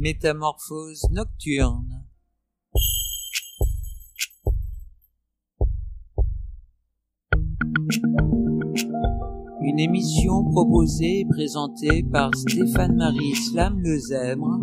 [0.00, 2.04] Métamorphose nocturne.
[9.60, 14.60] Une émission proposée et présentée par Stéphane-Marie Slam Lezèbre.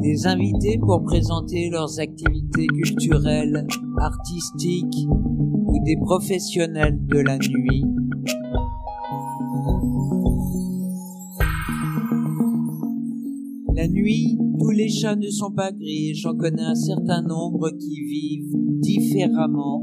[0.00, 3.66] Des invités pour présenter leurs activités culturelles,
[3.98, 7.84] artistiques ou des professionnels de la nuit.
[13.90, 18.56] Nuit, tous les chats ne sont pas gris, j'en connais un certain nombre qui vivent
[18.80, 19.82] différemment.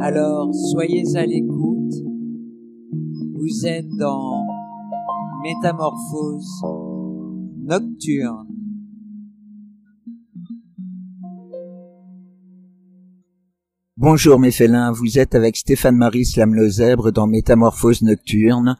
[0.00, 1.94] Alors, soyez à l'écoute.
[3.34, 4.44] Vous êtes dans
[5.42, 6.62] Métamorphose
[7.62, 8.53] nocturne.
[14.06, 18.76] Bonjour mes félins, vous êtes avec Stéphane-Marie Slam-Lezèbre dans Métamorphose Nocturne.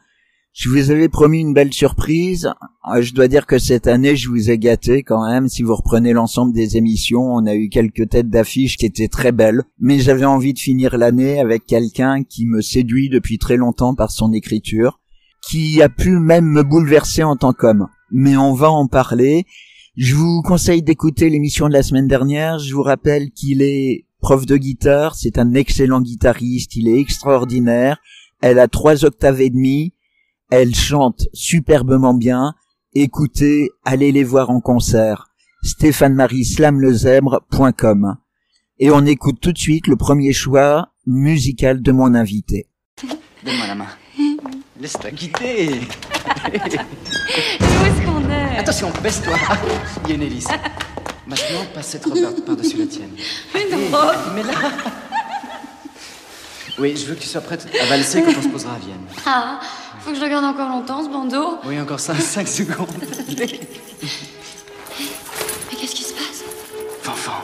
[0.53, 2.53] Je vous avais promis une belle surprise.
[2.93, 5.49] Euh, Je dois dire que cette année, je vous ai gâté quand même.
[5.49, 9.33] Si vous reprenez l'ensemble des émissions, on a eu quelques têtes d'affiche qui étaient très
[9.33, 9.63] belles.
[9.81, 14.11] Mais j'avais envie de finir l'année avec quelqu'un qui me séduit depuis très longtemps par
[14.11, 15.01] son écriture,
[15.49, 17.87] qui a pu même me bouleverser en tant qu'homme.
[18.11, 19.47] Mais on va en parler.
[19.97, 22.59] Je vous conseille d'écouter l'émission de la semaine dernière.
[22.59, 27.99] Je vous rappelle qu'il est prof de guitare, c'est un excellent guitariste, il est extraordinaire.
[28.41, 29.93] Elle a trois octaves et demi.
[30.51, 32.55] Elle chante superbement bien.
[32.95, 35.27] Écoutez, allez les voir en concert.
[35.63, 38.17] stéphane-marie-slamlezèbre.com.
[38.79, 42.71] Et on écoute tout de suite le premier choix musical de mon invité.
[43.45, 43.89] Donne-moi la main.
[44.81, 45.69] Laisse-toi quitter.
[45.69, 48.57] Où est-ce qu'on est?
[48.57, 49.35] Attention, baisse-toi.
[50.05, 50.49] Il y a une hélice.
[51.27, 53.11] Maintenant, passe cette robe par- par-dessus la tienne.
[53.55, 54.53] Une Hé, robe Mais là
[56.79, 59.01] Oui, je veux que tu sois prête à valser quand on se posera à Vienne.
[59.25, 59.59] Ah,
[60.01, 61.59] faut que je regarde encore longtemps ce bandeau.
[61.65, 62.19] Oui, encore 5,
[62.49, 62.89] secondes.
[63.29, 63.37] Mais
[65.77, 66.43] qu'est-ce qui se passe?
[67.03, 67.41] Fanfan,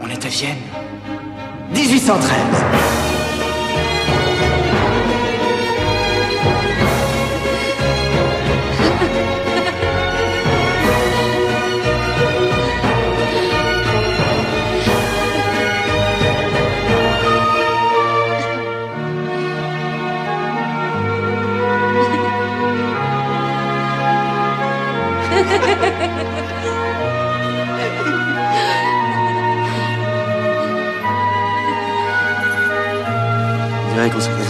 [0.00, 0.58] on est à Vienne.
[1.72, 2.30] 1813
[34.04, 34.43] On dirait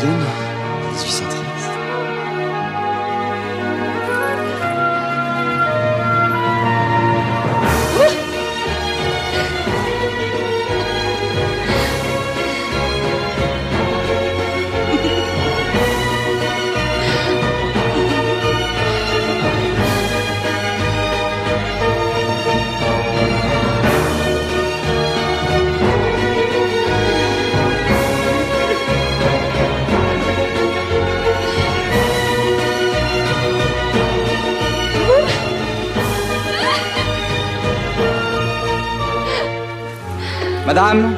[40.74, 41.14] Madame,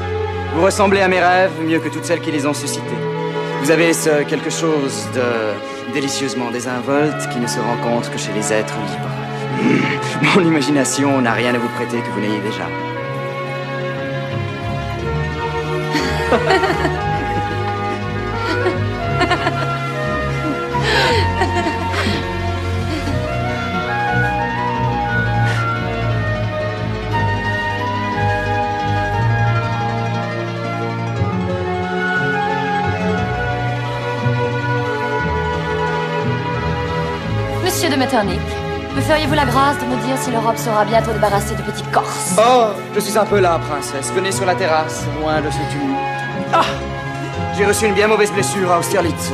[0.55, 2.99] vous ressemblez à mes rêves mieux que toutes celles qui les ont suscités.
[3.63, 8.53] Vous avez ce quelque chose de délicieusement désinvolte qui ne se rencontre que chez les
[8.53, 9.09] êtres libres.
[10.35, 12.67] Mon imagination n'a rien à vous prêter que vous n'ayez déjà.
[38.07, 38.39] Metternich,
[38.95, 42.37] me feriez-vous la grâce de me dire si l'Europe sera bientôt débarrassée du petit Corse?
[42.39, 44.13] Oh, je suis un peu là, princesse.
[44.15, 45.99] Venez sur la terrasse, loin de ce tumulte.
[46.53, 46.61] Ah
[47.59, 49.33] J'ai reçu une bien mauvaise blessure à Austerlitz.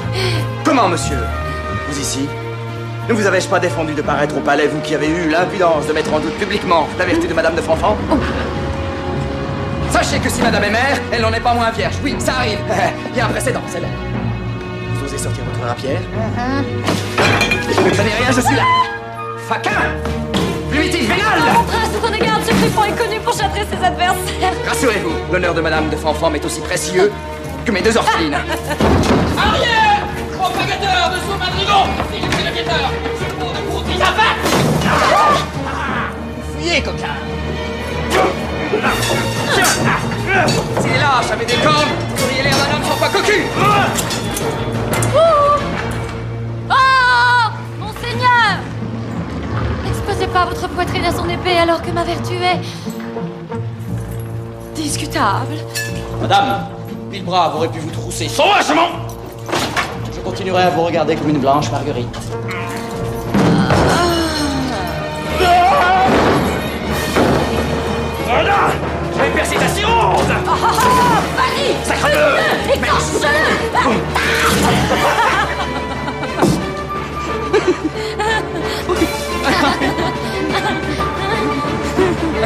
[0.65, 1.19] Comment, monsieur?
[1.87, 2.27] Vous ici?
[3.11, 5.93] Ne vous avais-je pas défendu de paraître au palais, vous qui avez eu l'impudence de
[5.93, 7.95] mettre en doute publiquement la vertu de Madame de Fanfan?
[9.91, 11.97] Sachez que si Madame est mère, elle n'en est pas moins vierge.
[12.03, 12.61] Oui, ça arrive.
[13.13, 13.89] Il y a un précédent, c'est là.
[14.95, 16.01] Vous osez sortir votre rapière?
[17.83, 18.63] Vous ne connaissez rien, je suis là.
[19.49, 19.71] Faquin
[20.71, 24.53] Fluitique vénale L'entrage qu'on garde ce griffon est connu pour châtrer ses adversaires.
[24.69, 27.11] Rassurez-vous, l'honneur de Madame de Fanfan est aussi précieux
[27.67, 28.35] que mes deux orphelines.
[29.37, 30.07] Arrière
[30.39, 31.91] Propagateur de son madrigon.
[32.13, 34.47] Si je le guetteur, je cours de courtis à battre
[36.57, 37.17] Fuyez, coquin.
[40.81, 43.43] C'est lâche avec des cornes Vous auriez l'air d'un homme sans pas cocu.
[50.75, 52.61] Poitrine à son épée alors que ma vertu est...
[54.75, 55.57] discutable.
[56.21, 56.67] Madame,
[57.25, 58.89] bras aurait pu vous trousser sauvagement
[60.13, 62.19] Je continuerai à vous regarder comme une blanche marguerite.
[68.25, 68.71] Voilà
[69.15, 70.31] Je vais percer ta cirrhose.
[70.31, 72.39] Ah ah ah Paris Sacre-bleu
[72.75, 73.29] Écorche-le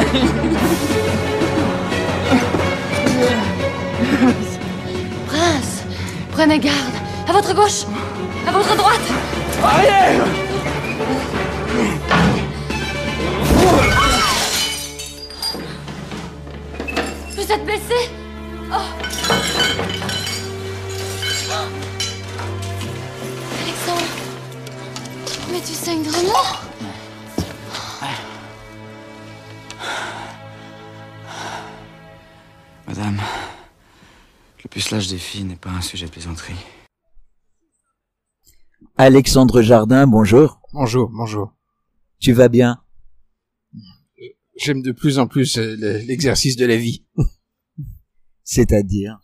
[5.27, 5.83] Prince,
[6.31, 6.77] prenez garde.
[7.27, 7.83] À votre gauche,
[8.47, 9.01] à votre droite.
[9.61, 10.23] Arrière
[17.35, 18.09] Vous êtes blessé?
[18.71, 18.75] Oh.
[23.61, 24.01] Alexandre
[25.51, 26.66] Mais tu saignes vraiment
[34.63, 36.55] le pucelage des filles n'est pas un sujet de plaisanterie.
[38.97, 40.59] Alexandre Jardin, bonjour.
[40.73, 41.53] Bonjour, bonjour.
[42.19, 42.81] Tu vas bien?
[44.59, 47.05] J'aime de plus en plus euh, le- l'exercice de la vie.
[48.43, 49.19] C'est-à-dire?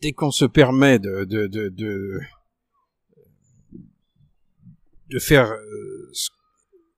[0.00, 2.20] Dès qu'on se permet de de de de,
[5.10, 6.30] de faire euh, ce,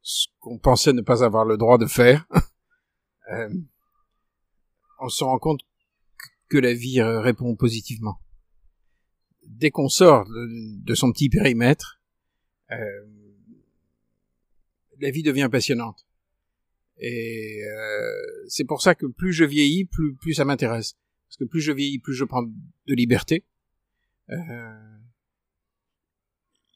[0.03, 2.27] ce qu'on pensait ne pas avoir le droit de faire,
[3.33, 3.49] euh,
[5.01, 5.63] on se rend compte
[6.49, 8.21] que la vie euh, répond positivement.
[9.47, 12.01] Dès qu'on sort de, son petit périmètre,
[12.71, 13.07] euh,
[15.01, 16.07] la vie devient passionnante.
[16.99, 20.95] Et euh, c'est pour ça que plus je vieillis, plus, plus ça m'intéresse.
[21.29, 23.47] Parce que plus je vieillis, plus je prends de liberté.
[24.29, 24.39] Il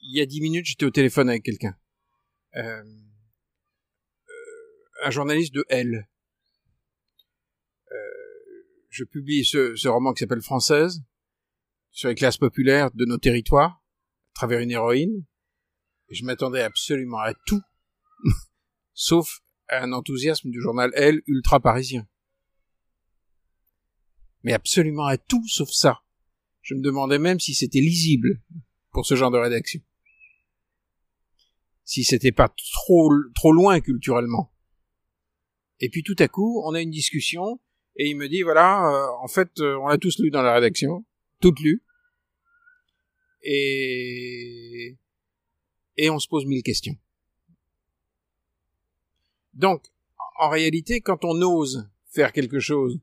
[0.02, 1.76] y a dix minutes, j'étais au téléphone avec quelqu'un.
[2.54, 2.84] Un
[5.10, 6.08] journaliste de L.
[8.94, 11.02] Je publie ce, ce roman qui s'appelle Française,
[11.90, 13.82] sur les classes populaires de nos territoires,
[14.30, 15.24] à travers une héroïne.
[16.10, 17.60] Je m'attendais absolument à tout,
[18.94, 22.06] sauf à un enthousiasme du journal L ultra parisien.
[24.44, 26.04] Mais absolument à tout sauf ça.
[26.62, 28.44] Je me demandais même si c'était lisible
[28.92, 29.80] pour ce genre de rédaction.
[31.82, 34.52] Si c'était pas trop, trop loin culturellement.
[35.80, 37.58] Et puis tout à coup, on a une discussion
[37.96, 40.54] et il me dit voilà, euh, en fait, euh, on l'a tous lu dans la
[40.54, 41.04] rédaction,
[41.40, 41.82] toutes lues.
[43.42, 44.96] Et
[45.96, 46.96] et on se pose mille questions.
[49.52, 49.84] Donc,
[50.38, 52.98] en réalité, quand on ose faire quelque chose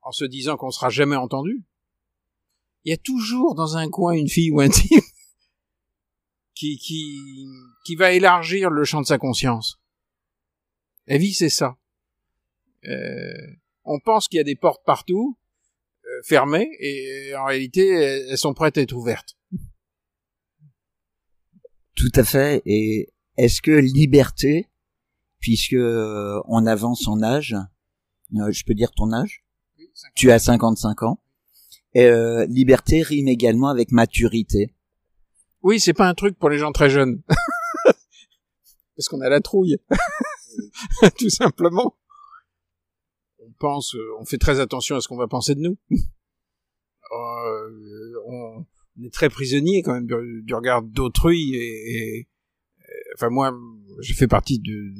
[0.00, 1.62] en se disant qu'on sera jamais entendu,
[2.84, 5.04] il y a toujours dans un coin une fille ou un type
[6.54, 7.46] qui, qui,
[7.84, 9.78] qui va élargir le champ de sa conscience.
[11.06, 11.76] La vie, c'est ça.
[12.84, 13.34] Euh,
[13.84, 15.38] on pense qu'il y a des portes partout,
[16.04, 19.36] euh, fermées, et en réalité, elles sont prêtes à être ouvertes.
[21.94, 22.62] Tout à fait.
[22.66, 24.68] Et est-ce que liberté,
[25.40, 27.56] puisque euh, on avance en âge,
[28.36, 29.44] euh, je peux dire ton âge?
[30.14, 31.20] Tu as 55 ans.
[31.94, 34.74] Et, euh, liberté rime également avec maturité.
[35.62, 37.22] Oui, c'est pas un truc pour les gens très jeunes.
[38.96, 39.78] Parce qu'on a la trouille.
[41.18, 41.94] Tout simplement.
[43.62, 45.76] On pense, euh, on fait très attention à ce qu'on va penser de nous.
[47.14, 48.64] Euh, on
[49.04, 52.28] est très prisonnier quand même du, regard d'autrui et, et-
[53.14, 53.52] enfin moi,
[54.00, 54.92] je fais partie de,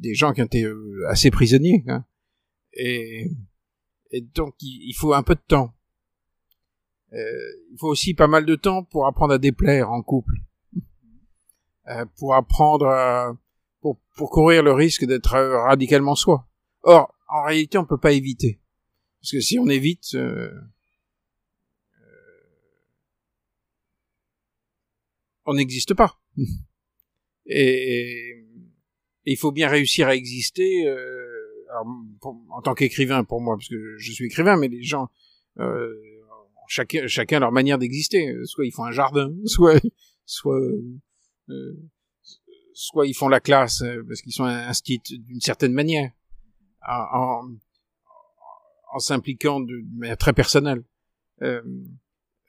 [0.00, 1.84] des gens qui ont été euh, assez prisonniers.
[1.88, 2.06] hein.
[2.72, 3.30] Et,
[4.12, 5.74] et donc il, il faut un peu de temps.
[7.12, 7.18] Euh,
[7.70, 10.36] il faut aussi pas mal de temps pour apprendre à déplaire en couple,
[11.88, 13.36] Euh, pour apprendre à,
[13.82, 15.32] pour, pour courir le risque d'être
[15.66, 16.48] radicalement soi.
[16.82, 18.60] Or, en réalité, on peut pas éviter,
[19.20, 20.50] parce que si on évite, euh,
[25.44, 26.20] on n'existe pas.
[27.50, 28.44] Et,
[29.24, 30.86] et il faut bien réussir à exister.
[30.86, 31.28] euh,
[32.50, 35.08] en tant qu'écrivain, pour moi, parce que je suis écrivain, mais les gens,
[35.58, 35.94] euh,
[36.68, 38.34] chacun, chacun leur manière d'exister.
[38.44, 39.80] Soit ils font un jardin, soit,
[40.24, 40.60] soit,
[41.50, 41.76] euh,
[42.72, 46.10] soit ils font la classe euh, parce qu'ils sont instits d'une certaine manière,
[46.86, 47.48] en,
[48.92, 50.84] en, s'impliquant de manière très personnelle.
[51.42, 51.62] Euh,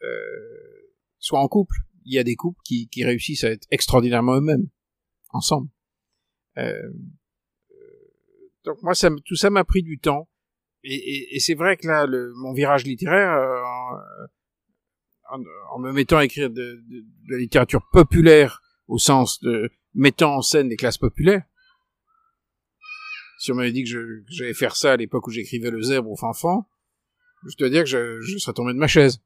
[0.03, 1.75] euh, soit en couple.
[2.05, 4.67] Il y a des couples qui, qui réussissent à être extraordinairement eux-mêmes,
[5.29, 5.69] ensemble.
[6.57, 6.89] Euh,
[8.63, 10.27] donc moi, ça, tout ça m'a pris du temps.
[10.83, 13.61] Et, et, et c'est vrai que là, le, mon virage littéraire, euh,
[15.31, 15.43] en, en-
[15.75, 20.35] en me mettant à écrire de, de- de la littérature populaire au sens de mettant
[20.37, 21.43] en scène les classes populaires.
[23.39, 25.81] Si on m'avait dit que je- que j'allais faire ça à l'époque où j'écrivais Le
[25.81, 26.69] Zèbre au Fanfan,
[27.49, 29.21] je dois dire que je, je serais tombé de ma chaise.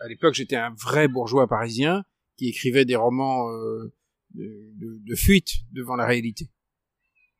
[0.00, 2.04] À l'époque, j'étais un vrai bourgeois parisien
[2.36, 3.92] qui écrivait des romans euh,
[4.34, 6.50] de, de- de fuite devant la réalité.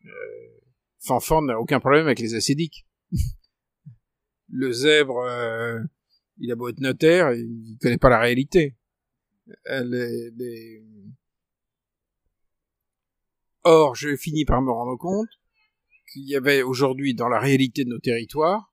[0.05, 0.11] Euh,
[0.99, 2.87] Fanfan n'a aucun problème avec les acédiques.
[4.53, 5.81] Le zèbre, euh,
[6.39, 8.77] il a beau être notaire, il connaît pas la réalité.
[9.69, 10.85] Euh, les- les-
[13.65, 15.29] Or, je finis par me rendre compte
[16.13, 18.73] qu'il y avait aujourd'hui dans la réalité de nos territoires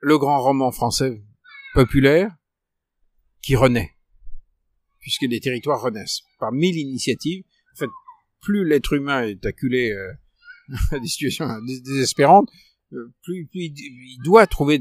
[0.00, 1.22] le grand roman français
[1.74, 2.36] populaire
[3.42, 3.96] qui renaît,
[5.00, 7.44] puisque les territoires renaissent par mille initiatives.
[7.74, 7.90] En fait,
[8.40, 10.12] plus l'être humain est acculé euh,
[10.92, 12.50] à des situations dés- désespérantes,
[12.92, 14.80] euh, plus, il, doit trouver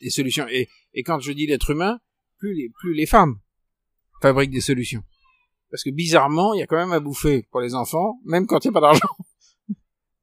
[0.00, 0.46] des solutions.
[0.48, 0.68] Et,
[1.04, 2.00] quand je dis l'être humain,
[2.38, 3.38] plus les femmes
[4.22, 5.02] fabriquent des solutions.
[5.70, 8.64] Parce que bizarrement, il y a quand même à bouffer pour les enfants, même quand
[8.64, 9.08] il n'y a pas d'argent.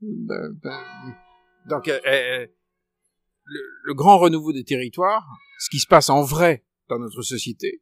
[0.04, 0.80] Euh, ben,
[1.68, 2.46] Donc, euh, euh,
[3.46, 5.26] le, le grand renouveau des territoires,
[5.58, 7.82] ce qui se passe en vrai dans notre société,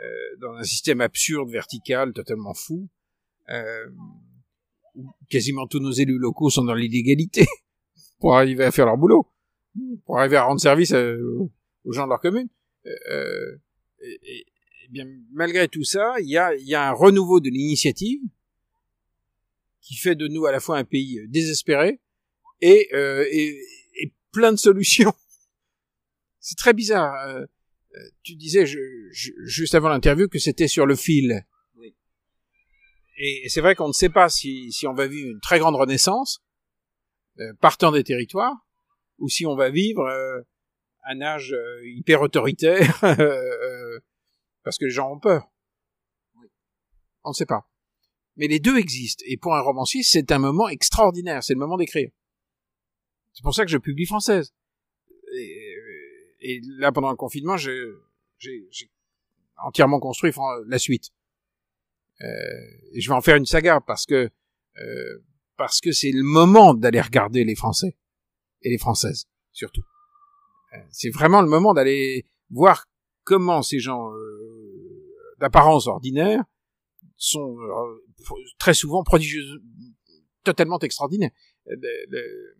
[0.00, 2.88] euh, dans un système absurde, vertical, totalement fou,
[3.50, 3.86] euh,
[4.96, 7.46] où quasiment tous nos élus locaux sont dans l'illégalité
[8.18, 9.28] pour arriver à faire leur boulot,
[10.04, 11.48] pour arriver à rendre service euh,
[11.84, 12.48] aux gens de leur commune.
[12.84, 12.90] Et,
[14.00, 14.46] et- et
[14.92, 18.20] bien, malgré tout ça, il y a, il y a un renouveau de l'initiative
[19.80, 22.00] qui fait de nous à la fois un pays euh, désespéré
[22.60, 23.58] et, euh, et,
[24.00, 25.12] et plein de solutions.
[26.40, 27.14] C'est très bizarre.
[27.28, 27.40] Euh,
[27.94, 28.78] euh, tu disais je,
[29.12, 31.44] je- juste avant l'interview que c'était sur le fil.
[31.76, 31.94] Oui.
[33.18, 35.76] Et c'est vrai qu'on ne sait pas si, si on va vivre une très grande
[35.76, 36.42] renaissance
[37.40, 38.56] euh, partant des territoires
[39.18, 40.40] ou si on va vivre euh,
[41.04, 43.98] un âge euh, hyper autoritaire euh,
[44.62, 45.50] parce que les gens ont peur.
[47.24, 47.68] On ne sait pas.
[48.36, 49.24] Mais les deux existent.
[49.26, 51.42] Et pour un romancier, c'est un moment extraordinaire.
[51.42, 52.10] C'est le moment d'écrire.
[53.32, 54.54] C'est pour ça que je publie française.
[55.34, 55.76] Et,
[56.40, 57.92] et là, pendant le confinement, j'ai
[59.58, 60.32] entièrement construit
[60.66, 61.10] la suite.
[62.20, 62.26] Euh,
[62.92, 64.30] et je vais en faire une saga parce que
[64.78, 65.24] euh,
[65.56, 67.96] parce que c'est le moment d'aller regarder les Français
[68.62, 69.82] et les Françaises surtout.
[70.74, 72.86] Euh, c'est vraiment le moment d'aller voir
[73.24, 74.51] comment ces gens euh,
[75.42, 76.42] d'apparence ordinaire
[77.16, 78.00] sont euh,
[78.58, 79.42] très souvent prodigieux,
[80.44, 81.30] totalement extraordinaires.
[81.68, 82.56] Euh, le- le-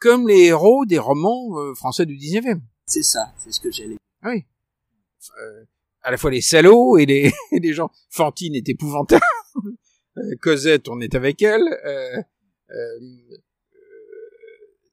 [0.00, 2.60] comme les héros des romans euh, français du 19e.
[2.86, 3.96] C'est ça, c'est ce que j'allais.
[4.24, 4.44] Oui.
[5.42, 5.64] Euh,
[6.02, 7.90] à la fois les salauds et les, et les gens.
[8.10, 9.22] Fantine est épouvantable.
[10.40, 11.62] Cosette, on est avec elle.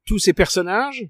[0.05, 1.07] Tous ces personnages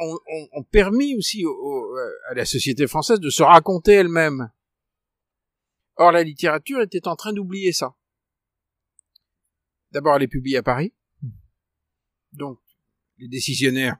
[0.00, 0.18] ont,
[0.52, 1.96] ont- permis aussi au- au-
[2.30, 4.50] à la société française de se raconter elle-même.
[5.96, 7.96] Or, la littérature était en train d'oublier ça.
[9.90, 10.92] D'abord, elle est publiée à Paris.
[12.32, 12.60] Donc,
[13.18, 13.96] les décisionnaires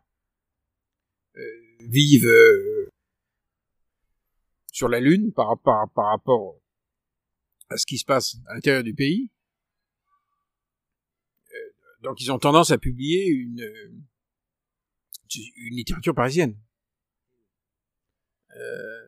[1.36, 2.90] euh, vivent euh,
[4.72, 5.48] sur la Lune par,
[5.96, 6.60] rapport
[7.68, 9.30] à ce qui se passe à l'intérieur du pays.
[11.52, 13.92] Euh, donc ils ont tendance à publier une, euh,
[15.36, 16.56] une littérature parisienne.
[18.56, 19.06] Euh,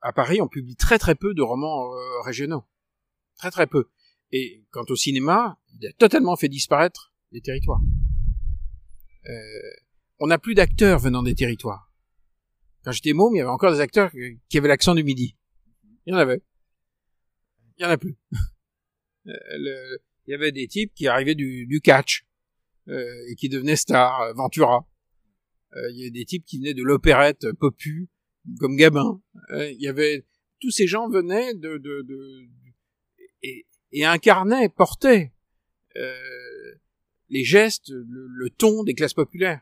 [0.00, 2.64] à Paris, on publie très très peu de romans euh, régionaux.
[3.36, 3.88] Très très peu.
[4.30, 7.80] Et quant au cinéma, il a totalement fait disparaître les territoires.
[9.28, 9.32] Euh,
[10.18, 11.92] on n'a plus d'acteurs venant des territoires.
[12.84, 14.10] Quand j'étais môme, il y avait encore des acteurs
[14.48, 15.36] qui avaient l'accent du midi.
[16.06, 16.42] Il y en avait.
[17.76, 18.16] Il y en a plus.
[19.24, 22.26] Il y avait des types qui arrivaient du, du catch
[22.86, 24.86] et qui devenaient stars, Ventura.
[25.76, 28.08] Euh, il y avait des types qui venaient de l'opérette Popu,
[28.58, 29.20] comme Gabin.
[29.50, 30.26] Euh, il y avait
[30.60, 32.48] tous ces gens venaient de, de, de
[33.42, 35.32] et, et incarnaient, portaient
[35.96, 36.74] euh,
[37.28, 39.60] les gestes, le, le ton des classes populaires.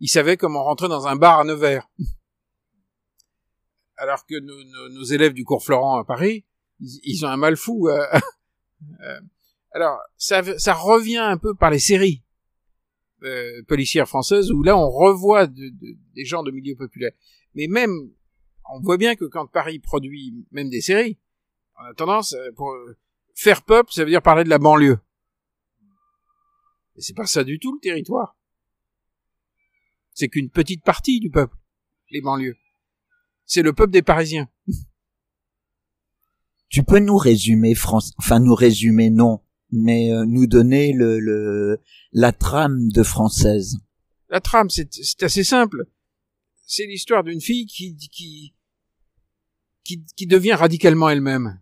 [0.00, 1.88] Ils savaient comment rentrer dans un bar à Nevers.
[3.96, 6.44] Alors que nos, nos- nos élèves du cours Florent à Paris,
[6.80, 7.88] ils, ils ont un mal fou.
[7.88, 8.04] euh,
[9.00, 9.20] euh,
[9.70, 12.22] alors, ça, ça revient un peu par les séries
[13.24, 17.12] euh, policières françaises où là on revoit de- de- des gens de milieu populaire.
[17.54, 18.10] Mais même,
[18.72, 21.18] on voit bien que quand Paris produit même des séries,
[21.78, 22.96] on a tendance euh, pour euh,
[23.34, 24.98] faire peuple, ça veut dire parler de la banlieue.
[26.96, 28.36] Et c'est pas ça du tout le territoire.
[30.12, 31.56] C'est qu'une petite partie du peuple,
[32.10, 32.56] les banlieues.
[33.46, 34.48] C'est le peuple des Parisiens.
[36.68, 39.40] Tu peux nous résumer, France, enfin nous résumer non,
[39.74, 41.80] mais euh, nous donner le, le
[42.12, 43.76] la trame de française.
[44.28, 45.86] La trame, c'est assez simple.
[46.66, 48.54] C'est l'histoire d'une fille qui, qui,
[49.84, 51.60] qui, qui devient radicalement elle-même.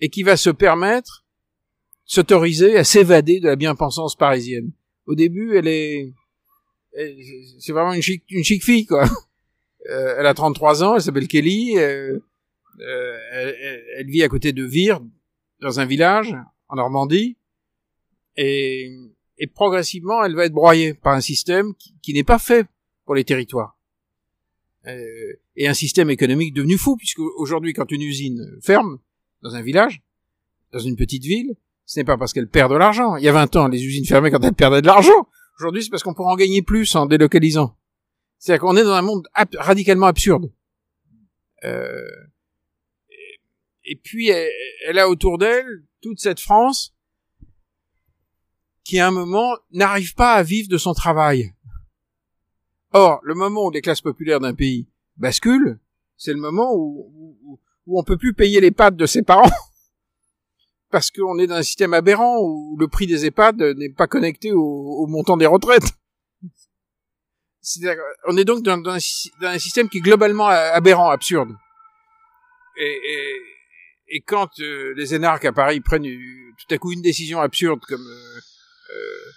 [0.00, 1.24] et qui va se permettre,
[2.04, 4.72] s'autoriser à s'évader de la bien-pensance parisienne.
[5.06, 6.12] Au début, elle est,
[7.58, 9.08] c'est vraiment une chic, une chic fille, quoi.
[9.90, 12.16] Euh, elle a 33 ans, elle s'appelle Kelly, euh,
[12.78, 15.00] euh, elle, elle, vit à côté de Vire,
[15.60, 16.36] dans un village,
[16.72, 17.36] en Normandie,
[18.36, 18.90] et,
[19.38, 22.66] et progressivement, elle va être broyée par un système qui, qui n'est pas fait
[23.04, 23.76] pour les territoires.
[24.86, 28.98] Euh, et un système économique devenu fou, puisque aujourd'hui, quand une usine ferme
[29.42, 30.02] dans un village,
[30.72, 33.16] dans une petite ville, ce n'est pas parce qu'elle perd de l'argent.
[33.16, 35.28] Il y a 20 ans, les usines fermaient quand elles perdaient de l'argent.
[35.58, 37.76] Aujourd'hui, c'est parce qu'on pourra en gagner plus en délocalisant.
[38.38, 40.50] C'est-à-dire qu'on est dans un monde radicalement absurde.
[41.64, 42.02] Euh,
[43.84, 44.50] et, puis, elle,
[44.86, 46.94] elle, a autour d'elle toute cette France
[48.84, 51.52] qui, à un moment, n'arrive pas à vivre de son travail.
[52.92, 55.78] Or, le moment où les classes populaires d'un pays basculent,
[56.16, 59.50] c'est le moment où, où, où on peut plus payer les pattes de ses parents
[60.92, 64.52] parce qu'on est dans un système aberrant où le prix des EHPAD n'est pas connecté
[64.52, 65.90] au, au montant des retraites.
[68.28, 68.98] On est donc dans, dans, un,
[69.40, 71.50] dans, un, système qui est globalement aberrant, absurde.
[72.76, 73.40] Et, et,
[74.14, 78.06] et quand euh, les énarques à Paris prennent tout à coup une décision absurde comme
[78.06, 78.40] euh,
[78.90, 79.32] euh,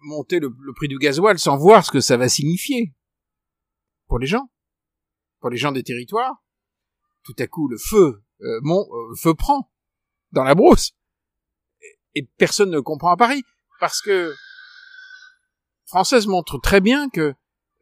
[0.00, 2.94] monter le, prix du gasoil sans voir ce que ça va signifier
[4.08, 4.50] pour les gens,
[5.40, 6.42] pour les gens des territoires,
[7.22, 9.70] tout à coup le feu, euh, mon, euh, feu prend
[10.32, 10.92] dans la brousse.
[12.14, 13.42] Et personne ne comprend à Paris
[13.78, 14.34] parce que
[15.86, 17.34] Française montre très bien que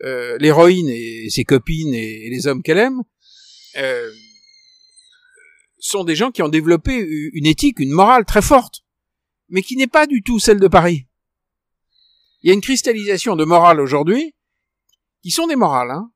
[0.03, 3.03] euh, l'héroïne et ses copines et, et les hommes qu'elle aime
[3.77, 4.13] euh,
[5.79, 6.95] sont des gens qui ont développé
[7.33, 8.85] une éthique, une morale très forte,
[9.49, 11.07] mais qui n'est pas du tout celle de Paris.
[12.43, 14.35] Il y a une cristallisation de morale aujourd'hui,
[15.23, 16.13] qui sont des morales, hein,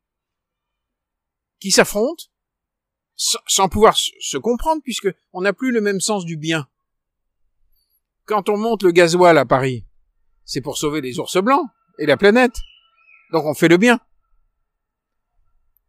[1.60, 2.24] qui s'affrontent
[3.14, 6.66] sans pouvoir se comprendre puisque on n'a plus le même sens du bien.
[8.24, 9.84] Quand on monte le gasoil à Paris,
[10.44, 12.56] c'est pour sauver les ours blancs et la planète.
[13.32, 14.00] Donc on fait le bien.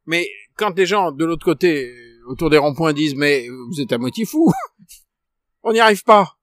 [0.05, 1.95] Mais quand les gens de l'autre côté,
[2.27, 4.51] autour des ronds-points, disent mais vous êtes à moitié fou,
[5.63, 6.37] on n'y arrive pas.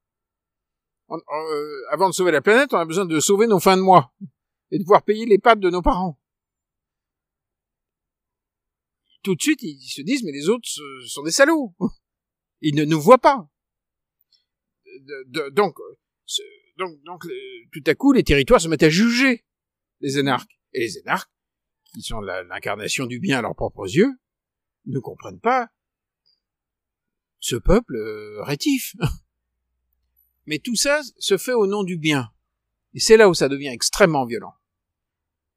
[1.11, 4.13] Euh, avant de sauver la planète, on a besoin de sauver nos fins de mois
[4.71, 6.21] et de pouvoir payer les pattes de nos parents
[9.23, 10.69] tout de suite, ils se disent, mais les autres
[11.07, 11.75] sont des salauds.
[12.63, 13.49] Ils ne nous voient pas.
[15.53, 15.77] donc,
[16.77, 17.25] donc, donc,
[17.73, 19.45] tout à coup, les territoires se mettent à juger
[20.01, 20.61] les énarques.
[20.73, 21.31] Et les énarques,
[21.95, 24.13] qui sont l'incarnation du bien à leurs propres yeux,
[24.91, 25.69] ne comprennent pas
[27.41, 28.95] ce peuple euh, rétif.
[30.47, 32.31] Mais tout ça se fait au nom du bien.
[32.95, 34.55] Et c'est là où ça devient extrêmement violent.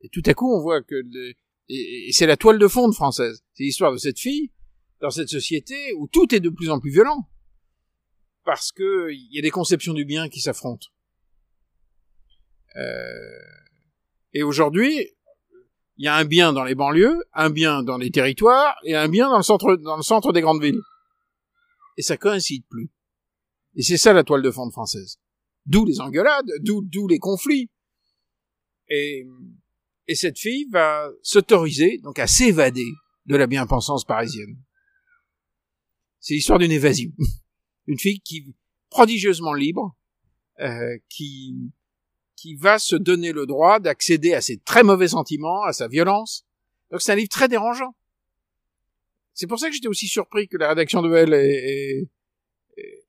[0.02, 1.04] Et tout à coup, on voit que
[1.70, 3.44] et, c'est la toile de fond française.
[3.54, 4.52] C'est l'histoire de cette fille
[5.02, 7.30] dans cette société où tout est de plus en plus violent
[8.46, 10.88] parce que il y a des conceptions du bien qui s'affrontent.
[12.76, 13.40] Euh...
[14.34, 15.10] Et aujourd'hui,
[15.98, 19.08] il y a un bien dans les banlieues, un bien dans les territoires et un
[19.08, 20.82] bien dans le centre, dans le centre des grandes villes.
[21.98, 22.92] Et ça coïncide plus.
[23.76, 25.18] Et c'est ça la toile de fond française.
[25.66, 27.70] D'où les engueulades, d'où les conflits.
[28.90, 29.26] Et
[30.08, 32.92] et cette fille va s'autoriser donc à s'évader
[33.26, 34.58] de la bien-pensance parisienne.
[36.20, 37.12] C'est l'histoire d'une évasion,
[37.88, 38.54] une fille qui
[38.90, 39.98] prodigieusement libre,
[40.60, 41.56] euh, qui
[42.44, 46.46] qui va se donner le droit d'accéder à ses très mauvais sentiments, à sa violence.
[46.92, 47.96] Donc c'est un livre très dérangeant.
[49.34, 52.10] C'est pour ça que j'étais aussi surpris que la rédaction de Elle ait,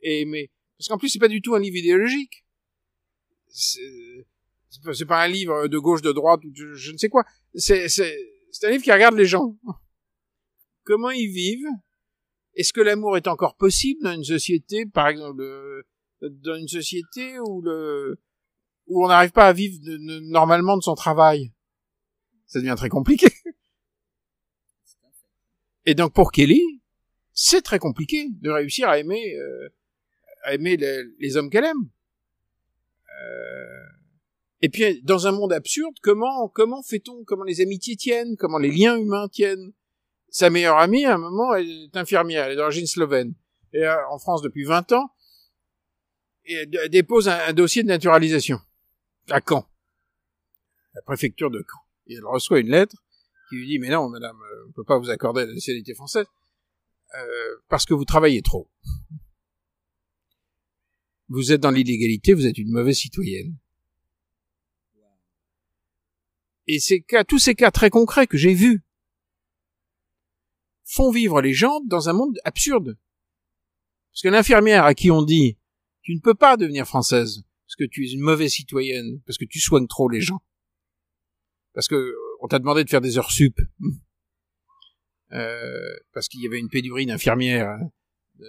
[0.02, 0.52] aimé.
[0.78, 2.44] Parce qu'en plus, c'est pas du tout un livre idéologique
[3.48, 7.24] c'est pas un livre de gauche, de droite, je ne sais quoi.
[7.54, 7.86] C'est
[8.62, 9.56] un livre qui regarde les gens.
[10.84, 11.66] Comment ils vivent.
[12.54, 15.44] Est-ce que l'amour est encore possible dans une société, par exemple,
[16.20, 18.20] dans une société où le,
[18.86, 19.78] où on n'arrive pas à vivre
[20.30, 21.52] normalement de son travail?
[22.46, 23.26] Ça devient très compliqué.
[25.86, 26.62] Et donc pour Kelly,
[27.32, 29.68] c'est très compliqué de réussir à aimer, euh,
[30.44, 31.88] à aimer les, hommes qu'elle aime.
[33.10, 33.84] Euh,
[34.62, 38.70] et puis, dans un monde absurde, comment, comment fait-on, comment les amitiés tiennent, comment les
[38.70, 39.72] liens humains tiennent?
[40.30, 43.34] Sa meilleure amie, à un moment, elle est infirmière, elle est d'origine slovène.
[43.72, 45.10] Et euh, en France depuis 20 ans.
[46.46, 48.58] Et elle dépose un, dossier de naturalisation.
[49.30, 49.66] À Caen.
[50.94, 51.80] La préfecture de Caen.
[52.06, 52.96] Et elle reçoit une lettre
[53.48, 56.26] qui lui dit, mais non, madame, euh, on peut pas vous accorder la nationalité française,
[57.14, 58.70] euh, parce que vous travaillez trop.
[61.28, 63.56] Vous êtes dans l'illégalité, vous êtes une mauvaise citoyenne.
[66.66, 68.82] et ces tous ces cas très concrets que j'ai vus
[70.84, 72.98] font vivre les gens dans un monde absurde.
[74.12, 75.58] Parce que l'infirmière à qui on dit
[76.02, 79.44] tu ne peux pas devenir française parce que tu es une mauvaise citoyenne, parce que
[79.44, 80.40] tu soignes trop les gens,
[81.72, 83.60] parce que euh, on t'a demandé de faire des heures sup,
[85.32, 87.76] euh, parce qu'il y avait une pénurie d'infirmières
[88.40, 88.46] euh,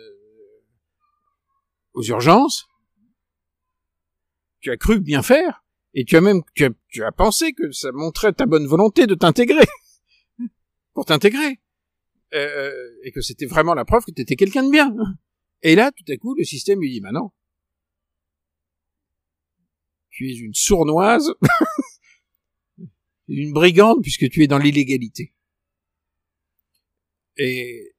[1.94, 2.68] aux urgences,
[4.60, 5.64] tu as cru bien faire,
[5.96, 9.08] et tu as même tu as, tu as pensé que ça montrait ta bonne volonté
[9.08, 9.66] de t'intégrer,
[10.94, 11.60] pour t'intégrer,
[12.36, 12.72] euh,
[13.04, 14.96] et que c'était vraiment la preuve que tu étais quelqu'un de bien.
[15.64, 17.32] Et là, tout à coup, le système lui dit, bah non,
[20.15, 21.34] tu es une sournoise,
[23.28, 25.34] une brigande puisque tu es dans l'illégalité.
[27.38, 27.93] Et,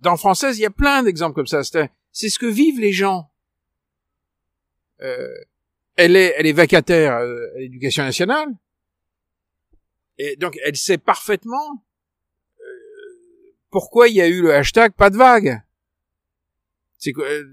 [0.00, 1.62] dans française, il y a plein d'exemples comme ça.
[1.62, 3.30] C'est ce que vivent les gens.
[5.00, 5.28] Euh,
[5.94, 8.48] elle est, elle est vacataire euh, à l'éducation nationale,
[10.18, 11.84] et donc elle sait parfaitement
[12.60, 12.64] euh,
[13.70, 15.62] pourquoi il y a eu le hashtag pas de vague.
[16.98, 17.44] C'est que euh,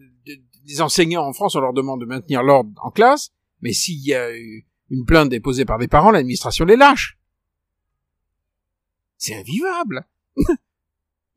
[0.65, 3.31] les enseignants en France, on leur demande de maintenir l'ordre en classe,
[3.61, 4.29] mais s'il y a
[4.89, 7.17] une plainte déposée par des parents, l'administration les lâche.
[9.17, 10.07] C'est invivable.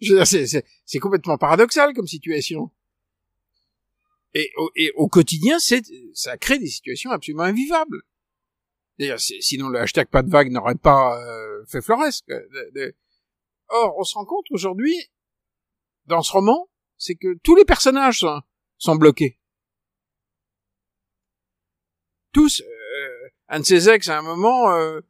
[0.00, 2.70] c'est complètement paradoxal comme situation.
[4.35, 4.52] Et
[4.96, 8.02] au, quotidien, ça crée des situations absolument invivables.
[9.18, 12.31] Sinon le hashtag pas de vague n'aurait pas euh, fait floresque.
[13.68, 14.94] Or, on se rend compte aujourd'hui,
[16.07, 18.26] dans ce roman, c'est que tous les personnages
[18.76, 19.38] sont bloqués.
[22.38, 25.01] Tous, euh, un de ses ex à un moment euh,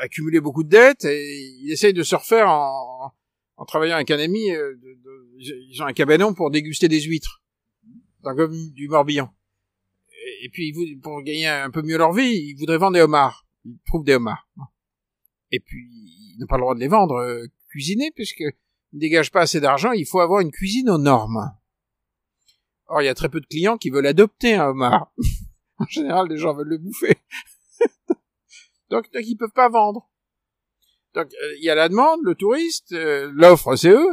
[0.00, 3.12] accumulé beaucoup de dettes et il essaye de se refaire en,
[3.56, 4.50] en travaillant avec un ami.
[4.50, 7.40] Euh, de, de, ils ont un cabanon pour déguster des huîtres
[8.24, 9.32] dans le du Morbihan.
[10.42, 13.46] Et, puis pour gagner un peu mieux leur vie, ils voudraient vendre des homards.
[13.64, 14.48] Ils trouvent des homards.
[15.52, 15.86] Et puis
[16.34, 19.60] ils n'ont pas le droit de les vendre euh, cuisinés puisque ne dégagent pas assez
[19.60, 19.92] d'argent.
[19.92, 21.54] Il faut avoir une cuisine aux normes.
[22.86, 25.12] Or il y a très peu de clients qui veulent adopter un homard.
[25.78, 27.16] en général, les gens veulent le bouffer.
[28.90, 30.10] donc, donc ils peuvent pas vendre.
[31.14, 34.10] Donc euh, il y a la demande, le touriste, euh, l'offre c'est eux,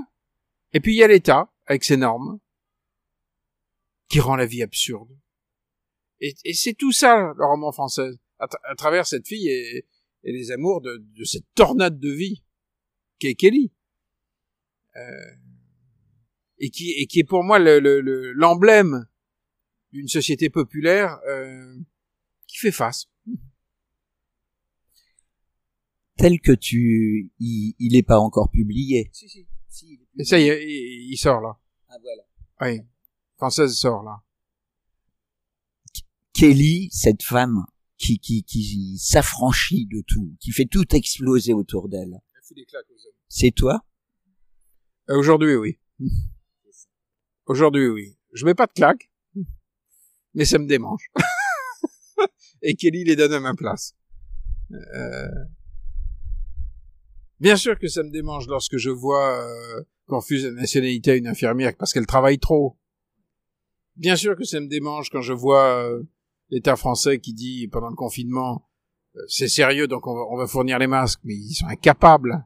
[0.73, 2.39] et puis il y a l'État avec ses normes
[4.07, 5.09] qui rend la vie absurde.
[6.19, 9.87] Et, c'est tout ça le roman français, à, travers cette fille et,
[10.23, 12.43] les amours de, de, cette tornade de vie
[13.17, 13.73] qu'est Kelly.
[14.95, 15.01] Euh,
[16.61, 19.05] et qui, et qui est pour moi l'emblème le,
[19.91, 21.75] d'une société populaire euh,
[22.47, 23.09] qui fait face.
[26.17, 29.09] Tel que tu, il, il est pas encore publié.
[29.11, 29.47] Si, si.
[29.67, 31.59] si il ça y est, il, il, sort là.
[31.89, 32.23] Ah voilà.
[32.61, 32.85] Oui,
[33.37, 34.21] française sort là.
[36.33, 37.65] Kelly, cette femme
[37.97, 42.21] qui qui qui s'affranchit de tout, qui fait tout exploser autour d'elle.
[43.27, 43.83] C'est toi?
[45.09, 45.79] Euh, Aujourd'hui, oui.
[47.51, 48.17] Aujourd'hui, oui.
[48.33, 49.11] Je mets pas de claque
[50.33, 51.09] mais ça me démange.
[52.61, 53.95] et Kelly les donne à ma place.
[54.71, 55.27] Euh...
[57.39, 61.15] Bien sûr que ça me démange lorsque je vois euh, qu'on refuse la nationalité à
[61.15, 62.77] une infirmière parce qu'elle travaille trop.
[63.95, 66.03] Bien sûr que ça me démange quand je vois euh,
[66.49, 68.67] l'État français qui dit pendant le confinement
[69.27, 72.45] c'est sérieux donc on va, fournir les masques, mais ils sont incapables.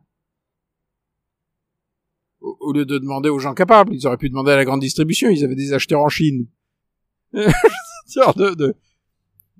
[2.45, 5.29] Au, lieu de demander aux gens capables, ils auraient pu demander à la grande distribution,
[5.29, 6.47] ils avaient des acheteurs en Chine.
[7.33, 8.75] de, de,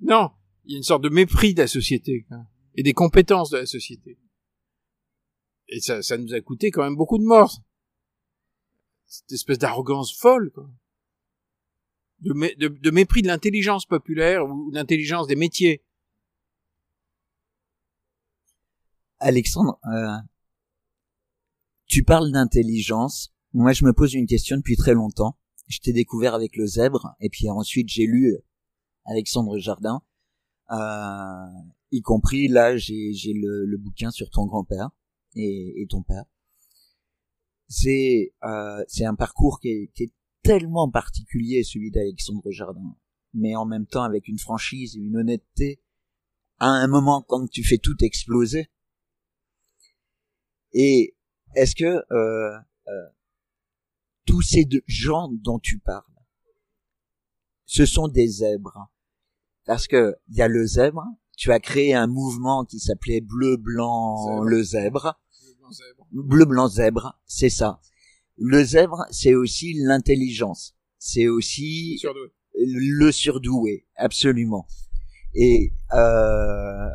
[0.02, 0.30] Non,
[0.64, 2.26] il y a une sorte de mépris de la société
[2.76, 4.18] et des compétences de la société.
[5.68, 7.60] Et ça, ça nous a coûté quand même beaucoup de morts.
[9.06, 10.68] Cette espèce d'arrogance folle, quoi.
[12.20, 15.84] De mépris de l'intelligence populaire ou l'intelligence des métiers.
[19.18, 20.16] Alexandre, euh,
[21.86, 23.32] tu parles d'intelligence.
[23.52, 25.38] Moi, je me pose une question depuis très longtemps.
[25.68, 28.36] Je t'ai découvert avec le zèbre et puis ensuite j'ai lu
[29.04, 30.02] Alexandre Jardin.
[30.70, 31.46] Euh,
[31.90, 34.90] y compris là j'ai le, le, bouquin sur ton grand-père
[35.34, 36.24] et, ton père.
[37.68, 42.96] C'est euh, c'est un parcours qui est, qui est tellement particulier celui d'Alexandre Jardin
[43.34, 45.80] mais en même temps avec une franchise et une honnêteté.
[46.58, 48.70] À un moment quand tu fais tout exploser
[50.72, 51.15] et
[51.56, 53.06] est-ce que euh, euh,
[54.26, 56.02] tous ces gens dont tu parles,
[57.64, 58.90] ce sont des zèbres?
[59.64, 61.04] Parce que il y a le zèbre,
[61.36, 65.18] tu as créé un mouvement qui s'appelait Bleu Blanc le zèbre.
[66.12, 67.80] Bleu Blanc Zèbre, c'est ça.
[68.36, 70.76] Le zèbre, c'est aussi l'intelligence.
[70.98, 72.00] C'est aussi
[72.54, 74.66] le surdoué, absolument.
[75.34, 76.88] Et euh,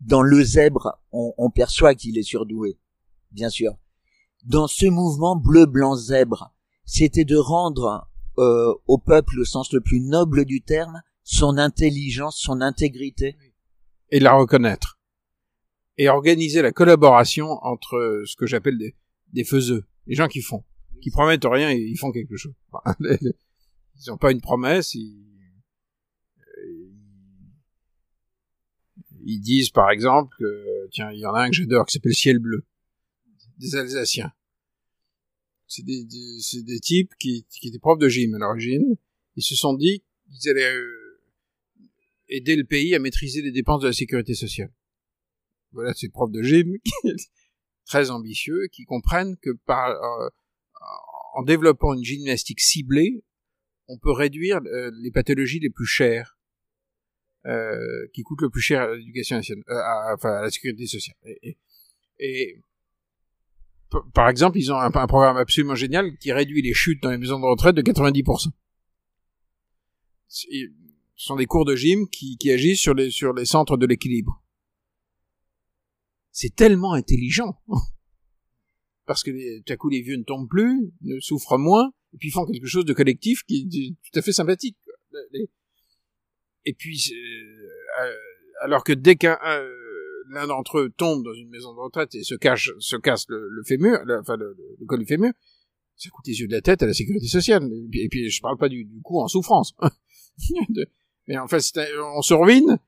[0.00, 2.78] dans le zèbre, on, on perçoit qu'il est surdoué,
[3.32, 3.76] bien sûr
[4.44, 6.52] dans ce mouvement bleu blanc zèbre,
[6.84, 12.38] c'était de rendre euh, au peuple, au sens le plus noble du terme, son intelligence,
[12.40, 13.36] son intégrité.
[14.10, 14.98] Et la reconnaître.
[15.96, 18.96] Et organiser la collaboration entre ce que j'appelle des,
[19.32, 20.64] des faiseux, les gens qui font,
[21.02, 22.54] qui promettent rien et ils font quelque chose.
[24.04, 25.22] Ils n'ont pas une promesse, ils,
[29.24, 32.14] ils disent par exemple que, tiens, il y en a un que j'adore qui s'appelle
[32.14, 32.66] Ciel Bleu,
[33.58, 34.32] des Alsaciens.
[35.66, 38.96] C'est des, des, des types qui, qui étaient profs de gym à l'origine.
[39.36, 41.20] Ils se sont dit qu'ils allaient euh,
[42.28, 44.72] aider le pays à maîtriser les dépenses de la sécurité sociale.
[45.72, 46.76] Voilà, c'est profs de gym
[47.86, 50.28] très ambitieux qui comprennent que par euh,
[51.34, 53.24] en développant une gymnastique ciblée,
[53.88, 56.38] on peut réduire euh, les pathologies les plus chères
[57.46, 60.86] euh, qui coûtent le plus cher à l'éducation nationale, euh, à, enfin à la sécurité
[60.86, 61.16] sociale.
[61.24, 61.58] Et,
[62.18, 62.62] et,
[64.14, 67.38] par exemple, ils ont un, programme absolument génial qui réduit les chutes dans les maisons
[67.38, 68.50] de retraite de 90%.
[70.28, 70.46] Ce
[71.16, 74.42] sont des cours de gym qui, qui agissent sur les, sur les centres de l'équilibre.
[76.30, 77.60] C'est tellement intelligent.
[79.06, 82.30] Parce que tout à coup les vieux ne tombent plus, ne souffrent moins, et puis
[82.30, 84.76] font quelque chose de collectif qui est tout à fait sympathique.
[86.64, 88.14] Et puis, euh,
[88.62, 89.38] alors que dès qu'un
[90.30, 93.48] l'un d'entre eux tombe dans une maison de retraite et se cache, se casse le,
[93.48, 95.32] le fémur, le, enfin le, le, col du fémur,
[95.96, 97.64] ça coûte les yeux de la tête à la sécurité sociale.
[97.64, 99.74] Et puis, et puis je parle pas du, du coup en souffrance.
[101.28, 101.62] Mais en fait,
[102.16, 102.78] on se ruine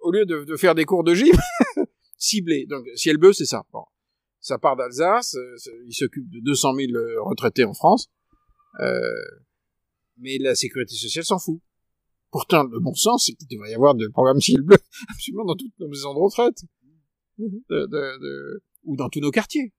[0.00, 1.36] au lieu de, de, faire des cours de gym
[2.18, 2.66] ciblés.
[2.66, 3.64] Donc, ciel bleu, c'est ça.
[3.72, 3.84] Bon.
[4.40, 5.56] Ça part d'Alsace, euh,
[5.86, 6.92] il s'occupe de 200 000
[7.24, 8.08] retraités en France,
[8.80, 9.00] euh,
[10.18, 11.60] mais la sécurité sociale s'en fout.
[12.30, 14.76] Pourtant, le bon sens, c'est qu'il devrait y avoir des programmes ciel bleu
[15.10, 16.64] absolument dans toutes nos maisons de retraite.
[17.38, 19.72] De, de, de, ou dans tous nos quartiers.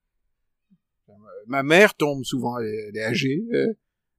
[1.47, 3.73] Ma mère tombe souvent, elle est, elle est âgée, euh,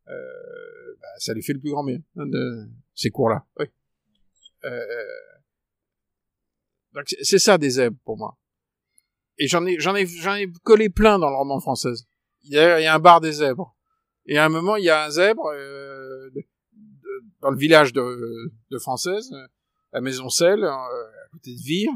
[0.08, 3.44] euh, bah, ça lui fait le plus grand bien, hein, de ces cours-là.
[3.58, 3.66] Oui.
[4.64, 4.80] Euh,
[6.94, 8.36] donc c'est ça des zèbres pour moi.
[9.38, 11.92] Et j'en ai, j'en ai, j'en ai collé plein dans le roman français.
[12.42, 13.76] Il y a, il y a un bar des zèbres.
[14.26, 16.30] Et à un moment, il y a un zèbre euh,
[17.40, 19.30] dans le village de, de Française,
[19.92, 21.92] à Maisoncelle, euh, à côté de Vire,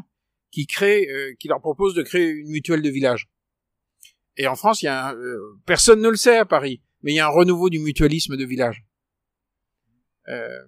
[0.51, 3.29] qui crée, euh, qui leur propose de créer une mutuelle de village.
[4.37, 7.13] Et en France, il y a un, euh, personne ne le sait à Paris, mais
[7.13, 8.85] il y a un renouveau du mutualisme de village.
[10.29, 10.63] Euh,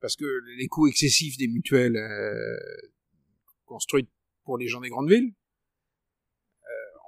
[0.00, 0.24] parce que
[0.56, 2.56] les coûts excessifs des mutuelles euh,
[3.66, 4.08] construites
[4.44, 5.34] pour les gens des grandes villes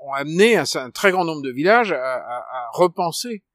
[0.03, 3.50] ont amené un, un, très grand nombre de villages à, à, à repenser euh,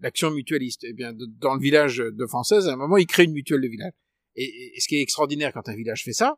[0.00, 0.84] l'action mutualiste.
[0.84, 3.68] Eh bien, dans le village de Française, à un moment, ils créent une mutuelle de
[3.68, 3.92] village.
[4.36, 6.36] Et, ce qui est extraordinaire quand un village fait ça,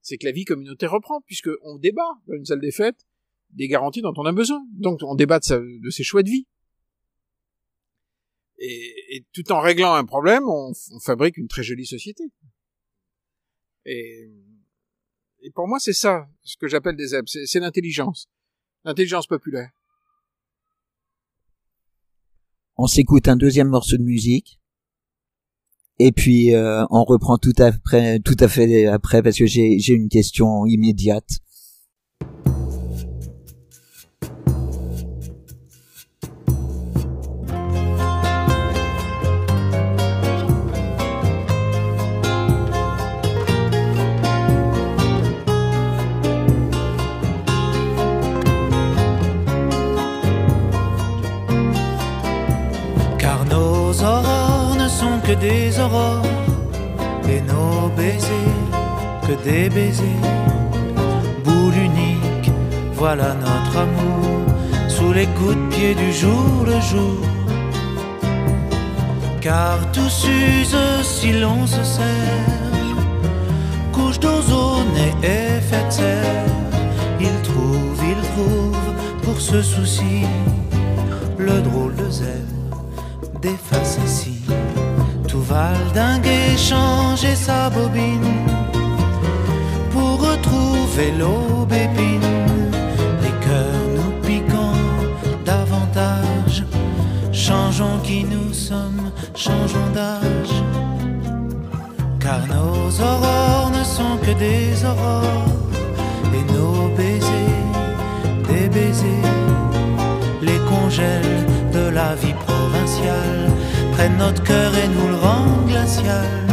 [0.00, 3.06] c'est que la vie communautaire reprend, puisque on débat dans une salle des fêtes
[3.50, 4.64] des garanties dont on a besoin.
[4.72, 6.46] Donc, on débat de, sa, ses choix de vie.
[8.58, 12.24] Et, tout en réglant un problème, on, fabrique une très jolie société.
[13.84, 14.30] Et,
[15.40, 18.28] et pour moi, c'est ça, ce que j'appelle des zèbres, c'est l'intelligence,
[18.84, 19.70] l'intelligence populaire.
[22.84, 24.58] On s'écoute un deuxième morceau de musique.
[26.00, 27.70] Et puis euh, on reprend tout fait,
[28.18, 31.28] tout à fait après parce que j'ai une question immédiate.
[59.44, 60.04] Des baisers.
[61.44, 62.50] Boule unique,
[62.94, 64.40] voilà notre amour
[64.88, 67.26] sous les coups de pied du jour le jour.
[69.40, 72.58] Car tout s'use si l'on se serre,
[73.92, 76.46] couche d'ozone et effet de serre.
[77.20, 78.86] Il trouve, il trouve
[79.22, 80.22] pour ce souci
[81.38, 82.84] le drôle de zèbre
[83.40, 84.42] des facéties
[85.32, 88.61] tout valdinguer, changer sa bobine
[90.92, 92.20] retrouver l'aubépine.
[93.22, 94.72] Les cœurs nous piquant
[95.44, 96.64] davantage,
[97.32, 100.54] changeons qui nous sommes, changeons d'âge.
[102.20, 105.56] Car nos aurores ne sont que des aurores
[106.34, 107.72] et nos baisers,
[108.48, 109.08] des baisers,
[110.40, 113.50] les congèles de la vie provinciale
[113.92, 116.51] prennent notre cœur et nous le rendent glacial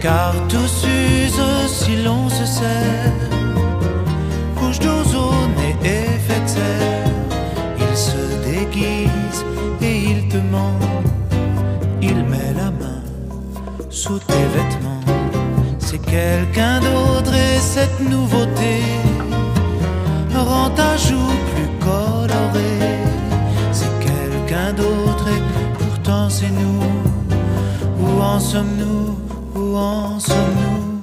[0.00, 3.12] car tout s'use si l'on se serre.
[4.56, 7.08] Couche d'ozone et effet de serre,
[7.78, 9.44] il se déguise
[9.82, 10.78] et il te ment.
[12.02, 13.02] Il met la main
[13.90, 15.04] sous tes vêtements.
[15.78, 18.82] C'est quelqu'un d'autre et cette nouveauté
[20.34, 22.88] rend ta joue plus colorée.
[23.72, 25.42] C'est quelqu'un d'autre et
[25.78, 26.80] pourtant c'est nous.
[28.00, 29.19] Où en sommes-nous?
[29.70, 31.00] Sommes-nous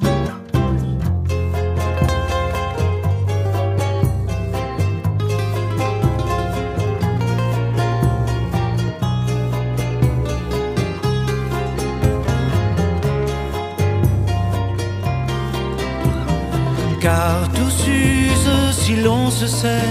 [16.99, 19.81] car tout s'use si l'on se sert.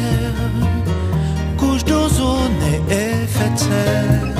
[1.56, 2.52] Couche d'ozone
[2.90, 4.34] et effet de serre.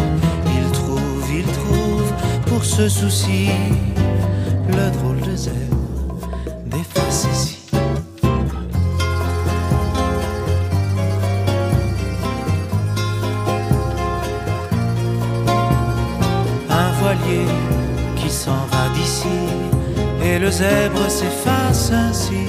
[0.58, 2.12] Il trouve, il trouve
[2.46, 3.48] pour ce souci
[4.76, 5.76] le drôle de zèbre
[6.66, 7.58] des facéties.
[16.70, 17.46] Un voilier
[18.16, 19.38] qui s'en va d'ici
[20.22, 22.46] et le zèbre s'efface ainsi.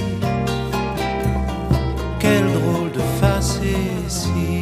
[2.20, 4.57] Quel drôle de facétie.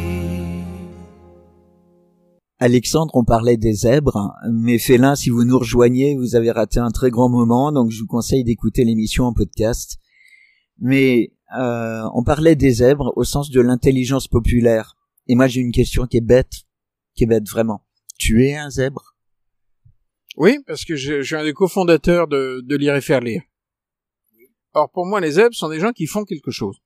[2.58, 6.90] Alexandre, on parlait des zèbres, mais Félin, si vous nous rejoignez, vous avez raté un
[6.90, 9.98] très grand moment, donc je vous conseille d'écouter l'émission en podcast.
[10.78, 14.96] Mais euh, on parlait des zèbres au sens de l'intelligence populaire.
[15.26, 16.64] Et moi j'ai une question qui est bête,
[17.14, 17.84] qui est bête vraiment.
[18.18, 19.16] Tu es un zèbre?
[20.38, 23.42] Oui, parce que je, suis un des cofondateurs de, de Lire et Faire Lire.
[24.72, 26.78] Or, pour moi, les zèbres sont des gens qui font quelque chose.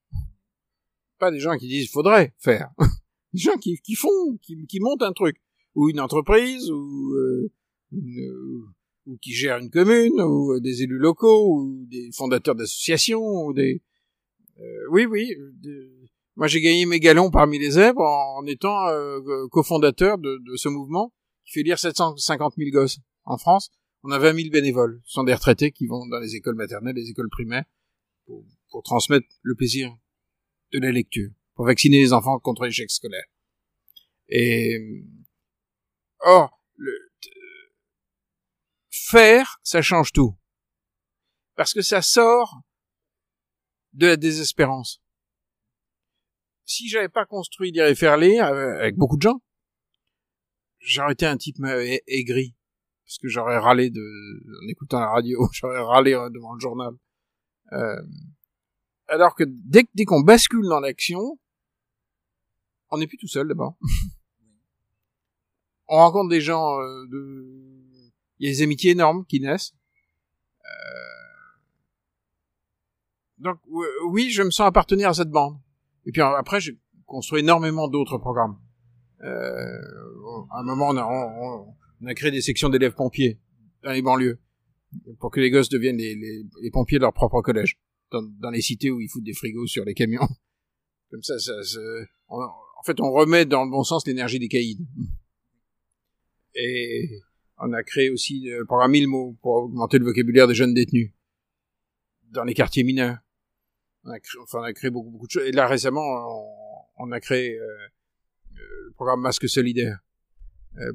[1.18, 2.70] Pas des gens qui disent faudrait faire.
[3.32, 5.40] des gens qui, font, qui montent un truc.
[5.74, 7.50] Ou une entreprise, ou, euh,
[7.92, 8.64] une-
[9.06, 13.52] ou qui gèrent une commune, ou euh, des élus locaux, ou des fondateurs d'associations, ou
[13.52, 13.82] des...
[14.58, 15.32] euh, oui, oui.
[16.36, 20.68] Moi, j'ai gagné mes galons parmi les zèbres en, étant euh, cofondateur de, de ce
[20.68, 21.12] mouvement
[21.44, 23.70] qui fait lire 750 000 gosses en France.
[24.02, 25.00] On a 20 000 bénévoles.
[25.04, 27.64] Ce sont des retraités qui vont dans les écoles maternelles, les écoles primaires,
[28.26, 29.94] pour, pour transmettre le plaisir
[30.72, 33.24] de la lecture, pour vacciner les enfants contre l'échec scolaire.
[34.28, 34.78] Et
[36.22, 37.72] or, le, euh,
[38.90, 40.36] faire, ça change tout,
[41.56, 42.60] parce que ça sort
[43.92, 45.00] de la désespérance.
[46.64, 49.42] Si j'avais pas construit Lire et euh, avec beaucoup de gens,
[50.78, 52.54] j'aurais été un type euh, ai- aigri,
[53.04, 56.92] parce que j'aurais râlé de, en écoutant la radio, j'aurais râlé euh, devant le journal.
[59.08, 61.38] Alors que dès qu'on bascule dans l'action,
[62.90, 63.76] on n'est plus tout seul d'abord.
[65.90, 67.46] on rencontre des gens euh, de...
[68.38, 69.74] Il y a des amitiés énormes qui naissent.
[70.64, 70.68] Euh,
[73.38, 75.58] Donc euh, oui, je me sens appartenir à cette bande.
[76.06, 78.58] Et puis après, j'ai construit énormément d'autres programmes.
[79.22, 79.78] Euh,
[80.52, 83.38] à un moment, on a, on- a créé des sections d'élèves pompiers
[83.82, 84.40] dans les banlieues
[85.18, 87.78] pour que les gosses deviennent les, pompiers de leur propre collège
[88.10, 90.26] dans, dans les cités où ils foutent des frigos sur les camions.
[91.10, 91.78] Comme ça, ça, ça-
[92.28, 94.78] on- en fait, on remet dans le bon sens l'énergie des caïds.
[96.54, 97.10] Et
[97.58, 101.12] on a créé aussi le programme 1000 mots pour augmenter le vocabulaire des jeunes détenus
[102.30, 103.18] dans les quartiers mineurs.
[104.04, 105.46] On a créé, enfin, on a créé beaucoup, beaucoup de choses.
[105.46, 106.02] Et là, récemment,
[106.98, 109.98] on, a créé euh, euh, le programme Masque Solidaire
[110.78, 110.92] euh,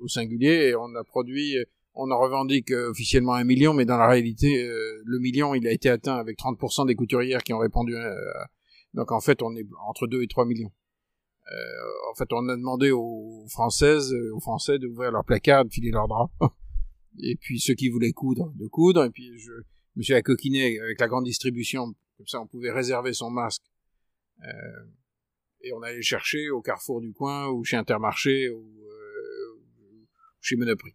[0.00, 3.84] au, singulier et on a produit euh, on en revendique euh, officiellement un million, mais
[3.84, 7.52] dans la réalité, euh, le million, il a été atteint avec 30% des couturières qui
[7.52, 7.94] ont répondu.
[7.94, 8.14] euh,
[8.94, 10.72] donc en fait, on est entre 2 et 3 millions.
[11.50, 15.70] Euh, en fait, on a demandé aux Françaises, euh, aux Français d'ouvrir leur placard, de
[15.72, 16.32] filer leurs draps.
[17.22, 19.04] Et puis ceux qui voulaient coudre, de coudre.
[19.04, 19.50] Et puis je
[19.96, 21.94] me suis accoquiné avec la grande distribution.
[22.16, 23.62] Comme ça, on pouvait réserver son masque.
[24.44, 24.84] Euh,
[25.62, 29.60] et on allait chercher au carrefour du coin, ou chez Intermarché, ou euh,
[30.40, 30.94] chez Monoprix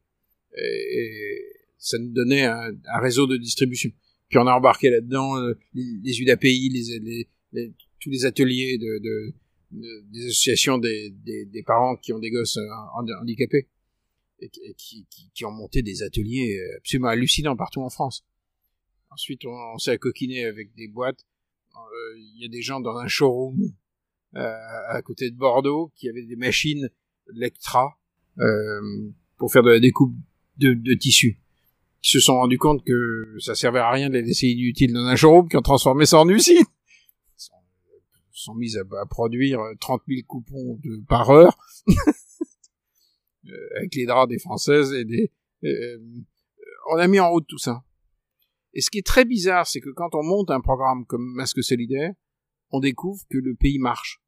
[0.58, 3.91] et, et ça nous donnait un, un réseau de distribution.
[4.30, 8.78] Puis on a embarqué là-dedans euh, les, les UDAPI, les, les, les- tous les ateliers
[8.78, 9.34] de, de-
[9.72, 13.68] des associations des, des, des parents qui ont des gosses euh, handi- handicapés
[14.39, 18.26] et, qui- qui, qui, ont monté des ateliers euh, absolument hallucinants partout en France.
[19.09, 21.26] Ensuite, on, s'est accoquiné avec des boîtes.
[21.76, 23.59] Euh, Il y a des gens dans un showroom
[24.36, 24.53] euh,
[24.89, 26.89] à côté de Bordeaux qui avaient des machines
[27.34, 27.97] Lectra
[28.39, 30.15] euh, pour faire de la découpe
[30.57, 31.39] de, de tissus.
[32.01, 35.05] Qui se sont rendus compte que ça servait à rien de les laisser inutiles dans
[35.05, 36.63] un showroom, qui ont transformé ça en usine.
[38.38, 41.58] Sont, sont mis à, produire 30 000 coupons de, par heure
[43.48, 45.32] euh, avec les draps des françaises et des.
[45.64, 45.98] euh,
[46.92, 47.84] on a mis en route tout ça.
[48.74, 51.64] Et ce qui est très bizarre, c'est que quand on monte un programme comme Masque
[51.64, 52.14] Solidaire,
[52.70, 54.22] on découvre que le pays marche.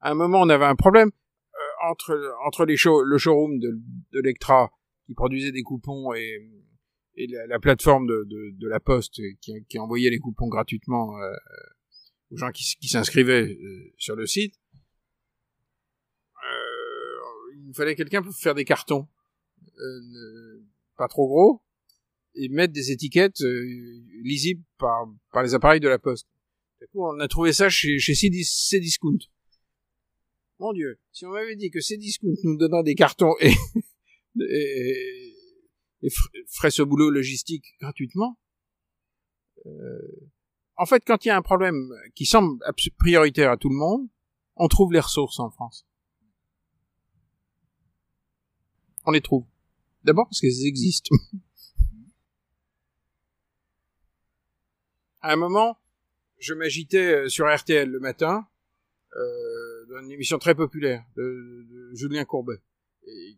[0.00, 3.80] À un moment, on avait un problème euh, entre entre les le showroom de,
[4.12, 4.32] de
[5.06, 6.48] qui produisait des coupons et,
[7.16, 11.18] et la, la plateforme de, de, de, la Poste qui, qui envoyait les coupons gratuitement
[11.18, 11.32] euh,
[12.30, 14.54] aux gens qui, qui s'inscrivaient euh, sur le site.
[16.36, 19.06] Euh, il fallait quelqu'un pour faire des cartons,
[19.78, 20.64] euh,
[20.96, 21.62] pas trop gros,
[22.34, 23.62] et mettre des étiquettes euh,
[24.22, 26.26] lisibles par, par les appareils de la Poste.
[26.80, 29.18] Du coup, on a trouvé ça chez, chez Cdiscount.
[30.58, 33.52] Mon Dieu, si on m'avait dit que Cdiscount nous donnant des cartons et,
[34.40, 35.31] et,
[36.02, 36.10] et
[36.48, 38.38] ferait ce boulot logistique gratuitement,
[39.66, 40.30] euh,
[40.76, 42.58] en fait, quand il y a un problème qui semble
[42.98, 44.08] prioritaire à tout le monde,
[44.56, 45.86] on trouve les ressources en France.
[49.04, 49.46] On les trouve.
[50.04, 51.14] D'abord parce qu'elles existent.
[55.20, 55.78] à un moment,
[56.38, 58.46] je m'agitais euh, sur RTL le matin,
[59.16, 62.60] euh, dans une émission très populaire de, Julien Courbet,
[63.06, 63.36] et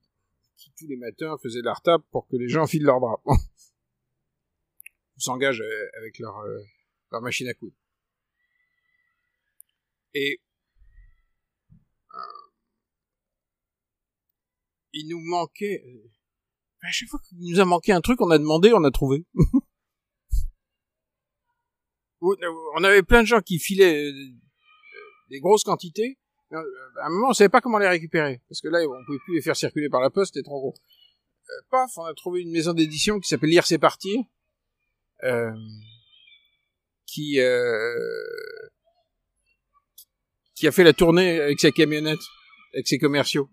[0.76, 3.22] tous les matins faisait la retape pour que les gens filent leurs draps.
[5.16, 6.60] Ils s'engagent euh, avec leur, euh,
[7.12, 7.76] leur machine à coudre.
[10.14, 10.40] Et
[12.14, 12.18] euh,
[14.92, 15.84] il nous manquait...
[16.82, 19.24] à chaque fois qu'il nous a manqué un truc, on a demandé, on a trouvé.
[22.20, 24.12] on avait plein de gens qui filaient
[25.30, 26.18] des grosses quantités.
[26.53, 26.62] Euh,
[27.01, 28.40] À un moment, on savait pas comment les récupérer.
[28.49, 30.74] Parce que là, on pouvait plus les faire circuler par la poste, c'était trop gros.
[31.51, 34.20] Euh, paf, on a trouvé une maison d'édition qui s'appelle Lire c'est partir.
[35.22, 35.53] Euh,
[37.07, 37.95] qui, euh,
[40.57, 42.18] qui a fait la tournée avec sa camionnette,
[42.72, 43.49] avec ses commerciaux.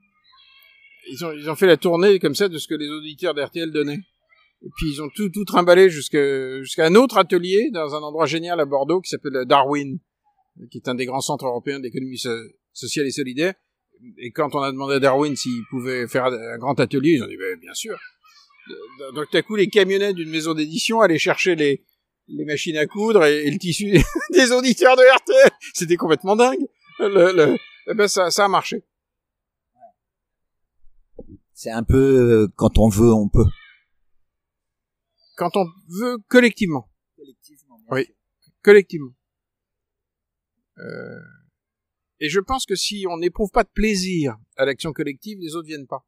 [1.09, 3.71] Ils ont, ils ont fait la tournée comme ça de ce que les auditeurs d'RTL
[3.71, 3.99] donnaient.
[4.63, 8.25] Et puis ils ont tout, tout trimballé jusqu'à jusqu'à un autre atelier dans un endroit
[8.25, 9.99] génial à Bordeaux qui s'appelle Darwin,
[10.69, 12.19] qui est un des grands centres européens d'économie
[12.73, 13.53] sociale et solidaire.
[14.17, 17.27] Et quand on a demandé à Darwin s'il pouvait faire un grand atelier, ils ont
[17.27, 17.97] dit ben, bien sûr.
[19.13, 21.83] Donc tout à coup, les camionnettes d'une maison d'édition allaient chercher les,
[22.27, 23.99] les machines à coudre et, et le tissu
[24.31, 25.51] des auditeurs de RTL.
[25.73, 26.65] C'était complètement dingue.
[26.99, 27.57] Le, le,
[27.87, 28.83] eh ben ça, ça a marché.
[31.53, 33.45] C'est un peu euh, quand on veut, on peut.
[35.35, 36.89] Quand on veut collectivement.
[37.15, 37.79] Collectivement.
[37.89, 38.07] Oui,
[38.63, 39.13] collectivement.
[40.79, 41.19] Euh,
[42.21, 45.67] et je pense que si on n'éprouve pas de plaisir à l'action collective, les autres
[45.67, 46.07] viennent pas.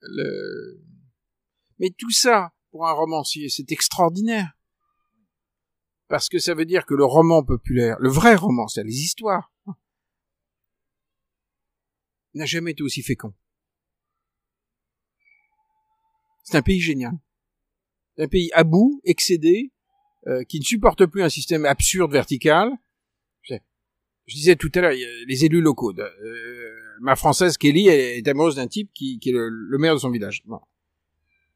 [0.00, 0.84] Le...
[1.78, 4.52] Mais tout ça, pour un romancier, c'est extraordinaire.
[6.08, 9.52] Parce que ça veut dire que le roman populaire, le vrai roman, c'est les histoires,
[12.34, 13.32] n'a jamais été aussi fécond.
[16.42, 17.12] C'est un pays génial.
[18.16, 19.72] C'est un pays à bout, excédé,
[20.26, 22.70] euh, qui ne supporte plus un système absurde vertical.
[24.28, 24.92] Je, disais tout à l'heure,
[25.26, 25.92] les élus locaux.
[25.98, 30.42] Euh, ma française Kelly est, amoureuse d'un type qui, est le, maire de son village.
[30.44, 30.60] Bon.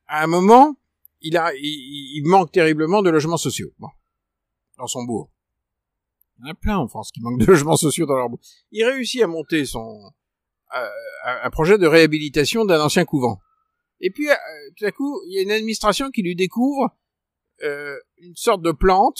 [0.06, 0.76] À un moment,
[1.20, 3.88] il, a, il, manque terriblement de logements sociaux bon,
[4.78, 5.30] dans son bourg.
[6.38, 8.40] Il y en a plein en France qui manquent de logements sociaux dans leur bourg.
[8.70, 10.12] Il réussit à monter son
[10.74, 10.88] euh,
[11.24, 13.40] un projet de réhabilitation d'un ancien couvent.
[14.00, 14.34] Et puis, euh,
[14.76, 16.90] tout à coup, il y a une administration qui lui découvre
[17.62, 19.18] euh, une sorte de plante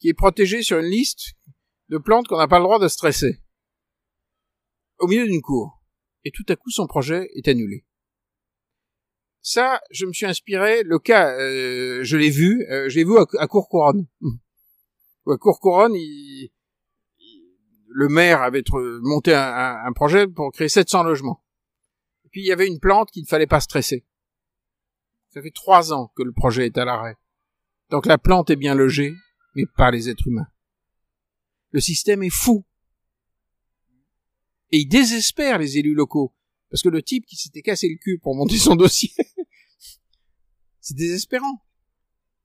[0.00, 1.34] qui est protégée sur une liste
[1.94, 3.40] de plantes qu'on n'a pas le droit de stresser.
[4.98, 5.80] Au milieu d'une cour.
[6.24, 7.84] Et tout à coup, son projet est annulé.
[9.40, 13.18] Ça, je me suis inspiré, le cas, euh, je l'ai vu, euh, je l'ai vu
[13.18, 14.06] à, à Courcouronne.
[15.26, 16.50] à Courcouronne, il,
[17.18, 17.54] il,
[17.88, 18.62] le maire avait
[19.02, 21.44] monté un, un, projet pour créer 700 logements
[22.34, 24.04] puis il y avait une plante qu'il ne fallait pas stresser.
[25.28, 27.16] Ça fait trois ans que le projet est à l'arrêt.
[27.90, 29.14] Donc la plante est bien logée,
[29.54, 30.48] mais pas les êtres humains.
[31.74, 32.64] Le système est fou.
[34.70, 36.32] Et il désespère les élus locaux.
[36.70, 39.12] Parce que le type qui s'était cassé le cul pour monter son dossier,
[40.78, 41.64] c'est désespérant.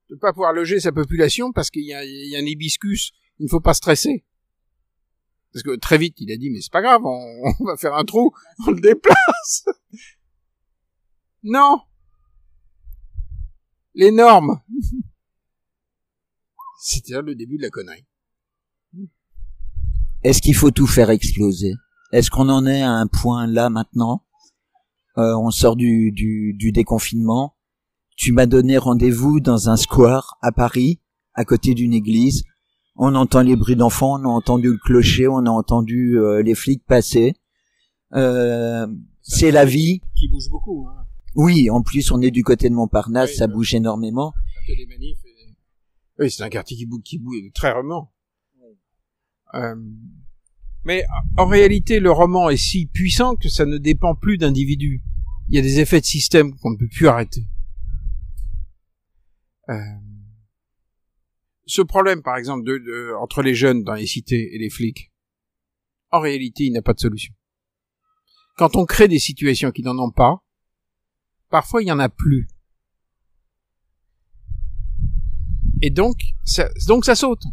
[0.09, 3.49] De ne pas pouvoir loger sa population parce qu'il y, a un hibiscus, il ne
[3.49, 4.25] faut pas stresser.
[5.53, 7.93] Parce que très vite, il a dit, mais c'est pas grave, on, on, va faire
[7.93, 8.31] un trou,
[8.65, 9.65] on le déplace.
[11.43, 11.81] non.
[13.93, 14.59] Les normes.
[16.81, 18.08] C'était le début de la connerie.
[20.23, 21.73] Est-ce qu'il faut tout faire exploser?
[22.11, 24.25] Est-ce qu'on en est à un point là maintenant?
[25.17, 27.55] Euh, On sort du, du, du déconfinement.
[28.15, 30.99] Tu m'as donné rendez-vous dans un square à Paris,
[31.33, 32.43] à côté d'une église
[33.01, 36.53] on entend les bruits d'enfants, on a entendu le clocher, on a entendu euh, les
[36.53, 37.33] flics passer.
[38.13, 38.85] Euh,
[39.21, 40.01] c'est la vie.
[40.17, 40.85] Qui bouge beaucoup.
[40.89, 41.05] Hein.
[41.33, 44.33] Oui, en plus on est du côté de Montparnasse, oui, ça bouge énormément.
[44.67, 45.55] Les manifs et...
[46.19, 48.11] Oui, c'est un quartier qui bouge, qui bouge très rarement.
[49.55, 49.75] Euh,
[50.83, 51.03] mais
[51.37, 55.01] en réalité, le roman est si puissant que ça ne dépend plus d'individus.
[55.47, 57.47] il y a des effets de système qu'on ne peut plus arrêter.
[59.69, 59.75] Euh,
[61.65, 65.11] ce problème, par exemple, de, de, entre les jeunes dans les cités et les flics,
[66.11, 67.33] en réalité, il n'a pas de solution.
[68.57, 70.43] Quand on crée des situations qui n'en ont pas,
[71.49, 72.47] parfois il y en a plus.
[75.81, 77.43] Et donc, ça, donc ça saute.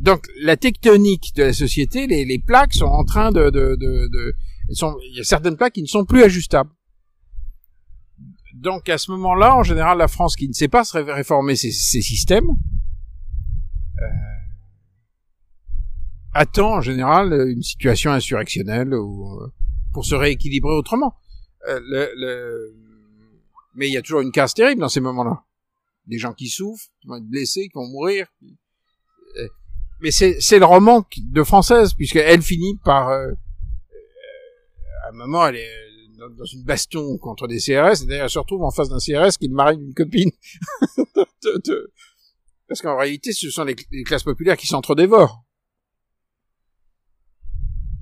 [0.00, 4.34] Donc la tectonique de la société, les, plaques sont en train de, de, de,
[4.68, 6.70] il y a certaines plaques qui ne sont plus ajustables.
[8.54, 11.72] Donc à ce moment-là, en général, la France qui ne sait pas se réformer ses,
[11.72, 12.48] systèmes
[14.00, 14.06] euh,
[16.34, 19.52] attend en général une situation insurrectionnelle ou euh,
[19.92, 21.14] pour se rééquilibrer autrement.
[21.68, 21.80] Euh.
[23.74, 25.44] Mais il y a toujours une casse terrible dans ces moments-là.
[26.06, 28.26] Des gens qui souffrent, qui vont être blessés, qui vont mourir.
[30.02, 33.30] Euh, mais c'est le roman de française puisqu'elle finit par euh,
[35.04, 35.70] à un moment elle est
[36.36, 39.36] dans une baston contre des CRS, et d'ailleurs elle se retrouve en face d'un CRS
[39.38, 40.30] qui marie d'une copine.
[42.68, 45.44] Parce qu'en réalité, ce sont les, classes populaires qui s'entre-dévorent.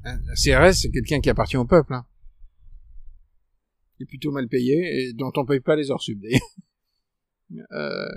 [0.05, 1.95] Un, CRS, c'est quelqu'un qui appartient au peuple.
[1.95, 2.05] Hein.
[4.01, 6.23] Est plutôt mal payé et dont on paye pas les heures sub,
[7.73, 8.09] euh...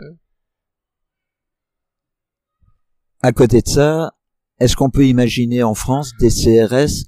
[3.26, 4.18] À côté de ça,
[4.60, 7.06] est-ce qu'on peut imaginer en France des CRS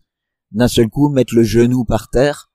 [0.52, 2.50] d'un seul coup mettre le genou par terre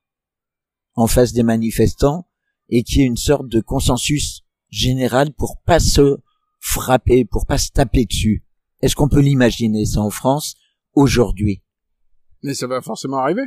[0.95, 2.27] en face des manifestants
[2.71, 4.41] et qu'il y ait une sorte de consensus
[4.71, 6.17] général pour pas se
[6.59, 8.47] frapper, pour pas se taper dessus?
[8.81, 10.55] Est-ce qu'on peut l'imaginer ça en France
[10.95, 11.63] aujourd'hui?
[12.43, 13.45] Mais ça va forcément arriver.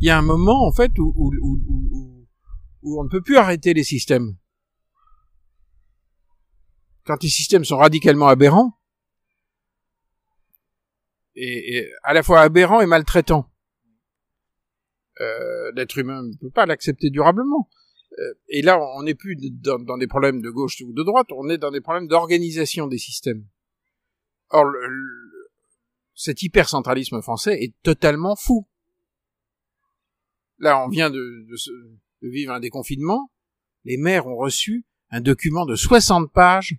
[0.00, 2.11] Il y a un moment en fait où,
[2.84, 4.36] on ne peut plus arrêter les systèmes.
[7.04, 8.78] Quand les systèmes sont radicalement aberrants,
[11.34, 13.50] et, à la fois aberrant et maltraitant.
[15.20, 17.70] Euh, L'être humain ne peut pas l'accepter durablement.
[18.18, 21.48] Euh, et là, on n'est plus dans, des problèmes de gauche ou de droite, on
[21.48, 23.46] est dans des problèmes d'organisation des systèmes.
[24.50, 25.22] Or, le,
[26.14, 28.68] cet hypercentralisme français est totalement fou.
[30.58, 31.16] Là, on vient de,
[31.48, 31.56] de,
[32.22, 33.30] de vivre un déconfinement.
[33.84, 36.76] Les maires ont reçu un document de 60 pages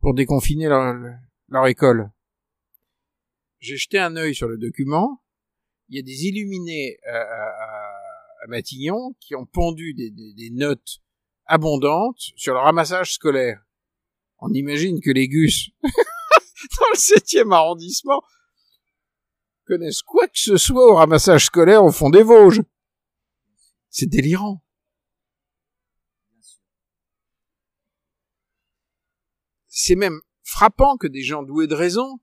[0.00, 0.94] pour déconfiner leur,
[1.48, 2.10] leur école
[3.62, 5.22] j'ai jeté un œil sur le document.
[5.88, 7.94] Il y a des illuminés à, à,
[8.42, 10.98] à Matignon qui ont pondu des, des, des, notes
[11.46, 13.62] abondantes sur le ramassage scolaire.
[14.38, 18.20] On imagine que les gus dans le septième arrondissement
[19.64, 22.62] connaissent quoi que ce soit au ramassage scolaire au fond des Vosges.
[23.90, 24.61] C'est délirant.
[29.74, 32.20] C'est même frappant que des gens doués de raison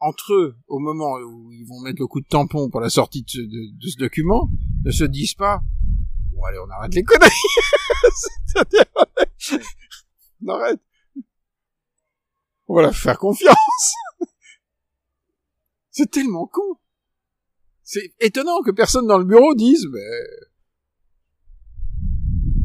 [0.00, 3.22] entre eux, au moment où ils vont mettre le coup de tampon pour la sortie
[3.22, 4.50] de ce, document,
[4.84, 5.62] ne se disent pas
[6.30, 7.30] bon allez on arrête les conneries.
[10.42, 10.80] On arrête.
[12.68, 13.94] On va la faire confiance.
[15.90, 16.78] C'est tellement con.
[17.82, 20.00] C'est étonnant que personne dans le bureau dise mais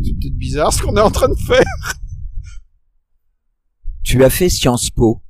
[0.04, 1.64] c'est peut-être bizarre ce qu'on est en train de faire
[4.06, 5.22] tu as fait Sciences Po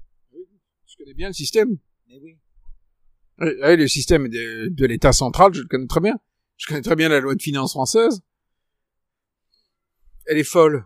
[0.86, 1.78] je connais bien le système
[2.17, 2.38] oui,
[3.39, 6.15] le système de, de l'État central, je le connais très bien.
[6.57, 8.21] Je connais très bien la loi de finances française.
[10.26, 10.86] Elle est folle.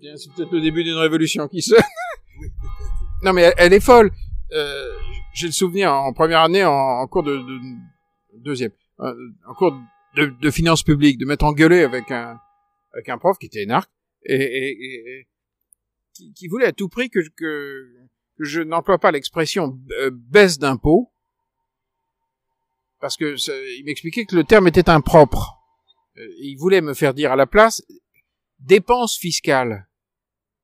[0.00, 1.76] Bien, c'est peut-être le début d'une révolution, qui sait
[3.22, 4.10] Non, mais elle, elle, est folle.
[4.52, 4.90] Euh,
[5.34, 9.14] J'ai le souvenir en première année, en, en cours de, de deuxième, euh,
[9.46, 9.76] en cours
[10.16, 12.40] de, de, finances publiques, de m'être engueulé avec un
[12.94, 13.90] avec un prof qui était énarque
[14.24, 15.28] et, et, et
[16.14, 18.08] qui, qui, voulait à tout prix que, que
[18.38, 21.12] je n'emploie pas l'expression euh, baisse d'impôt
[23.02, 23.34] parce que
[23.78, 25.58] il m'expliquait que le terme était impropre.
[26.16, 27.82] Euh, il voulait me faire dire à la place
[28.60, 29.88] dépense fiscale.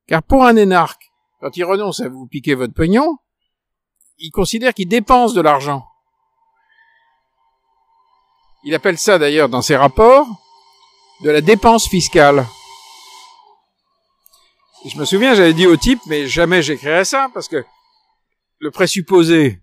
[0.07, 1.03] Car pour un énarque,
[1.41, 3.19] quand il renonce à vous piquer votre pognon,
[4.19, 5.85] il considère qu'il dépense de l'argent.
[8.65, 10.27] Il appelle ça d'ailleurs dans ses rapports
[11.23, 12.47] de la dépense fiscale.
[14.85, 17.65] Je me souviens, j'avais dit au type, mais jamais j'écrirais ça, parce que
[18.59, 19.61] le présupposé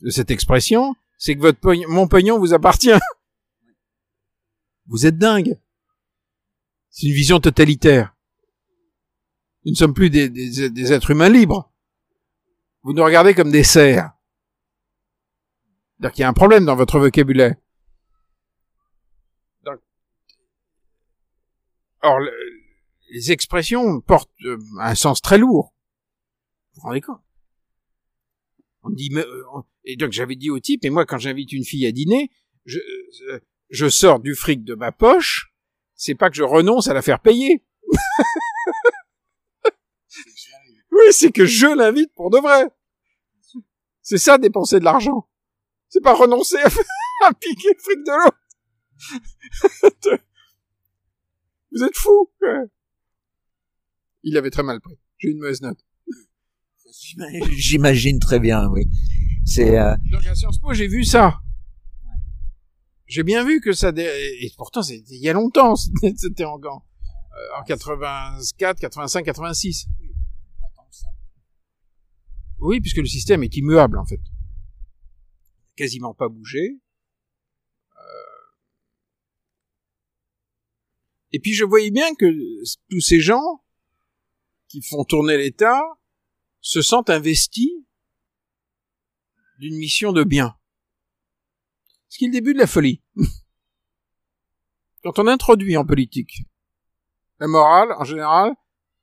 [0.00, 1.58] de cette expression, c'est que votre
[1.88, 2.92] mon pognon vous appartient.
[4.86, 5.58] Vous êtes dingue.
[6.90, 8.14] C'est une vision totalitaire.
[9.64, 11.72] Nous ne sommes plus des, des, des êtres humains libres.
[12.82, 14.10] Vous nous regardez comme des cerfs.
[15.96, 17.54] C'est-à-dire qu'il y a un problème dans votre vocabulaire.
[22.02, 22.20] Or,
[23.14, 25.72] les expressions portent euh, un sens très lourd.
[26.74, 27.22] Vous vous rendez compte?
[28.82, 31.64] On dit, mais, euh, et donc j'avais dit au type, et moi quand j'invite une
[31.64, 32.32] fille à dîner,
[32.64, 32.80] je,
[33.30, 33.38] euh,
[33.70, 35.54] je sors du fric de ma poche,
[35.94, 37.64] c'est pas que je renonce à la faire payer.
[40.90, 42.66] oui, c'est que je l'invite pour de vrai.
[44.02, 45.28] C'est ça, dépenser de l'argent.
[45.88, 46.66] C'est pas renoncer à,
[47.28, 48.40] à piquer le fric de l'autre.
[51.70, 52.32] Vous êtes fous.
[52.40, 52.64] quoi.
[54.24, 54.98] Il avait très mal pris.
[55.18, 55.78] J'ai une mauvaise note.
[57.50, 58.88] J'imagine très bien, oui.
[59.44, 61.40] C'est euh, Donc à Sciences Po, j'ai vu ça.
[63.06, 63.92] J'ai bien vu que ça...
[63.92, 65.76] dé- Et pourtant, c'était il y a longtemps.
[65.76, 66.58] C'était en, en,
[67.36, 69.86] euh, en 84, 85, 86.
[72.60, 74.20] Oui, puisque le système est immuable, en fait.
[75.76, 76.80] Quasiment pas bougé.
[77.96, 78.00] Euh,
[81.32, 82.26] Et puis je voyais bien que
[82.88, 83.60] tous ces gens
[84.74, 85.80] qui font tourner l'État
[86.60, 87.70] se sentent investis
[89.60, 90.56] d'une mission de bien.
[92.08, 93.00] Ce qui est le début de la folie.
[95.04, 96.42] Quand on introduit en politique
[97.38, 98.52] la morale, en général,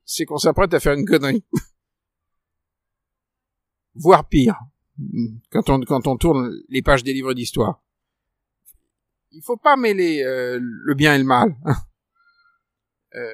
[0.03, 1.45] c'est qu'on s'apprête à faire une connerie.
[3.95, 4.59] Voire pire.
[5.51, 7.81] Quand on, quand on tourne les pages des livres d'histoire.
[9.31, 11.55] Il faut pas mêler euh, le bien et le mal.
[13.13, 13.27] Euh,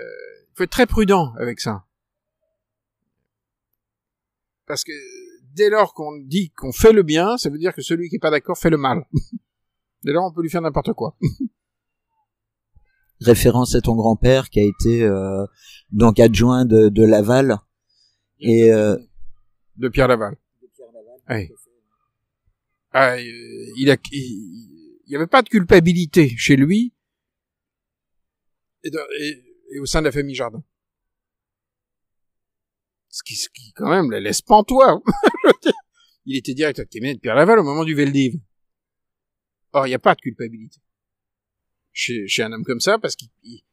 [0.50, 1.87] il faut être très prudent avec ça.
[4.68, 4.92] Parce que
[5.56, 8.20] dès lors qu'on dit qu'on fait le bien, ça veut dire que celui qui est
[8.20, 9.06] pas d'accord fait le mal.
[10.04, 11.18] dès lors, on peut lui faire n'importe quoi.
[13.20, 15.46] référence à ton grand-père qui a été euh,
[15.92, 17.58] donc adjoint de, de Laval
[18.40, 18.96] et euh,
[19.78, 20.38] De Pierre Laval.
[21.30, 21.50] Oui.
[22.92, 23.22] Ah, euh,
[23.78, 26.94] il a, il, il y avait pas de culpabilité chez lui
[28.84, 29.44] et, de- et-
[29.76, 30.64] et au sein de la famille Jardin.
[33.10, 35.02] Ce qui, ce qui quand même la laisse pantois.
[36.26, 38.34] il était directeur de cabinet de Pierre Laval au moment du Veldiv.
[39.74, 40.80] Or, il n'y a pas de culpabilité
[41.92, 43.64] chez, chez un homme comme ça parce qu'il, il-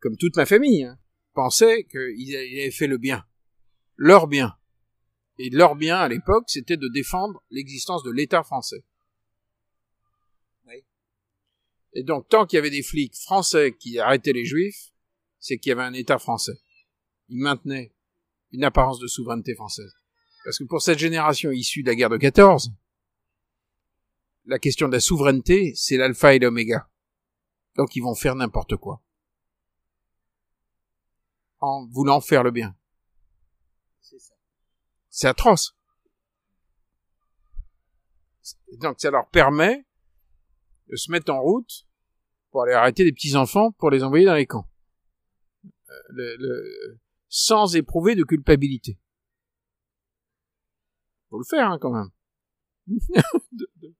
[0.00, 0.98] comme toute ma famille, hein,
[1.34, 3.26] pensait qu'il avait fait le bien,
[3.96, 4.56] leur bien.
[5.38, 8.84] Et leur bien à l'époque, c'était de défendre l'existence de l'État français.
[11.92, 14.92] Et donc, tant qu'il y avait des flics français qui arrêtaient les juifs,
[15.40, 16.60] c'est qu'il y avait un État français.
[17.28, 17.92] Ils maintenaient
[18.52, 19.92] une apparence de souveraineté française.
[20.44, 22.72] Parce que pour cette génération issue de la guerre de 14,
[24.46, 26.88] la question de la souveraineté, c'est l'alpha et l'oméga.
[27.76, 29.02] Donc ils vont faire n'importe quoi.
[31.60, 32.74] En voulant faire le bien.
[35.10, 35.76] C'est atroce.
[38.78, 39.84] Donc ça leur permet
[40.88, 41.86] de se mettre en route
[42.50, 44.66] pour aller arrêter des petits enfants pour les envoyer dans les camps.
[45.64, 46.98] Euh, le- le-
[47.30, 48.98] sans éprouver de culpabilité.
[51.30, 52.10] Faut le faire hein, quand même.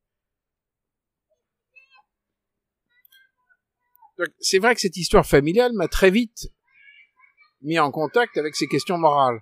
[4.41, 6.53] C'est vrai que cette histoire familiale m'a très vite
[7.63, 9.41] mis en contact avec ces questions morales.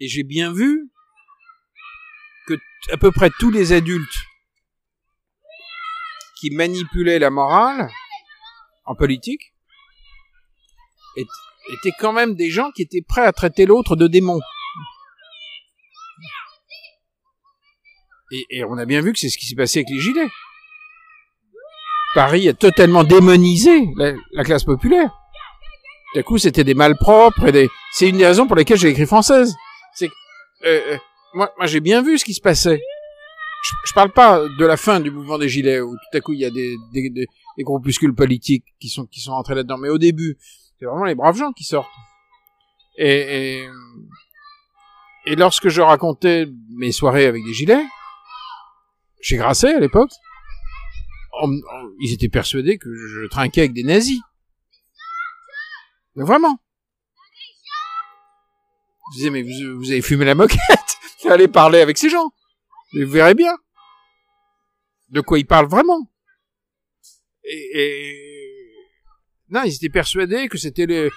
[0.00, 0.90] Et j'ai bien vu
[2.46, 2.54] que
[2.92, 4.16] à peu près tous les adultes
[6.40, 7.90] qui manipulaient la morale
[8.84, 9.52] en politique
[11.20, 14.40] étaient quand même des gens qui étaient prêts à traiter l'autre de démon.
[18.50, 20.28] Et, on a bien vu que c'est ce qui s'est passé avec les gilets.
[22.14, 25.10] Paris a totalement démonisé la, la classe populaire.
[26.14, 27.68] D'un coup, c'était des malpropres des...
[27.92, 29.54] C'est une des raisons pour lesquelles j'ai écrit française.
[29.94, 30.10] C'est
[30.64, 30.98] euh, euh,
[31.34, 32.80] moi, j'ai bien vu ce qui se passait.
[33.62, 36.32] Je, je parle pas de la fin du mouvement des Gilets où tout à coup
[36.32, 37.26] il y a des, des
[37.64, 40.38] groupuscules politiques qui sont qui sont entrés là-dedans, mais au début,
[40.78, 41.90] c'est vraiment les braves gens qui sortent.
[42.96, 43.68] Et, et
[45.26, 47.84] et lorsque je racontais mes soirées avec des Gilets,
[49.20, 50.10] chez Grasset à l'époque,
[52.00, 54.20] ils étaient persuadés que je trinquais avec des nazis.
[56.14, 56.58] Mais vraiment.
[59.12, 60.58] Je disais, mais vous, vous avez fumé la moquette
[61.28, 62.30] Allez parler avec ces gens.
[62.94, 63.54] Vous verrez bien.
[65.10, 66.10] De quoi ils parlent vraiment.
[67.44, 68.37] Et, et-
[69.50, 71.10] Non, ils étaient persuadés que c'était le,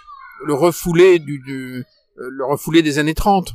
[0.46, 1.84] le refoulé du, du-
[2.18, 3.54] euh, le refoulé des années 30.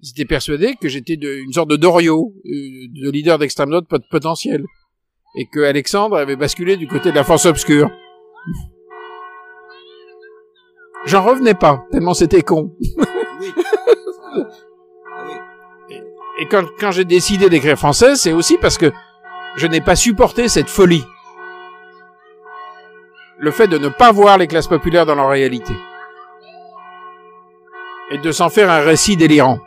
[0.00, 3.86] Ils étaient persuadés que j'étais de, une sorte de Dorio, euh, de leader d'extrême droite
[3.88, 4.64] pot- potentiel.
[5.36, 7.90] Et que Alexandre avait basculé du côté de la force obscure.
[11.06, 12.76] J'en revenais pas, tellement c'était con.
[16.40, 18.90] Et quand, quand j'ai décidé d'écrire français, c'est aussi parce que
[19.56, 21.04] je n'ai pas supporté cette folie.
[23.44, 25.74] Le fait de ne pas voir les classes populaires dans leur réalité
[28.10, 29.60] et de s'en faire un récit délirant,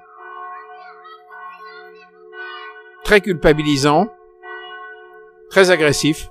[3.04, 4.08] très culpabilisant,
[5.52, 6.30] très agressif.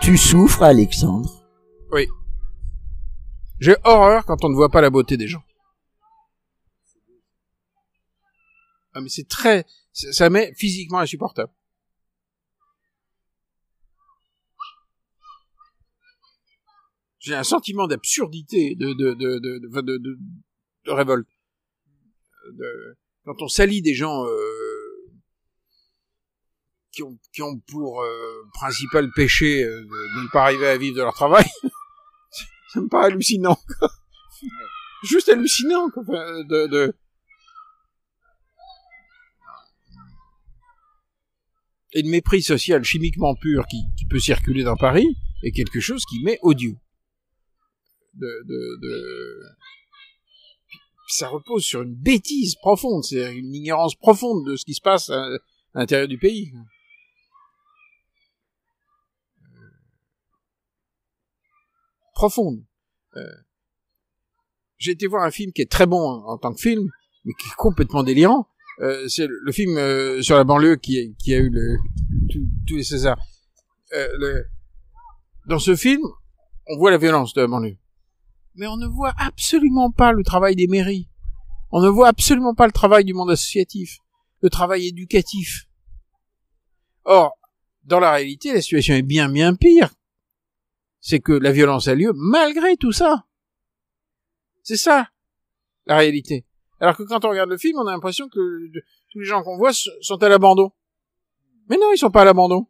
[0.00, 1.46] Tu souffres, Alexandre?
[1.92, 2.08] Oui.
[3.60, 5.42] J'ai horreur quand on ne voit pas la beauté des gens.
[8.92, 11.52] Ah mais c'est très, ça ça m'est physiquement insupportable.
[17.26, 20.18] J'ai un sentiment d'absurdité, de de de de de, de, de-
[20.84, 21.26] de révolte.
[22.52, 25.10] De- quand on salit des gens euh,
[26.92, 30.78] qui ont qui ont pour euh, principal péché euh, de, de ne pas arriver à
[30.78, 31.44] vivre de leur travail,
[32.72, 33.58] ça me paraît hallucinant.
[35.02, 35.88] Juste hallucinant.
[35.88, 36.94] de, de...
[41.92, 45.08] Et le mépris social chimiquement pur qui, qui peut circuler dans Paris
[45.42, 46.76] est quelque chose qui m'est odieux.
[48.16, 49.42] De, de, de...
[51.08, 55.10] Ça repose sur une bêtise profonde, c'est une ignorance profonde de ce qui se passe
[55.10, 55.28] à,
[55.74, 56.52] l'intérieur du pays.
[62.16, 62.64] profonde.
[63.16, 63.20] Euh,
[64.78, 66.88] J'ai été voir un film qui est très bon en, tant que film,
[67.24, 68.48] mais qui est complètement délirant.
[68.80, 71.50] Euh, c'est le, film euh, sur la banlieue qui, a eu
[72.66, 73.20] tous- les Césars.
[73.94, 74.42] Euh,
[75.46, 76.02] dans ce film,
[76.66, 77.76] on voit la violence de la banlieue.
[78.56, 81.08] Mais on ne voit absolument pas le travail des mairies.
[81.70, 83.98] On ne voit absolument pas le travail du monde associatif,
[84.40, 85.66] le travail éducatif.
[87.04, 87.36] Or,
[87.84, 89.90] dans la réalité, la situation est bien bien pire
[91.06, 93.26] c'est que la violence a lieu malgré tout ça.
[94.64, 95.08] C'est ça,
[95.86, 96.44] la réalité.
[96.80, 98.68] Alors que quand on regarde le film, on a l'impression que
[99.12, 100.72] tous les gens qu'on voit sont à l'abandon.
[101.68, 102.66] Mais non, ils sont pas à l'abandon.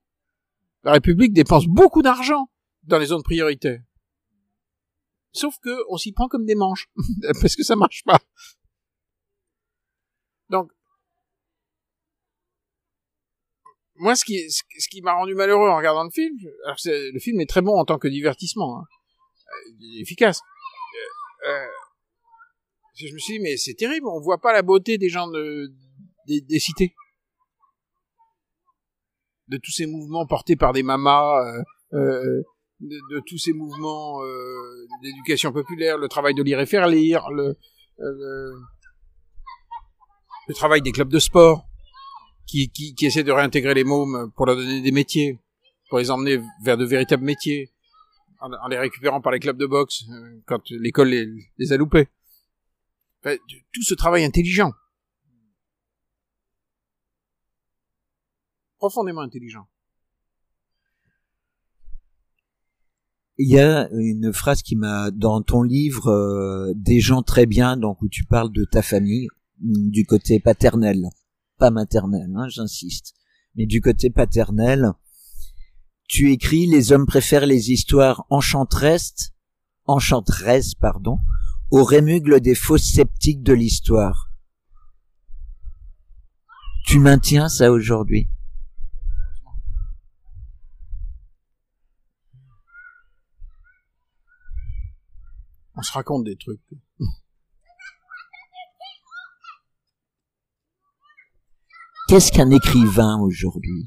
[0.85, 2.51] La République dépense beaucoup d'argent
[2.83, 3.81] dans les zones prioritaires.
[5.37, 6.89] Sauf que on s'y prend comme des manches,
[7.43, 8.19] parce que ça marche pas.
[10.49, 10.71] Donc,
[13.97, 16.35] moi, ce qui, m'a rendu malheureux en regardant le film,
[16.65, 20.41] alors le film est très bon en tant que divertissement, hein, euh, il est efficace.
[21.45, 21.67] Euh, euh,
[22.95, 25.71] je me suis dit, mais c'est terrible, on voit pas la beauté des gens de,
[26.27, 26.95] des, cités.
[29.49, 31.43] De tous ces mouvements portés par des mamas,
[32.81, 37.57] de, tous ces mouvements euh, d'éducation populaire, le travail de lire et faire lire, le,
[38.01, 38.53] euh,
[40.49, 41.67] le, travail des clubs de sport
[42.47, 45.41] qui, qui, qui essaie de réintégrer les mômes pour leur donner des métiers,
[45.89, 47.73] pour les emmener vers de véritables métiers,
[48.41, 52.09] en, les récupérant par les clubs de boxe euh, quand l'école les, a loupés.
[53.23, 54.73] Tout ce travail intelligent.
[58.79, 59.67] Profondément intelligent.
[63.39, 67.77] Il y a une phrase qui m'a dans ton livre euh, des gens très bien
[67.77, 69.29] donc où tu parles de ta famille
[69.61, 71.05] mm, du côté paternel,
[71.59, 73.15] pas maternel, hein, j'insiste,
[73.55, 74.93] mais du côté paternel.
[76.09, 79.33] Tu écris les hommes préfèrent les histoires enchanteresses,
[79.85, 81.19] enchanteresses pardon,
[81.71, 84.31] au rémugle des fausses sceptiques de l'histoire.
[86.87, 88.29] Tu maintiens ça aujourd'hui?
[95.77, 96.61] On se raconte des trucs.
[102.09, 103.85] Qu'est-ce qu'un écrivain aujourd'hui?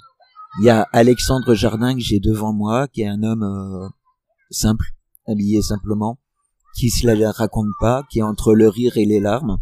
[0.59, 3.87] Il y a Alexandre Jardin que j'ai devant moi, qui est un homme euh,
[4.51, 4.85] simple,
[5.27, 6.19] habillé simplement,
[6.75, 9.59] qui se la raconte pas, qui est entre le rire et les larmes,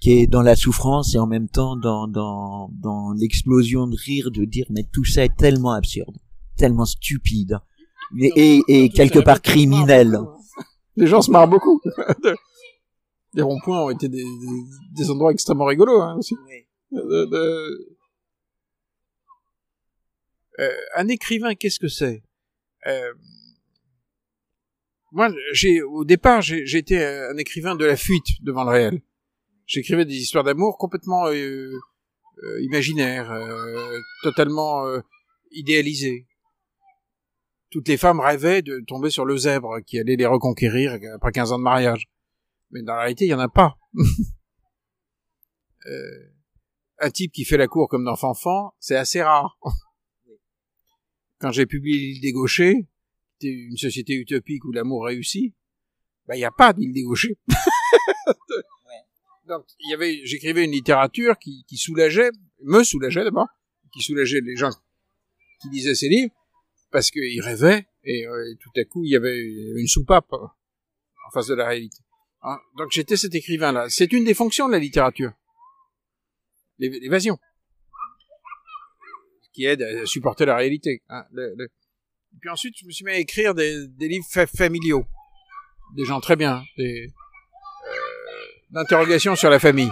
[0.00, 4.30] qui est dans la souffrance et en même temps dans dans, dans l'explosion de rire
[4.30, 6.18] de dire mais tout ça est tellement absurde,
[6.56, 7.58] tellement stupide
[8.18, 10.18] et, et, et quelque part criminel.
[10.96, 11.80] Les gens se marrent beaucoup.
[13.34, 14.24] les ronds-points ont été des,
[15.10, 16.36] endroits extrêmement rigolos hein, aussi.
[16.92, 17.96] De- de-
[20.60, 22.22] Euh, un écrivain, qu'est-ce que c'est?
[22.86, 23.12] Euh,
[25.10, 29.02] Moi, j'ai au départ, j'ai- j'étais un écrivain de la fuite devant le réel.
[29.66, 31.72] J'écrivais des histoires d'amour complètement euh,
[32.42, 35.00] euh, imaginaires, euh, totalement euh,
[35.52, 36.26] idéalisées.
[37.74, 41.50] Toutes les femmes rêvaient de tomber sur le zèbre qui allait les reconquérir après 15
[41.50, 42.08] ans de mariage.
[42.70, 43.76] Mais dans la réalité, il y en a pas.
[45.86, 46.32] Euh,
[46.98, 49.58] un type qui fait la cour comme dans Fanfan, c'est assez rare.
[51.38, 52.88] Quand j'ai publié l'île des gauchers,
[53.42, 55.54] une société utopique où l'amour réussit,
[56.26, 57.36] bah il n'y a pas d'île des gauchers.
[59.46, 62.30] Donc il y avait, j'écrivais une littérature qui, qui soulageait,
[62.62, 63.48] me soulageait d'abord,
[63.92, 64.70] qui soulageait les gens
[65.60, 66.32] qui lisaient ces livres,
[66.94, 71.30] parce qu'ils rêvaient, et, euh, et, tout à coup, il y avait une soupape en
[71.32, 71.98] face de la réalité.
[72.42, 73.86] Hein, donc j'étais cet écrivain-là.
[73.88, 75.32] C'est une des fonctions de la littérature.
[76.78, 77.36] L'évasion.
[79.52, 81.02] Qui aide à supporter la réalité.
[81.08, 81.24] Hein.
[81.36, 85.04] Et puis ensuite, je me suis mis à écrire des, livres fa familiaux.
[85.96, 86.62] Des gens très bien.
[86.76, 87.12] Des,
[88.72, 89.90] euh, sur la famille.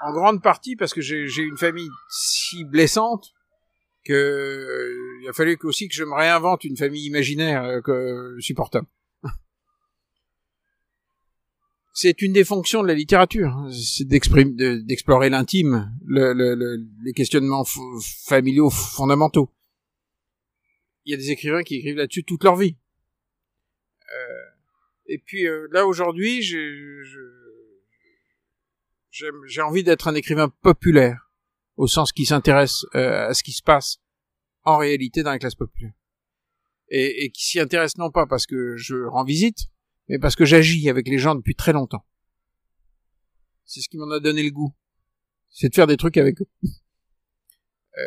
[0.00, 3.35] En grande partie parce que j'ai une famille si blessante
[4.06, 8.36] que euh, il a fallu aussi que je me réinvente une famille imaginaire euh, que
[8.40, 8.86] supportable.
[11.92, 13.68] c'est une des fonctions de la littérature, hein.
[13.72, 17.64] c'est d'explorer l'intime, le, le, les questionnements
[18.26, 19.50] familiaux fondamentaux.
[21.04, 22.76] Il y a des écrivains qui écrivent là-dessus toute leur vie.
[24.12, 24.46] Euh,
[25.06, 26.42] et puis euh, là aujourd'hui,
[29.12, 31.25] j'ai envie d'être un écrivain populaire,
[31.76, 33.98] au sens qui s'intéresse euh, à ce qui se passe
[34.64, 35.92] en réalité dans la classe populaire,
[36.88, 39.66] et, et qui s'y intéresse non pas parce que je rends visite,
[40.08, 42.04] mais parce que j'agis avec les gens depuis très longtemps.
[43.64, 44.72] C'est ce qui m'en a donné le goût.
[45.50, 46.48] C'est de faire des trucs avec eux.
[47.98, 48.02] Euh,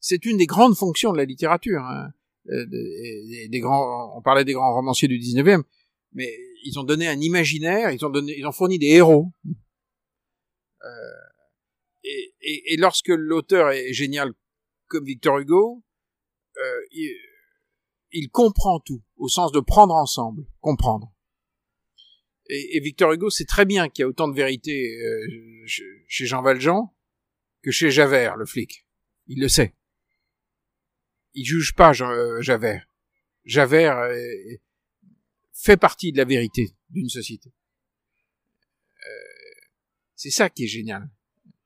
[0.00, 1.82] c'est une des grandes fonctions de la littérature.
[1.82, 2.12] Hein.
[2.48, 5.62] Euh, des, des, grands, on parlait des grands romanciers du 19e,
[6.12, 6.30] mais
[6.64, 9.32] ils ont donné un imaginaire, ils ont donné, ils ont fourni des héros.
[10.84, 10.88] Euh,
[12.04, 14.32] et, et, et, lorsque l'auteur est génial
[14.86, 15.84] comme Victor Hugo,
[16.56, 17.14] euh, il,
[18.12, 21.12] il comprend tout, au sens de prendre ensemble, comprendre.
[22.48, 26.42] Et, Victor Hugo sait très bien qu'il y a autant de vérité euh, chez Jean
[26.42, 26.92] Valjean
[27.62, 28.84] que chez Javert, le flic.
[29.28, 29.74] Il le sait.
[31.34, 32.88] Il juge pas euh, Javert.
[33.44, 34.24] Javert euh,
[35.52, 37.52] fait partie de la vérité d'une société.
[40.16, 41.08] c'est ça qui est génial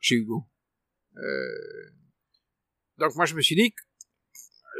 [0.05, 0.47] chez Hugo.
[2.99, 3.83] donc moi je me suis dit que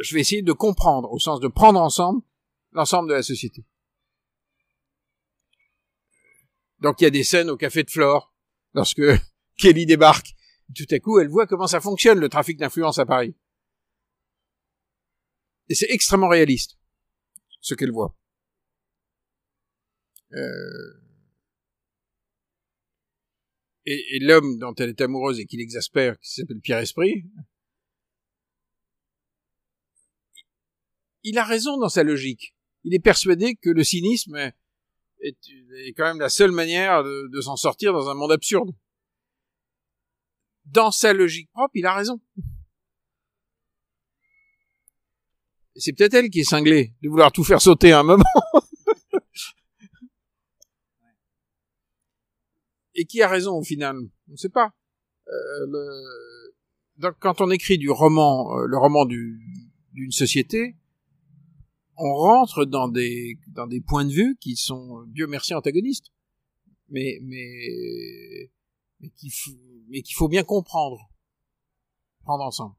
[0.03, 2.23] je vais essayer de comprendre au sens de prendre ensemble
[2.73, 3.65] l'ensemble de la société.
[6.81, 8.35] Donc il y a des scènes au café de Flore,
[8.75, 9.01] lorsque
[9.57, 10.35] Kelly débarque.
[10.75, 13.35] Tout à coup, elle voit comment ça fonctionne, le trafic d'influence à Paris.
[15.69, 16.77] Et c'est extrêmement réaliste,
[17.61, 18.15] ce qu'elle voit.
[20.33, 21.04] Euh...
[23.87, 27.25] Et, et l'homme dont elle est amoureuse et qui l'exaspère, qui s'appelle Pierre Esprit,
[31.25, 32.55] il a raison dans sa logique.
[32.85, 37.57] Il est persuadé que le cynisme est, quand même la seule manière de, de s'en
[37.57, 38.71] sortir dans un monde absurde.
[40.67, 42.21] Dans sa logique propre, il a raison.
[45.77, 48.25] C'est peut-être elle qui est cinglée de vouloir tout faire sauter à un moment.
[52.95, 53.97] Et qui a raison au final?
[54.29, 54.73] On ne sait pas.
[55.29, 56.55] Euh, le...
[56.99, 60.77] Donc quand on écrit du roman, euh, le roman d'une société,
[61.97, 66.13] on rentre dans des dans des points de vue qui sont Dieu merci antagonistes,
[66.89, 68.51] mais mais
[69.01, 69.51] mais qu'il faut
[69.89, 71.11] mais qu'il faut bien comprendre,
[72.23, 72.75] prendre ensemble.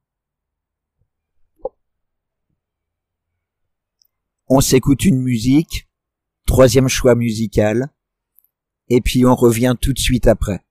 [4.47, 5.89] On s'écoute une musique,
[6.45, 7.89] troisième choix musical,
[8.89, 10.64] et puis on revient tout de suite après.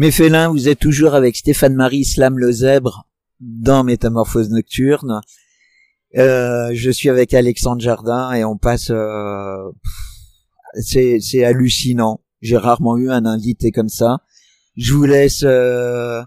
[0.00, 3.06] Mes félins, vous êtes toujours avec Stéphane-Marie Slam le zèbre
[3.38, 5.20] dans Métamorphose nocturne.
[6.16, 8.88] Euh, je suis avec Alexandre Jardin et on passe.
[8.88, 9.70] Euh,
[10.80, 12.22] c'est hallucinant.
[12.40, 14.20] J'ai rarement eu un invité comme ça.
[14.74, 15.42] Je vous laisse.
[15.44, 16.22] Euh,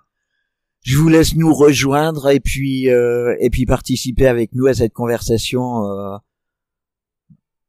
[0.83, 4.93] je vous laisse nous rejoindre et puis euh, et puis participer avec nous à cette
[4.93, 5.83] conversation.
[5.87, 6.17] Euh,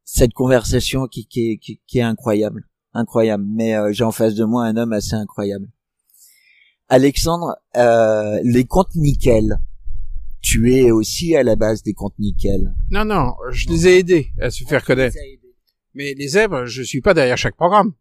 [0.04, 3.46] cette conversation qui, qui, qui, qui est incroyable, incroyable.
[3.48, 5.70] Mais euh, j'ai en face de moi un homme assez incroyable.
[6.88, 9.58] Alexandre, euh, les comptes nickel.
[10.42, 12.74] Tu es aussi à la base des comptes nickel.
[12.90, 15.16] Non, non, je les ai aidés à se faire connaître.
[15.94, 17.94] Mais les zèbres, je suis pas derrière chaque programme.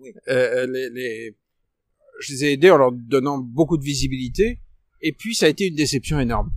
[0.00, 0.12] Oui.
[0.28, 1.36] Euh, les, les...
[2.20, 4.60] Je les ai aidés en leur donnant beaucoup de visibilité.
[5.00, 6.52] Et puis, ça a été une déception énorme.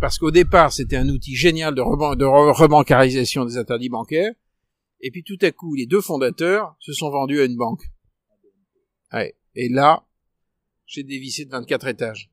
[0.00, 4.32] Parce qu'au départ, c'était un outil génial de, reban de re rebancarisation des interdits bancaires.
[5.00, 7.82] Et puis, tout à coup, les deux fondateurs se sont vendus à une banque.
[9.12, 9.36] Ouais.
[9.54, 10.04] Et là,
[10.88, 12.30] j'ai dévissé de 24 étages.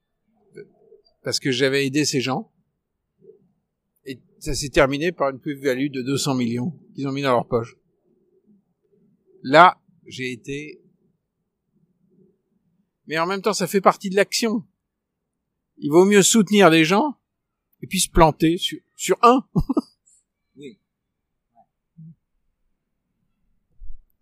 [1.23, 2.51] Parce que j'avais aidé ces gens.
[4.05, 7.47] Et ça s'est terminé par une plus-value de 200 millions qu'ils ont mis dans leur
[7.47, 7.75] poche.
[9.43, 10.81] Là, j'ai été...
[13.07, 14.65] Mais en même temps, ça fait partie de l'action.
[15.77, 17.17] Il vaut mieux soutenir les gens
[17.81, 19.45] et puis se planter sur, sur un.
[20.55, 20.79] oui.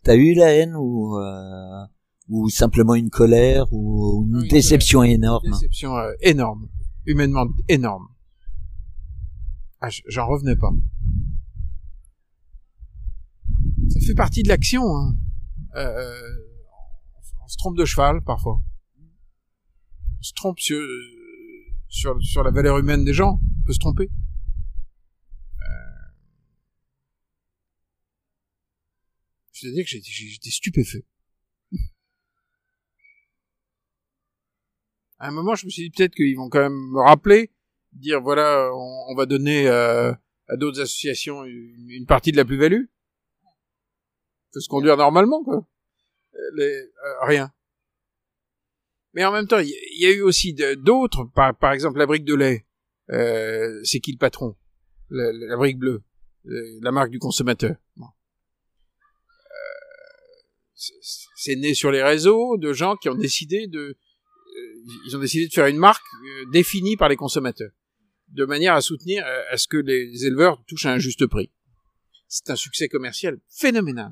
[0.01, 1.85] T'as eu la haine ou euh,
[2.29, 6.69] ou simplement une colère ou une Oui, déception énorme Une déception euh, énorme,
[7.05, 8.07] humainement énorme.
[9.81, 10.71] Ah, j'en revenais pas.
[13.89, 14.95] Ça fait partie de l'action.
[14.95, 15.17] Hein.
[15.75, 16.13] Euh,
[17.43, 18.61] on se trompe de cheval parfois.
[20.19, 20.79] On se trompe sur,
[21.89, 23.41] sur, sur la valeur humaine des gens.
[23.41, 24.09] On peut se tromper.
[25.57, 25.65] Euh...
[29.51, 31.05] Je veux dire que j'étais stupéfait.
[35.23, 37.49] À un moment, je me suis dit peut-être qu'ils vont quand même me rappeler,
[37.93, 40.11] dire voilà, on, va donner euh,
[40.49, 42.83] à d'autres associations une, partie de la plus-value.
[44.53, 45.65] Faut se conduire normalement, quoi.
[46.35, 46.85] Euh, euh,
[47.21, 47.53] rien.
[49.13, 52.25] Mais en même temps, il y, a eu aussi d'autres, par, par exemple la brique
[52.25, 52.65] de lait.
[53.09, 54.57] Euh, c'est qui le patron?
[55.09, 56.03] La, brique bleue,
[56.43, 57.77] la marque du consommateur.
[60.75, 63.95] C'est- né sur les réseaux de gens qui ont décidé de
[65.05, 67.71] ils ont décidé de faire une marque euh, définie par les consommateurs,
[68.29, 71.51] de manière à soutenir, euh, à ce que les éleveurs touchent à un juste prix.
[72.27, 74.11] C'est un succès commercial phénoménal.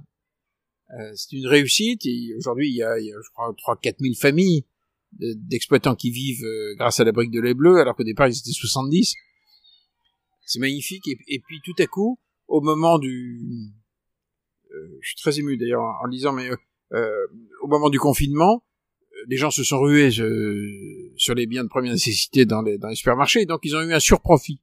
[1.00, 2.02] Euh, c'est une réussite.
[2.38, 4.66] Aujourd'hui, il y a, je crois, 3-4 000 familles
[5.14, 8.28] de- d'exploitants qui vivent euh, grâce à la brique de lait bleu, alors qu'au départ,
[8.28, 9.16] ils étaient 70.
[10.46, 11.08] C'est magnifique.
[11.08, 13.40] Et, puis, tout à coup, au moment du...
[14.72, 16.50] euh, je suis très ému, d'ailleurs, en, en lisant, mais
[16.94, 17.28] euh,
[17.62, 18.64] au moment du confinement,
[19.28, 22.90] les gens se sont rués euh, sur les biens de première nécessité dans les, dans
[22.90, 24.60] les supermarchés, donc ils ont eu un surprofit.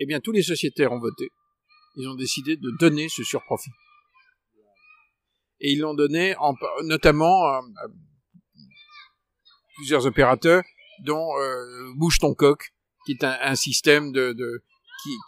[0.00, 1.28] Eh bien, tous les sociétaires ont voté.
[1.96, 3.70] Ils ont décidé de donner ce surprofit.
[5.60, 7.86] Et ils l'ont donné en, notamment à, à
[9.76, 10.64] plusieurs opérateurs,
[11.04, 12.72] dont euh, Bouge ton coq,
[13.06, 14.12] qui est un, système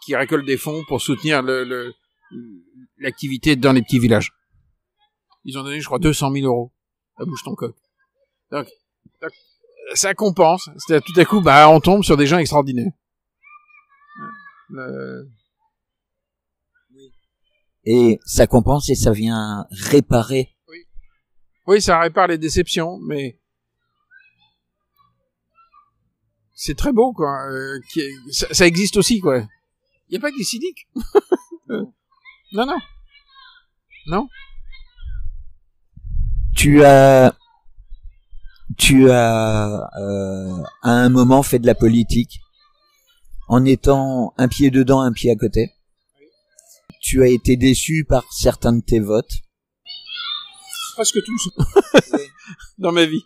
[0.05, 1.43] qui, récolte des fonds pour soutenir
[2.97, 4.31] l'activité dans les petits villages.
[5.45, 6.71] Ils ont donné, je crois, 200 000 euros
[7.25, 7.75] Bouge ton coq.
[8.51, 8.67] Donc,
[9.21, 9.31] donc,
[9.95, 10.69] ça compense.
[10.77, 12.91] C'est-à-dire, tout à coup, bah, on tombe sur des gens extraordinaires.
[14.75, 15.23] Euh,
[17.85, 20.55] Et ça compense et ça vient réparer.
[21.67, 23.39] Oui, ça répare les déceptions, mais
[26.53, 27.45] c'est très beau, quoi.
[27.49, 29.39] Euh, qui est- ça, ça existe aussi, quoi.
[30.09, 30.87] Il n'y a pas que des cyniques.
[32.53, 32.77] Non, non.
[34.07, 34.29] Non.
[36.57, 37.35] Tu as,
[38.77, 42.39] tu as euh, à un moment fait de la politique
[43.47, 45.71] en étant un pied dedans, un pied à côté.
[47.01, 49.31] Tu as été déçu par certains de tes votes.
[50.95, 51.49] Presque tous.
[52.79, 53.21] Dans ma vie.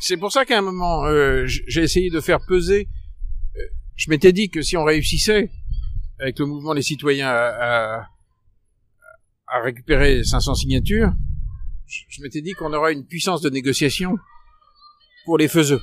[0.00, 2.88] C'est- pour ça qu'à un moment, euh, j'ai essayé de faire peser.
[3.56, 3.60] euh,
[3.96, 5.50] je m'étais dit que si on réussissait
[6.20, 8.06] avec le mouvement des citoyens à, à,
[9.48, 11.12] à récupérer 500 signatures,
[11.86, 14.16] je, m'étais dit qu'on aurait une puissance de négociation
[15.24, 15.82] pour les faiseux,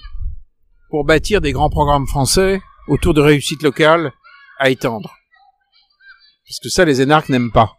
[0.90, 4.12] pour bâtir des grands programmes français autour de réussites locales
[4.58, 5.16] à étendre.
[6.46, 7.78] Parce que ça, les énarques n'aiment pas.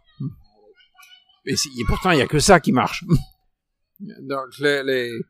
[1.45, 1.55] Et,
[1.87, 3.03] pourtant, il y a que ça qui marche.
[3.99, 5.23] Donc, les, euh,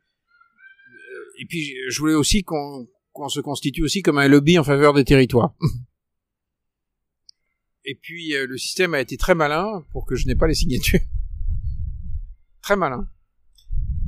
[1.39, 4.93] Et puis, je voulais aussi qu'on qu'on se constitue aussi comme un lobby en faveur
[4.93, 5.53] des territoires.
[7.85, 10.55] Et puis, euh, le système a été très malin pour que je n'ai pas les
[10.55, 11.01] signatures.
[12.63, 13.07] Très malin.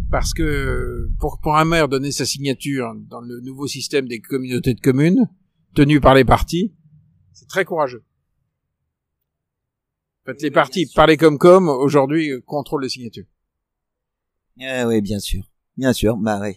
[0.10, 4.74] parce que pour, pour un maire donner sa signature dans le nouveau système des communautés
[4.74, 5.30] de communes,
[5.76, 6.74] tenu par les partis,
[7.34, 8.06] c'est très courageux.
[10.22, 13.28] En fait, les partis, par les comme aujourd'hui, euh, contrôlent les signatures.
[14.58, 15.44] Eh oui, bien sûr.
[15.76, 16.56] Bien sûr, bah oui.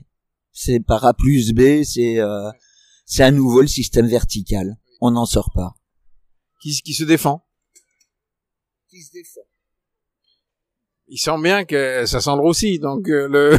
[0.53, 2.51] C'est par A plus B, c'est euh,
[3.07, 4.79] c'est à nouveau le système vertical.
[5.01, 5.75] On n'en sort pas.
[6.63, 7.45] Qui, qui se défend
[8.89, 9.48] Qui se défend
[11.11, 13.59] Il sent bien que ça sent le roussi, donc euh, le...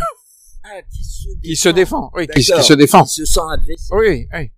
[0.64, 1.42] Ah, qui se défend.
[1.42, 3.04] qui se défend, oui, qui, se défend.
[3.04, 3.88] Qui se sent agressé.
[3.96, 4.52] Oui, oui.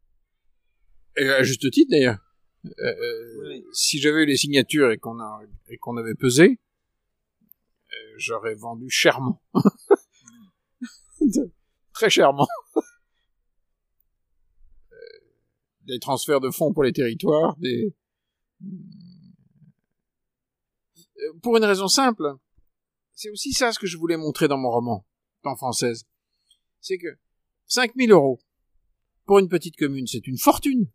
[1.17, 2.17] Et à juste titre d'ailleurs.
[2.65, 3.65] Euh, euh, Oui.
[3.73, 6.59] Si j'avais eu les signatures et qu'on a et qu'on avait pesé,
[7.41, 9.41] euh, j'aurais vendu chèrement,
[11.21, 11.51] De-
[11.93, 12.47] très chèrement,
[15.87, 17.93] des transferts de fonds pour les territoires, des
[21.41, 22.35] pour une raison simple.
[23.21, 25.05] C'est aussi ça ce que je voulais montrer dans mon roman,
[25.43, 26.07] en française.
[26.79, 27.19] C'est que
[27.67, 28.39] 5000 euros
[29.25, 30.89] pour une petite commune, c'est une fortune.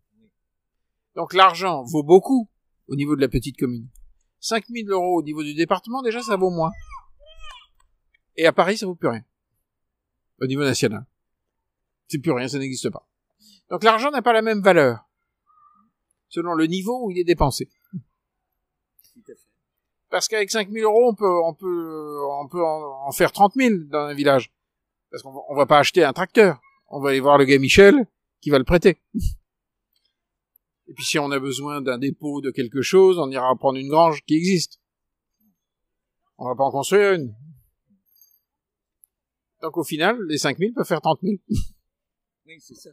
[1.14, 2.50] Donc l'argent vaut beaucoup
[2.88, 3.88] au niveau de la petite commune.
[4.40, 6.72] 5000 euros au niveau du département, déjà, ça vaut moins.
[8.34, 9.24] Et à Paris, ça vaut plus rien.
[10.40, 11.06] Au niveau national.
[12.08, 13.08] C'est plus rien, ça n'existe pas.
[13.70, 14.98] Donc l'argent n'a pas la même valeur.
[16.26, 17.68] Selon le niveau où il est dépensé.
[20.16, 23.74] Parce qu'avec 5000 euros, on peut, on peut, on peut en, en faire 30 000
[23.90, 24.50] dans un village.
[25.10, 26.58] Parce qu'on va, on va pas acheter un tracteur.
[26.88, 28.06] On va aller voir le gars Michel
[28.40, 28.98] qui va le prêter.
[30.86, 33.90] Et puis si on a besoin d'un dépôt de quelque chose, on ira prendre une
[33.90, 34.80] grange qui existe.
[36.38, 37.36] On va pas en construire une.
[39.60, 41.34] Donc au final, les 5000 peuvent faire 30 000.
[42.46, 42.90] Oui, c'est ça.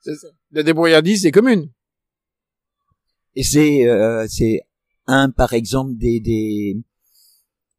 [0.00, 0.12] C'est
[0.50, 1.72] La débrouillardise des communes.
[3.34, 4.67] Et c'est euh, c'est
[5.08, 6.80] un par exemple des des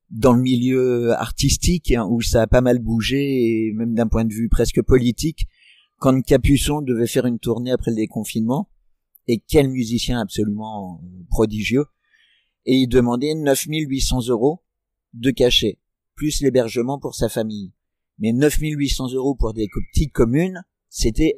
[0.09, 3.19] dans le milieu artistique hein, où ça a pas mal bougé
[3.67, 5.45] et même d'un point de vue presque politique
[5.97, 8.69] quand Capuçon devait faire une tournée après le déconfinement
[9.27, 11.85] et quel musicien absolument euh, prodigieux
[12.65, 14.63] et il demandait 9800 euros
[15.13, 15.77] de cachet
[16.15, 17.71] plus l'hébergement pour sa famille.
[18.17, 21.35] Mais 9800 euros pour des petites communes c'était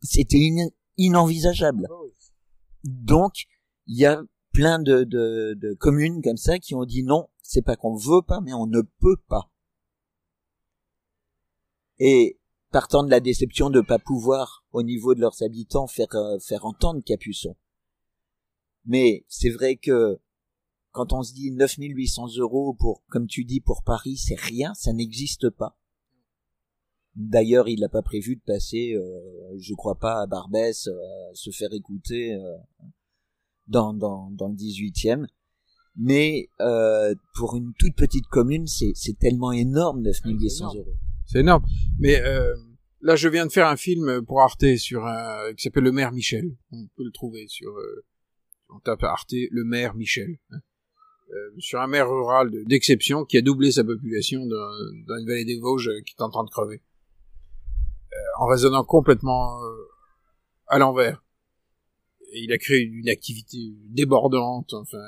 [0.00, 1.86] c'était in- inenvisageable.
[2.84, 3.32] Donc,
[3.86, 4.22] il y a
[4.56, 8.40] plein de, de, communes comme ça qui ont dit non, c'est pas qu'on veut pas,
[8.40, 9.52] mais on ne peut pas.
[11.98, 12.40] Et
[12.72, 16.64] partant de la déception de pas pouvoir, au niveau de leurs habitants, faire euh, faire
[16.64, 17.54] entendre Capuçon.
[18.86, 20.18] Mais c'est vrai que
[20.90, 24.94] quand on se dit 9800 euros pour, comme tu dis, pour Paris, c'est rien, ça
[24.94, 25.76] n'existe pas.
[27.14, 30.94] D'ailleurs, il n'a pas prévu de passer, euh, je crois pas, à Barbès, euh,
[31.34, 32.56] se faire écouter euh,
[33.68, 35.26] dans, dans, dans le 18e.
[35.98, 40.78] Mais euh, pour une toute petite commune, c'est c'est tellement énorme, 9800 énorme.
[40.78, 40.96] euros.
[41.26, 41.64] C'est énorme.
[41.98, 42.54] Mais euh,
[43.00, 46.12] là, je viens de faire un film pour Arte sur un qui s'appelle Le Maire
[46.12, 46.54] Michel.
[46.70, 47.70] On peut le trouver sur.
[47.70, 48.04] Euh,
[48.68, 50.38] on tape Arte Le Maire Michel.
[50.50, 50.58] hein.
[51.30, 54.56] Euh, sur un maire rural de- d'exception qui a doublé sa population dans,
[55.08, 56.82] dans une vallée des Vosges euh, qui est en train de crever,
[58.12, 59.88] Euh, en raisonnant complètement euh,
[60.68, 61.24] à l'envers.
[62.42, 63.58] Il a créé une activité
[63.90, 64.72] débordante.
[64.74, 64.98] Enfin,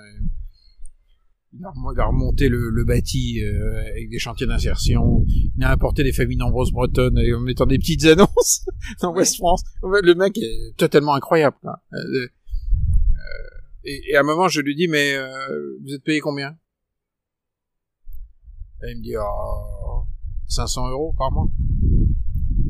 [1.52, 5.24] il a, remo- il a remonté le, le bâti euh, avec des chantiers d'insertion.
[5.26, 8.66] Il a apporté des familles nombreuses bretonnes et en mettant des petites annonces
[9.02, 9.62] dans West France.
[9.82, 11.56] En fait, Le mec est totalement incroyable.
[11.94, 12.28] euh,
[13.84, 15.28] et, et à un moment, je lui dis, mais euh,
[15.82, 16.56] vous êtes payé combien?
[18.84, 20.04] Et il me dit, oh,
[20.48, 21.48] 500 euros par mois.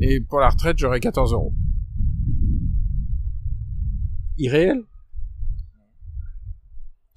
[0.01, 1.53] Et pour la retraite, j'aurai 14 euros.
[4.39, 4.83] Irréel.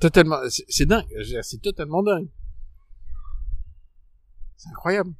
[0.00, 1.06] Totalement, c'est dingue,
[1.42, 2.28] c'est totalement dingue.
[4.56, 5.14] C'est incroyable.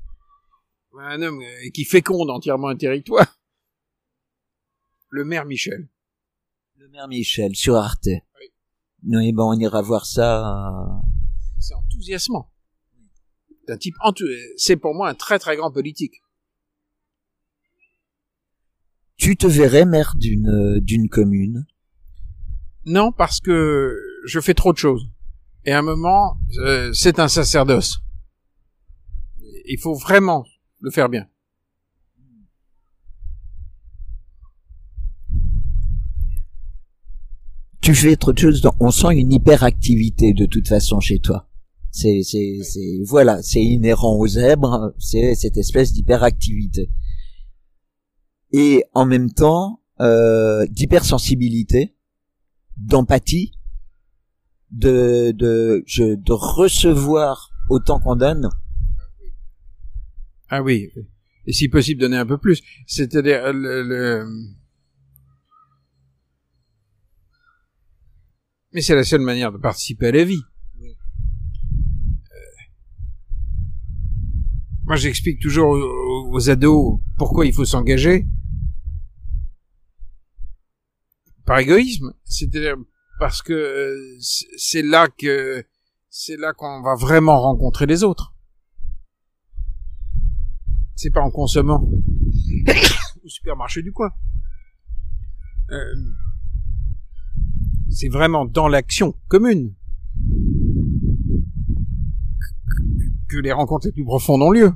[0.99, 3.39] Un homme euh, qui féconde entièrement un territoire.
[5.09, 5.89] Le maire Michel.
[6.77, 8.09] Le maire Michel sur Arte.
[9.05, 10.81] Oui, bon, on ira voir ça.
[10.81, 11.01] euh,
[11.61, 12.51] C'est enthousiasmant.
[13.69, 13.95] D'un type
[14.57, 16.23] c'est pour moi un très très grand politique.
[19.17, 21.65] Tu te verrais maire d'une euh, d'une commune
[22.85, 23.97] Non, parce que
[24.27, 25.09] je fais trop de choses.
[25.65, 28.01] Et à un moment, euh, c'est un sacerdoce.
[29.67, 30.45] Il faut vraiment
[30.81, 31.27] le faire bien.
[37.81, 38.61] tu fais trop de choses.
[38.61, 41.49] dans- On sent une hyperactivité de toute façon chez toi.
[41.91, 44.95] C'est, c'est, c'est, voilà, c'est inhérent aux zèbres.
[44.99, 46.91] C'est cette espèce d'hyperactivité.
[48.53, 51.95] Et en même temps, euh, d'hypersensibilité,
[52.77, 53.53] d'empathie,
[54.71, 58.49] de, de, je, de recevoir autant qu'on donne.
[60.49, 60.91] Ah oui.
[61.47, 62.63] Et si possible, donner un peu plus.
[62.87, 64.27] C'est-à-dire, le, le...
[68.73, 70.43] Mais c'est la seule manière de participer à la vie.
[70.81, 70.87] Euh,
[74.85, 78.27] Moi, j'explique toujours aux, aux ados pourquoi il faut s'engager.
[81.45, 82.13] Par égoïsme.
[82.25, 82.77] C'est-à-dire
[83.19, 84.19] parce que euh,
[84.57, 85.65] c'est là que
[86.11, 88.35] c'est là qu'on va vraiment rencontrer les autres.
[90.95, 91.89] C'est pas en consommant
[93.25, 94.11] au supermarché du coin.
[95.71, 95.95] Euh,
[97.91, 99.75] c'est vraiment dans l'action commune
[103.29, 104.73] que les rencontres les plus profondes ont lieu.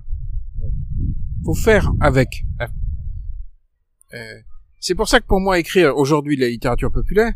[1.44, 2.44] Faut faire avec.
[4.14, 4.40] Euh,
[4.86, 7.32] c'est pour ça que pour moi écrire aujourd'hui de la littérature populaire,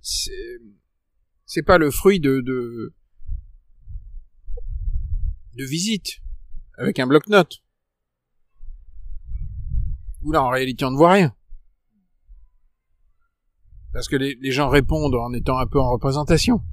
[0.00, 2.94] c'est pas le fruit de de
[5.52, 6.22] de visite
[6.78, 7.62] avec un bloc-notes.
[10.22, 11.36] Où là en réalité on ne voit rien.
[13.92, 16.64] Parce que les, les gens répondent en étant un peu en représentation.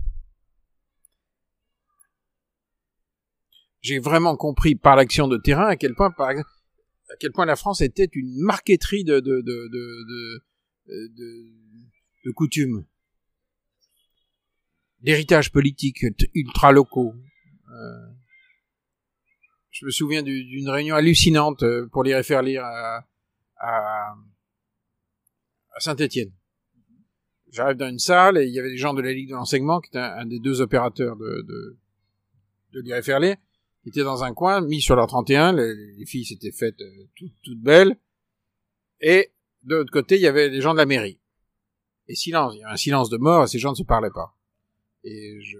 [3.81, 6.49] J'ai vraiment compris par l'action de terrain à quel point, par exemple,
[7.13, 10.41] à quel point la France était une marqueterie de de de de
[10.87, 11.47] de,
[12.25, 12.85] de coutumes,
[15.01, 17.13] d'héritage politique ultra locaux.
[17.69, 18.07] Euh,
[19.71, 23.07] je me souviens du- d'une réunion hallucinante euh, pour les faire lire à,
[23.57, 24.15] à,
[25.79, 26.31] Saint-Étienne.
[27.51, 29.79] J'arrive dans une salle et il y avait des gens de la Ligue de l'enseignement
[29.81, 31.79] qui était un, un des deux opérateurs de de,
[32.73, 32.81] de
[33.85, 37.59] étaient dans un coin, mis sur leur 31, les, les filles s'étaient faites euh, toutes,
[37.59, 37.97] belles,
[38.99, 39.31] et
[39.63, 41.19] de l'autre côté, il y avait des gens de la mairie.
[42.07, 44.35] Et silence, il y un silence de mort, ces gens ne se parlaient pas.
[45.03, 45.57] Et je,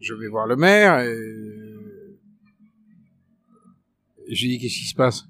[0.00, 1.14] je vais voir le maire, et,
[4.28, 5.24] je lui dis, qu'est-ce qui se passe?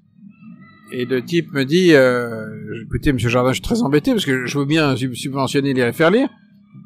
[0.91, 4.45] Et le type me dit, euh, écoutez, monsieur Jardin, je suis très embêté, parce que
[4.45, 6.11] je veux bien sub- subventionner les faire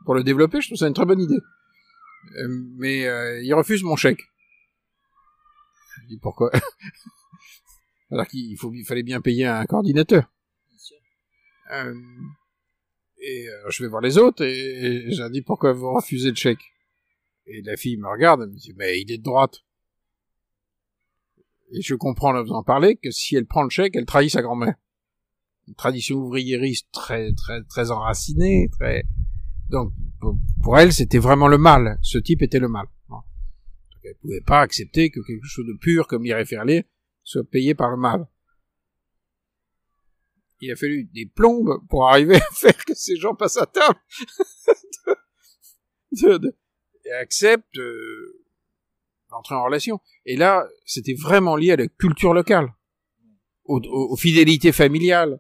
[0.05, 1.39] pour le développer, je trouve ça une très bonne idée.
[2.35, 2.47] Euh,
[2.77, 4.21] mais euh, il refuse mon chèque.
[6.01, 6.51] Je dis pourquoi?
[8.11, 10.31] Alors qu'il faut, il fallait bien payer un coordinateur.
[11.71, 11.93] Euh,
[13.19, 16.29] et euh, je vais voir les autres et, et je leur dis pourquoi vous refusez
[16.29, 16.73] le chèque.
[17.45, 19.63] Et la fille me regarde, elle me dit mais il est de droite.
[21.71, 24.41] Et je comprends en faisant parler que si elle prend le chèque, elle trahit sa
[24.41, 24.75] grand-mère.
[25.67, 29.03] Une tradition ouvriériste très très très enracinée, très
[29.69, 29.93] donc
[30.61, 31.99] pour, elle c'était vraiment le mal.
[32.01, 32.87] Ce type était le mal.
[33.09, 33.23] Donc
[34.03, 36.43] elle pouvait pas accepter que quelque chose de pur comme lire
[37.23, 38.27] soit payé par le mal.
[40.59, 43.99] Il a fallu des plombes pour arriver à faire que ces gens passent à table
[47.05, 48.43] et acceptent euh,
[49.29, 49.99] d'entrer en relation.
[50.25, 52.73] Et là, c'était vraiment lié à la culture locale,
[53.65, 55.39] aux fidélités familiales.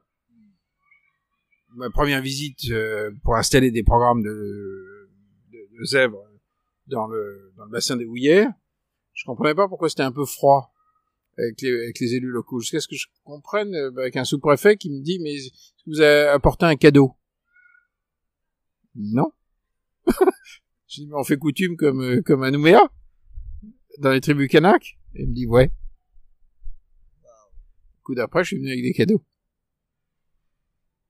[1.77, 5.09] Ma première visite euh, pour installer des programmes de,
[5.51, 6.23] de, de zèbres
[6.87, 8.51] dans le, dans le bassin des Houillères,
[9.13, 10.73] je comprenais pas pourquoi c'était un peu froid
[11.37, 12.59] avec les, avec les élus locaux.
[12.61, 15.35] Jusqu'à ce que je comprenne euh, avec un sous-préfet qui me dit mais
[15.85, 17.13] vous avez apporté un cadeau?
[18.95, 19.31] Non.
[20.07, 22.91] je dis mais on fait coutume comme euh, comme à Nouméa
[23.99, 24.97] dans les tribus kanak.
[25.13, 25.71] Il me dit ouais.
[28.01, 29.23] Coup d'après je suis venu avec des cadeaux.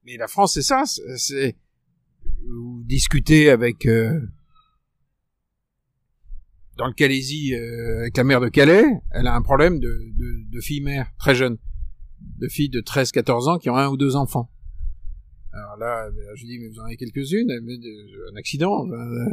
[0.07, 0.83] Mais la France c'est ça,
[1.17, 1.57] c'est-
[2.47, 4.21] vous discutez avec euh,
[6.77, 10.49] dans le Calaisie euh, avec la mère de Calais, elle a un problème de, de,
[10.49, 11.57] de filles mères très jeunes,
[12.39, 14.49] de filles de 13-14 ans qui ont un ou deux enfants.
[15.51, 17.89] Alors là, je lui dis, mais vous en avez quelques-unes dit,
[18.31, 19.25] Un accident euh,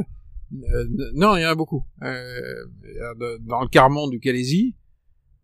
[0.73, 1.85] euh, Non, il y en a beaucoup.
[2.01, 2.65] Euh,
[3.41, 4.75] dans le Carmont du Calaisie,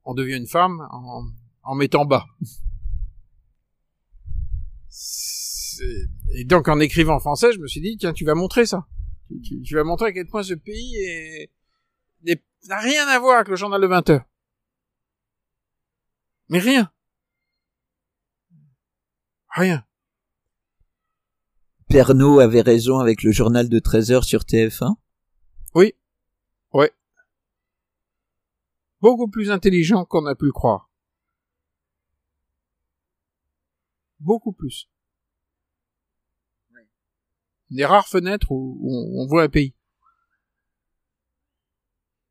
[0.03, 1.23] on devient une femme en,
[1.63, 2.25] en mettant bas.
[6.35, 8.87] Et donc, en écrivant en français, je me suis dit, tiens, tu vas montrer ça.
[9.63, 11.49] Tu, vas montrer à quel point ce pays est-
[12.67, 14.25] n'a rien à voir avec le journal de 20 heures.
[16.49, 16.91] Mais rien.
[19.55, 19.85] Rien.
[21.87, 24.95] Pernod avait raison avec le journal de 13 heures sur TF1
[25.73, 25.93] Oui.
[26.73, 26.91] Ouais.
[29.01, 30.90] Beaucoup plus intelligent qu'on a pu le croire.
[34.21, 34.89] Beaucoup plus.
[37.69, 39.75] Des rares fenêtres où, où on voit un pays.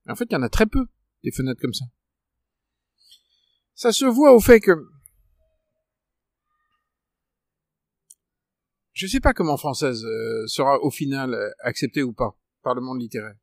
[0.09, 0.87] En fait, il y en a très peu,
[1.23, 1.85] des fenêtres comme ça.
[3.75, 4.73] Ça se voit au fait que
[8.93, 12.83] je sais pas comment française euh, sera au final euh, acceptée ou pas par le
[12.83, 13.37] monde littéraire.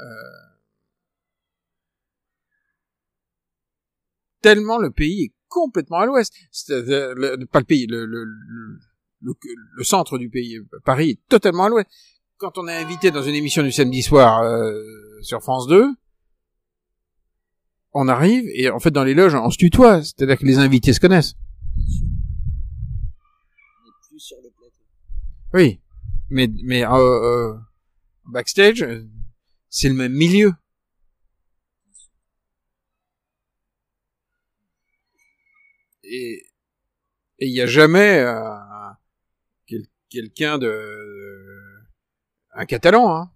[0.00, 0.04] Euh,
[4.40, 6.32] tellement le pays est complètement à l'ouest.
[6.68, 9.34] Pas le pays, le, le, le,
[9.76, 11.88] le- centre du pays, Paris est totalement à l'ouest.
[12.38, 14.82] Quand on est invité dans une émission du samedi soir euh,
[15.22, 15.86] sur France 2,
[17.94, 20.92] on arrive et en fait dans les loges on se tutoie, c'est-à-dire que les invités
[20.92, 21.34] se connaissent.
[24.08, 24.84] plus sur le plateau.
[25.54, 25.80] Oui,
[26.28, 27.54] mais mais euh, euh,
[28.26, 29.08] backstage, euh,
[29.70, 30.52] c'est le même milieu.
[36.08, 36.46] Et
[37.38, 38.54] il y a jamais euh,
[39.66, 41.82] quel- quelqu'un de
[42.52, 43.32] un catalan, hein,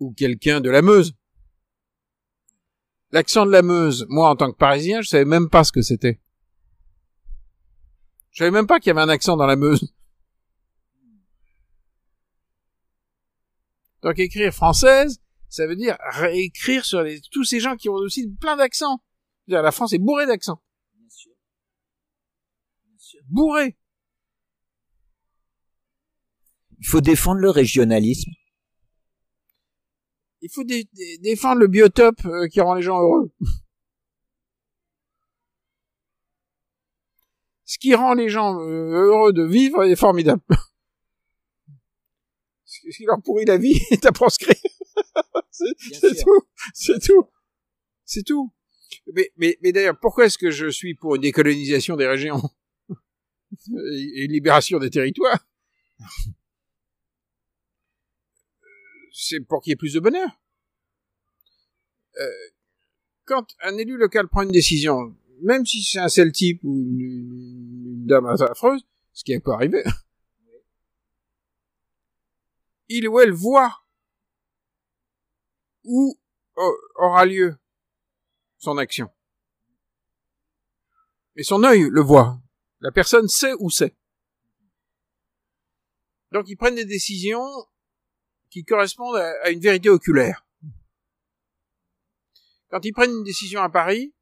[0.00, 1.14] ou quelqu'un de la Meuse.
[3.10, 5.82] L'accent de la Meuse, moi en tant que Parisien, je savais même pas ce que
[5.82, 6.20] c'était.
[8.30, 9.94] Je savais même pas qu'il y avait un accent dans la Meuse.
[14.02, 18.56] Donc écrire française, ça veut dire réécrire sur tous ces gens qui ont aussi plein
[18.56, 19.00] d'accents.
[19.48, 20.62] La France est bourrée d'accents.
[20.94, 21.32] Bien sûr.
[22.86, 23.20] Bien sûr.
[23.28, 23.76] Bourrée.
[26.78, 28.30] Il faut défendre le régionalisme.
[30.40, 33.30] Il faut dé- dé- défendre le biotope euh, qui rend les gens heureux.
[37.64, 40.42] Ce qui rend les gens euh, heureux de vivre est formidable.
[42.64, 44.54] Ce qui leur pourrit la vie est à proscrire.
[45.50, 46.42] C'est tout.
[46.74, 47.28] C'est tout.
[48.04, 48.52] C'est tout.
[49.14, 52.40] Mais, mais, mais d'ailleurs, pourquoi est-ce que je suis pour une décolonisation des régions
[53.92, 55.44] et une libération des territoires
[59.12, 60.30] C'est pour qu'il y ait plus de bonheur.
[62.20, 62.28] Euh,
[63.24, 67.00] quand un élu local prend une décision, même si c'est un seul type ou une,
[67.00, 69.84] une- dame affreuse, ce qui peut arriver,
[72.88, 73.82] il ou elle voit
[75.84, 76.18] où
[76.58, 76.62] euh,
[76.96, 77.56] aura lieu
[78.62, 79.10] son action.
[81.34, 82.40] Et son œil le voit.
[82.80, 83.96] La personne sait où c'est.
[86.30, 87.44] Donc ils prennent des décisions
[88.50, 90.46] qui correspondent à, une vérité oculaire.
[92.70, 94.14] Quand ils prennent une décision à Paris,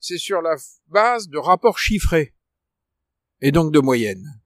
[0.00, 0.56] c'est sur la
[0.88, 2.34] base de rapports chiffrés
[3.40, 4.42] et donc de moyennes.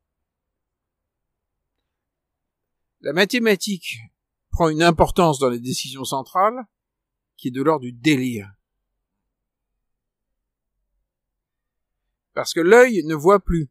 [3.01, 3.98] La mathématique
[4.51, 6.66] prend une importance dans les décisions centrales
[7.36, 8.57] qui est de l'ordre du délire.
[12.39, 13.69] Parce que l'œil ne voit plus.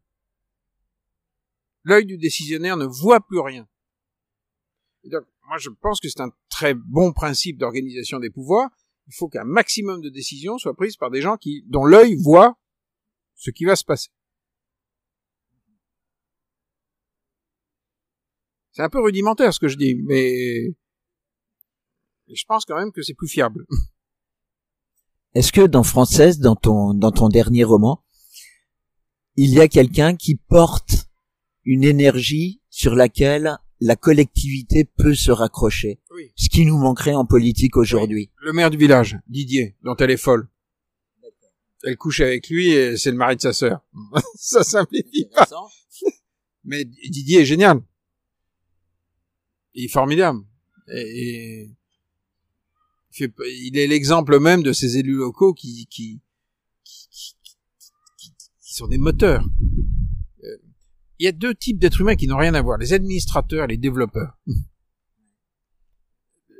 [1.85, 3.65] L'œil du décisionnaire ne voit plus rien.
[5.05, 8.69] Et donc, moi, je pense que c'est un très bon principe d'organisation des pouvoirs.
[9.07, 12.59] Il faut qu'un maximum de décisions soient prises par des gens qui, dont l'œil voit
[13.35, 14.09] ce qui va se passer.
[18.73, 20.75] C'est un peu rudimentaire ce que je dis, mais
[22.27, 23.65] je pense quand même que c'est plus fiable.
[25.35, 28.03] Est-ce que dans Française, dans ton, dans ton dernier roman,
[29.37, 31.07] il y a quelqu'un qui porte
[31.63, 35.99] une énergie sur laquelle la collectivité peut se raccrocher?
[36.11, 36.31] Oui.
[36.35, 38.31] Ce qui nous manquerait en politique aujourd'hui.
[38.41, 40.49] Le maire du village, Didier, dont elle est folle.
[41.83, 43.81] Elle couche avec lui et c'est le mari de sa sœur.
[44.35, 45.47] Ça simplifie pas.
[46.63, 47.81] Mais Didier est génial.
[49.75, 50.39] Il est formidable.
[50.91, 51.69] Et,
[53.19, 53.29] et
[53.61, 56.19] il, est l'exemple même de ces élus locaux qui, qui-
[58.77, 59.43] sont des moteurs.
[60.43, 60.57] Euh,
[61.19, 62.77] Il y a deux types d'êtres humains qui n'ont rien à voir.
[62.77, 64.37] Les administrateurs et les développeurs.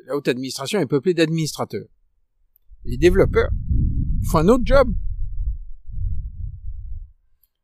[0.05, 1.87] La haute administration est peuplée d'administrateurs.
[2.85, 3.51] Les développeurs
[4.29, 4.93] font un autre job.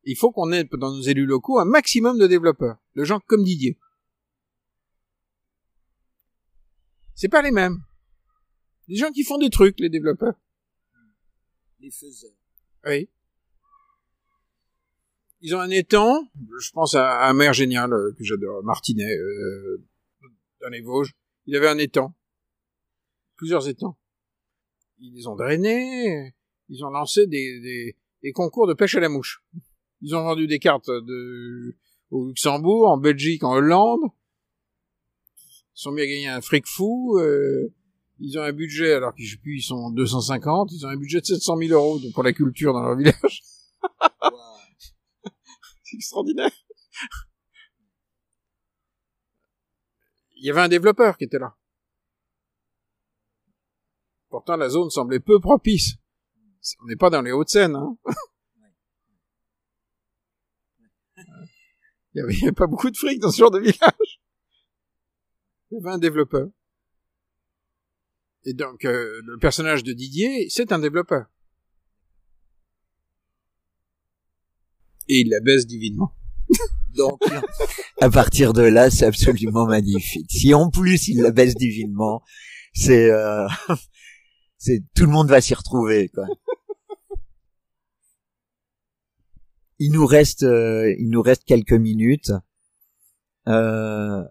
[0.03, 3.43] Il faut qu'on ait dans nos élus locaux un maximum de développeurs, de gens comme
[3.43, 3.79] Didier.
[7.15, 7.81] C'est pas les mêmes.
[8.89, 10.33] Des gens qui font des trucs, les développeurs.
[11.79, 12.35] Les faiseurs.
[12.85, 13.09] Oui.
[15.45, 16.25] Ils ont un étang,
[16.57, 19.83] je pense à un maire génial euh, que j'adore, Martinet, euh,
[20.61, 21.11] dans les Vosges.
[21.45, 22.15] Il avait un étang.
[23.35, 23.97] Plusieurs étangs.
[24.99, 26.33] Ils les ont drainés,
[26.69, 29.43] ils ont lancé des, des, des concours de pêche à la mouche.
[30.01, 31.75] Ils ont vendu des cartes de,
[32.09, 33.99] au Luxembourg, en Belgique, en Hollande.
[35.35, 37.17] Ils sont mis à gagner un fric fou.
[37.19, 37.73] euh,
[38.19, 40.71] ils ont un budget, alors plus, ils sont 250.
[40.71, 43.41] Ils ont un budget de 700 000 euros pour la culture dans leur village.
[45.93, 46.51] Extraordinaire.
[50.35, 51.55] Il y avait un développeur qui était là.
[54.29, 55.95] Pourtant, la zone semblait peu propice.
[56.81, 57.97] On n'est pas dans les Hauts-de-Seine, hein.
[62.13, 64.21] Il y avait, il y avait pas beaucoup de fric dans ce genre de village.
[65.71, 66.49] Il y avait un développeur.
[68.45, 71.25] Et donc, euh, le personnage de Didier, c'est un développeur.
[75.09, 76.13] Et il la baisse divinement.
[76.95, 77.21] Donc,
[78.01, 80.29] à partir de là, c'est absolument magnifique.
[80.29, 82.21] Si en plus il la baisse divinement,
[82.73, 83.47] c'est, euh,
[84.57, 86.11] c'est tout le monde va s'y retrouver.
[89.79, 92.31] Il nous reste, euh, il nous reste quelques minutes.
[93.47, 94.23] Euh,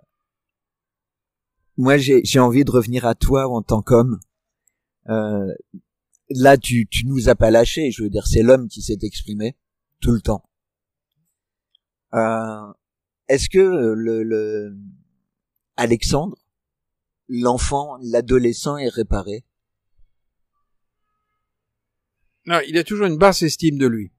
[1.76, 4.20] moi, j'ai, j'ai envie de revenir à toi en tant qu'homme.
[5.08, 5.52] Euh,
[6.30, 7.90] là, tu, tu nous as pas lâché.
[7.90, 9.56] Je veux dire, c'est l'homme qui s'est exprimé
[10.00, 10.44] tout le temps.
[12.14, 12.72] Euh,
[13.28, 13.58] Est-ce que
[13.94, 14.76] le, le
[15.76, 16.36] Alexandre,
[17.28, 19.44] l'enfant, l'adolescent est réparé?
[22.46, 24.12] Non, il a toujours une basse estime de lui,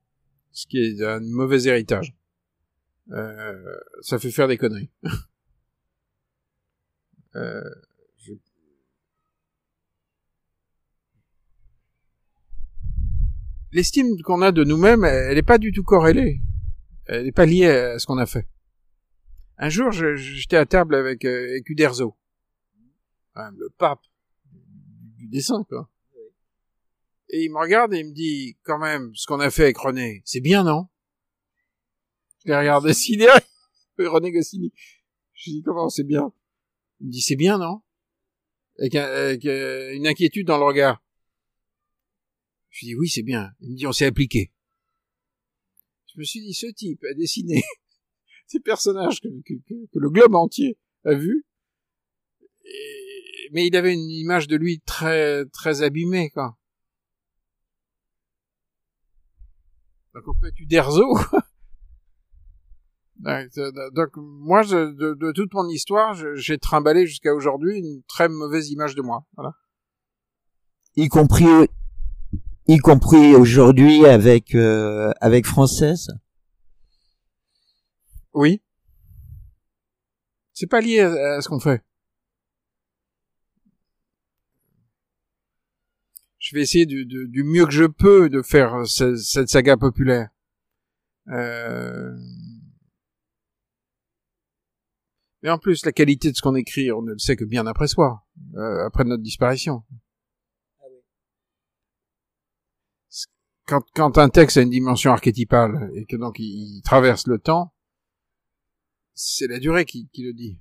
[0.52, 2.16] ce qui est un mauvais héritage.
[3.12, 4.90] Euh, ça fait faire des conneries.
[7.36, 7.62] euh,
[8.18, 8.34] je-
[13.72, 16.42] L'estime qu'on a de nous-mêmes, elle n'est pas du tout corrélée.
[17.08, 18.48] Elle n'est pas liée à ce qu'on a fait.
[19.58, 22.18] Un jour, j'étais à table avec, euh, avec Uderzo,
[23.36, 24.02] le pape
[25.18, 25.90] du dessin, quoi.
[27.30, 29.78] Et il me regarde et il me dit, quand même, ce qu'on a fait avec
[29.78, 30.88] René, c'est bien, non?
[32.46, 33.40] Je l'ai regardé sidéré.
[33.98, 34.72] René Goscinny.
[35.34, 36.32] Je dis, comment c'est bien?
[37.00, 37.82] Il me dit, c'est bien, non?
[38.78, 41.04] Avec, euh, une inquiétude dans le regard.
[42.70, 43.52] Je dis, oui, c'est bien.
[43.62, 44.52] Il me dit, on s'est appliqué.
[46.14, 47.62] Je me suis dit, ce type a dessiné
[48.48, 49.28] ces personnages que,
[49.94, 51.46] le globe entier a vus.
[52.66, 56.58] Et- mais il avait une image de lui très, très abîmée, quoi.
[60.14, 60.60] Donc on peut être
[63.58, 68.28] euh, donc, moi, je- de, de toute mon histoire, j'ai trimballé jusqu'à aujourd'hui une très
[68.30, 69.26] mauvaise image de moi.
[69.36, 69.54] Voilà.
[70.96, 71.46] y compris
[72.68, 76.08] y compris aujourd'hui avec euh, avec française?
[78.34, 78.62] Oui.
[80.54, 81.84] C'est pas lié à, ce qu'on fait.
[86.40, 89.78] Je vais essayer du, du- du mieux que je peux de faire ce- cette saga
[89.78, 90.30] populaire.
[91.30, 92.16] Euh...
[95.42, 97.66] Mais en plus, la qualité de ce qu'on écrit, on ne le sait que bien
[97.66, 98.26] après soi,
[98.56, 99.84] euh, après notre disparition.
[103.66, 107.40] Quand, quand un texte a une dimension archétypale et que donc il, il traverse le
[107.40, 107.74] temps,
[109.14, 110.60] c'est la durée qui, qui le dit.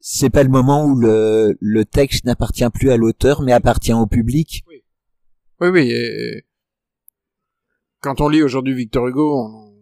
[0.00, 4.06] c'est pas le moment où le le texte n'appartient plus à l'auteur mais appartient au
[4.06, 5.90] public Oui, oui.
[5.90, 6.44] et-
[8.00, 9.74] quand on lit aujourd'hui Victor Hugo, on,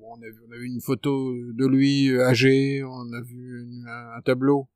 [0.00, 3.62] on, a, vu- on a vu une photo de lui euh, âgé, on a vu
[3.64, 4.68] une- un tableau,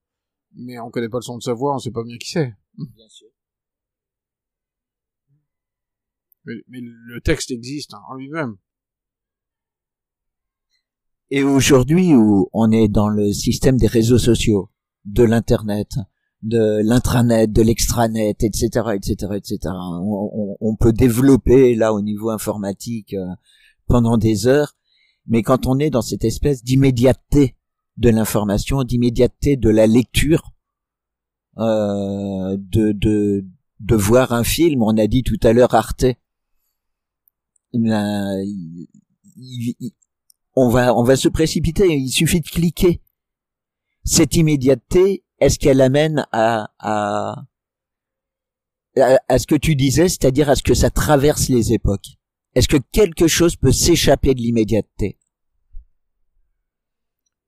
[0.53, 2.53] mais on connaît pas le son de sa voix, on sait pas bien qui c'est.
[2.77, 3.29] bien sûr
[6.47, 8.57] Mais, mais le texte existe en lui-même.
[11.31, 14.71] et aujourd'hui où on est dans le système des réseaux sociaux
[15.05, 15.89] de l'internet
[16.43, 19.59] de l'intranet de l'extranet etc etc etc
[20.61, 23.27] on, peut développer là au niveau informatique euh,
[23.87, 24.77] pendant des heures
[25.27, 27.57] mais quand on est dans cette espèce d'immédiateté
[27.97, 30.53] de l'information d'immédiateté de la lecture
[31.59, 33.45] euh, de, de
[33.81, 36.05] de voir un film on a dit tout à l'heure Arte
[40.57, 43.01] On va on va se précipiter il suffit de cliquer
[44.05, 47.45] cette immédiateté est-ce qu'elle amène à, à
[49.29, 52.17] à ce que tu disais c'est-à-dire à ce que ça traverse les époques?
[52.55, 55.19] Est-ce que quelque chose peut s'échapper de l'immédiateté?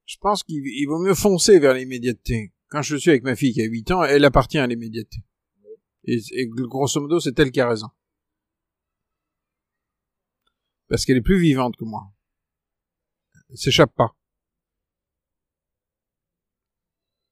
[0.05, 2.53] Je pense qu'il il vaut mieux foncer vers l'immédiateté.
[2.69, 5.19] Quand je suis avec ma fille qui a 8 ans, elle appartient à l'immédiateté.
[6.05, 7.89] Et, et grosso modo, c'est elle qui a raison.
[10.89, 12.13] Parce qu'elle est plus vivante que moi.
[13.51, 14.17] Elle s'échappe pas.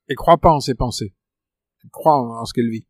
[0.09, 1.15] Elle croit pas en ses pensées.
[1.83, 2.87] Elle croit en, ce qu'elle vit.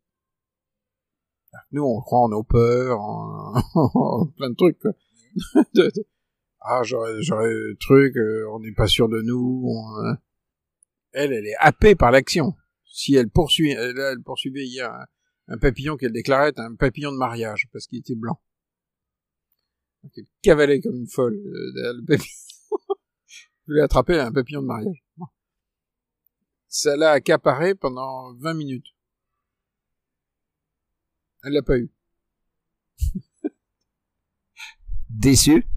[1.71, 4.77] Nous, on croit en nos peurs, en, plein de trucs.
[6.59, 9.71] ah, j'aurais, j'aurais truc, euh, on n'est pas sûr de nous.
[10.03, 10.17] hein.
[11.13, 12.55] Elle, elle est happée par l'action.
[12.83, 15.05] Si elle poursuit, elle, elle poursuivait hier un,
[15.47, 18.41] un papillon qu'elle déclarait un papillon de mariage parce qu'il était blanc.
[20.05, 22.29] Donc elle cavalait comme une folle euh, derrière le papillon.
[23.27, 25.03] Je voulais attraper un papillon de mariage.
[26.67, 28.85] Ça l'a accaparé pendant 20 minutes.
[31.43, 31.91] Elle l'a pas eu.
[35.09, 35.67] déçu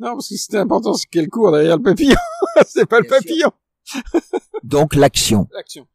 [0.00, 2.16] Non, parce que c'était important, c'est qu'elle court derrière le papillon.
[2.66, 3.52] c'est pas le Bien papillon.
[4.64, 5.86] donc l'action L'action.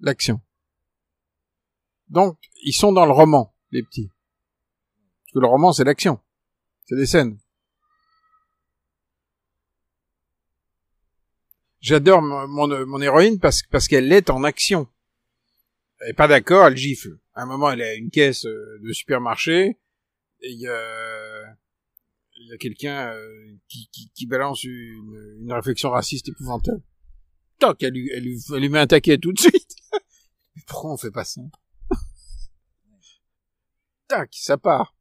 [0.00, 0.40] L'action.
[2.08, 4.10] Donc, ils sont dans le roman, les petits.
[5.30, 6.18] Parce que le roman, c'est l'action.
[6.86, 7.38] C'est des scènes.
[11.80, 14.88] J'adore mon, mon, mon héroïne parce, parce qu'elle est en action.
[16.00, 17.20] Elle est pas d'accord, elle gifle.
[17.34, 19.78] À un moment, elle a une caisse euh, de supermarché
[20.40, 21.56] et il y a,
[22.34, 26.82] y a quelqu'un euh, qui, qui, qui balance une, une réflexion raciste épouvantable.
[27.60, 29.76] Toc, elle lui, elle lui, elle lui met un taquet tout de suite.
[30.66, 31.42] Pourquoi on fait pas ça?
[34.08, 34.96] Tac, ça part.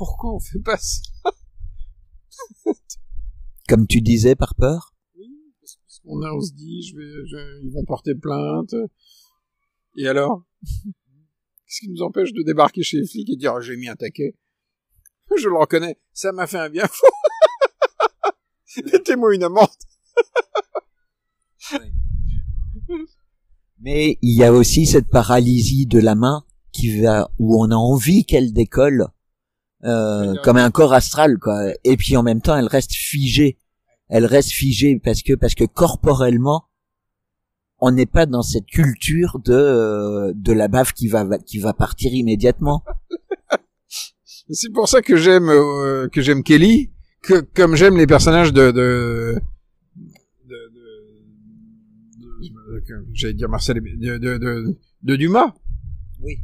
[0.00, 1.02] Pourquoi on fait pas ça
[3.68, 4.94] Comme tu disais, par peur
[5.60, 8.74] Parce qu'on a, on se dit, je vais, je- ils vont porter plainte.
[9.98, 10.42] Et alors
[11.66, 13.94] Qu'est-ce qui nous empêche de débarquer chez les flics et dire, Ah, j'ai mis un
[13.94, 14.34] taquet
[15.36, 17.06] Je le reconnais, ça m'a fait un bien fou.
[18.92, 19.68] Mettez-moi une amende.
[23.80, 27.74] Mais il y a aussi cette paralysie de la main qui va où on a
[27.76, 29.08] envie qu'elle décolle
[29.84, 31.72] euh, comme un corps astral quoi.
[31.84, 33.58] Et puis en même temps, elle reste figée.
[34.08, 36.64] Elle reste figée parce que parce que corporellement,
[37.78, 41.72] on n'est pas dans cette culture de euh, de la baffe qui va qui va
[41.72, 42.84] partir immédiatement.
[44.50, 46.90] C'est pour ça que j'aime euh, que j'aime Kelly,
[47.22, 49.40] que comme j'aime les personnages de de
[53.12, 55.54] j'allais dire Marcel de de, de, de Dumas.
[56.20, 56.38] Oui.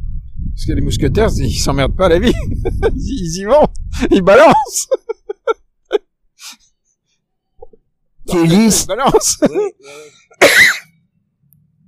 [0.56, 2.32] Parce que les mousquetaires, ils s'emmerdent pas la vie.
[2.96, 3.68] ils, y vont,
[4.10, 4.88] ils balancent,
[8.26, 9.38] Kelly, ils balancent.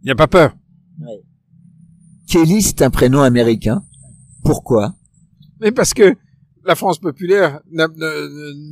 [0.03, 0.55] Il y a pas peur.
[2.29, 3.83] Kelly, c'est un prénom américain.
[4.45, 4.95] Pourquoi?
[5.61, 6.15] Mais parce que
[6.65, 7.61] la France populaire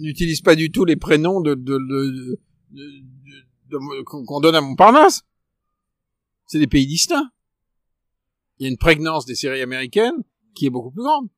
[0.03, 2.39] n'utilise pas du tout les prénoms de, de, de- de-
[2.73, 3.05] de-
[3.71, 5.23] de- qu'on qu'on donne à Montparnasse.
[6.47, 7.31] C'est des pays distincts.
[8.59, 10.23] Il y a une prégnance des séries américaines
[10.55, 11.29] qui est beaucoup plus grande.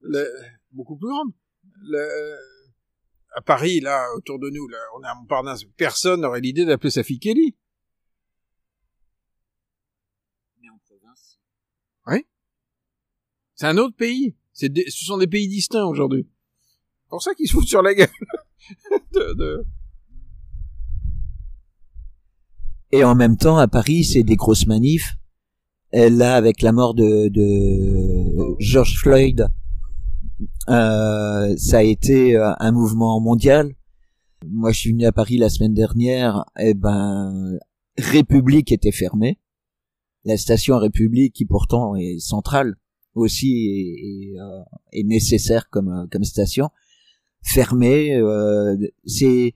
[0.00, 0.30] Le-
[0.72, 1.32] beaucoup plus grande.
[1.82, 2.36] Le-
[3.34, 5.64] à Paris, là, autour de nous, là, on est à Montparnasse.
[5.76, 7.56] Personne n'aurait l'idée d'appeler sa fille Kelly.
[13.54, 14.36] C'est un autre pays.
[14.52, 16.28] C'est des- ce sont des pays distincts aujourd'hui.
[17.02, 18.08] C'est pour ça qu'ils se foutent sur la gueule.
[19.12, 19.66] de, de-
[22.92, 25.14] Et en même temps, à Paris, c'est des grosses manifs.
[25.92, 29.48] Là, avec la mort de, de George Floyd,
[30.68, 33.74] euh, ça a été euh, un mouvement mondial.
[34.46, 36.44] Moi, je suis venu à Paris la semaine dernière.
[36.60, 37.58] Et ben,
[37.96, 39.38] République était fermée.
[40.24, 42.74] La station République, qui pourtant est centrale
[43.14, 44.62] aussi et, euh,
[44.92, 46.68] est nécessaire comme euh, comme station,
[47.42, 48.14] fermée.
[48.14, 49.54] euh, c'est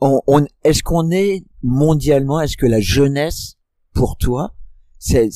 [0.00, 3.56] on, on- est-ce qu'on est mondialement, est-ce que la jeunesse,
[3.92, 4.54] pour toi,
[4.98, 5.28] c'est,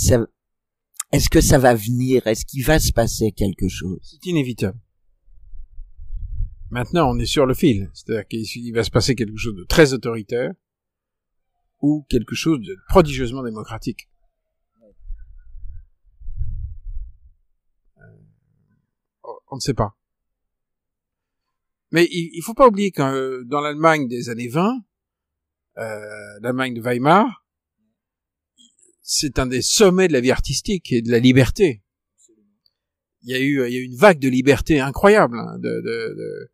[1.13, 3.99] est-ce que ça va venir, est-ce qu'il va se passer quelque chose?
[4.03, 4.79] C'est inévitable.
[6.71, 7.91] Maintenant, on est sur le fil.
[7.95, 10.53] C'est-à-dire qu'il il va se passer quelque chose de très autoritaire
[11.81, 14.09] ou quelque chose de prodigieusement démocratique.
[17.99, 18.03] Euh,
[19.51, 19.97] on ne sait pas.
[21.91, 24.81] Mais il, il faut pas oublier que euh, dans l'Allemagne des années 20,
[25.79, 27.40] euh, l'Allemagne de Weimar,
[29.13, 31.83] c'est un des sommets de la vie artistique et de la liberté.
[33.23, 35.69] Il y a eu, il y a eu une vague de liberté incroyable hein, de,
[35.69, 36.51] de, de-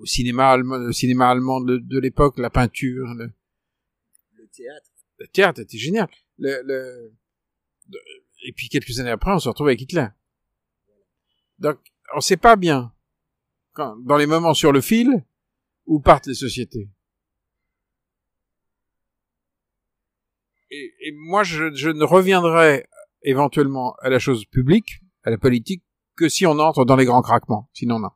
[0.00, 3.30] au cinéma allemand, le cinéma allemand de, de l'époque, la peinture, le,
[4.48, 4.90] théâtre.
[5.18, 6.08] le théâtre était génial.
[6.38, 7.12] Le, le,
[8.44, 10.08] et puis quelques années après, on se retrouve avec Hitler.
[11.60, 11.78] Donc,
[12.16, 12.92] on sait pas bien
[13.74, 15.24] quand, dans les moments sur le fil
[15.86, 16.88] où partent les sociétés.
[20.70, 22.86] Et, et moi, je, je ne reviendrai
[23.22, 25.82] éventuellement à la chose publique, à la politique,
[26.16, 27.68] que si on entre dans les grands craquements.
[27.72, 28.10] Sinon, non.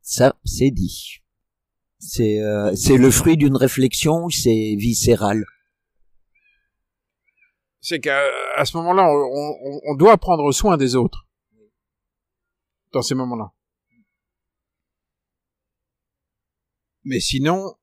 [0.00, 1.18] Ça, c'est dit.
[1.98, 5.44] C'est, euh, c'est le fruit d'une réflexion, c'est viscéral?
[7.80, 8.20] c'est qu'à
[8.56, 11.26] à ce moment-là, on, on- on doit prendre soin des autres.
[12.92, 13.52] Dans ces moments-là.
[17.04, 17.74] Mais sinon,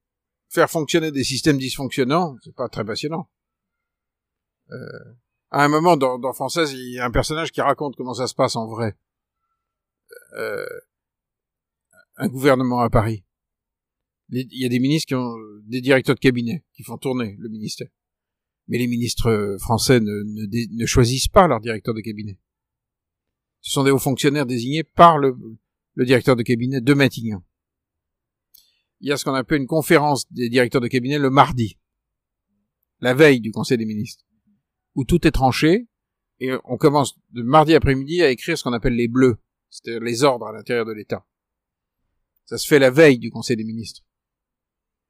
[0.55, 3.29] faire fonctionner des systèmes dysfonctionnants, c'est pas très passionnant.
[4.71, 5.13] Euh,
[5.51, 8.27] à un moment, dans, dans Française, il y a un personnage qui raconte comment ça
[8.27, 8.97] se passe en vrai.
[10.33, 10.65] Euh,
[12.17, 13.23] un gouvernement à Paris.
[14.29, 17.49] Il y a des ministres qui ont des directeurs de cabinet qui font tourner le
[17.49, 17.89] ministère.
[18.67, 22.39] Mais les ministres français ne, ne, ne choisissent pas leur directeur de cabinet.
[23.61, 25.35] Ce sont des hauts fonctionnaires désignés par le,
[25.93, 27.43] le directeur de cabinet de Matignon.
[29.05, 31.77] Il y a ce qu'on appelle une conférence des directeurs de cabinet le mardi,
[33.01, 34.25] la veille du Conseil des ministres,
[34.95, 35.87] où tout est tranché,
[36.39, 39.37] et on commence de mardi après-midi à écrire ce qu'on appelle les bleus,
[39.69, 41.23] c'est-à-dire les ordres à l'intérieur de l'État.
[42.45, 44.01] Ça se fait la veille du Conseil des ministres.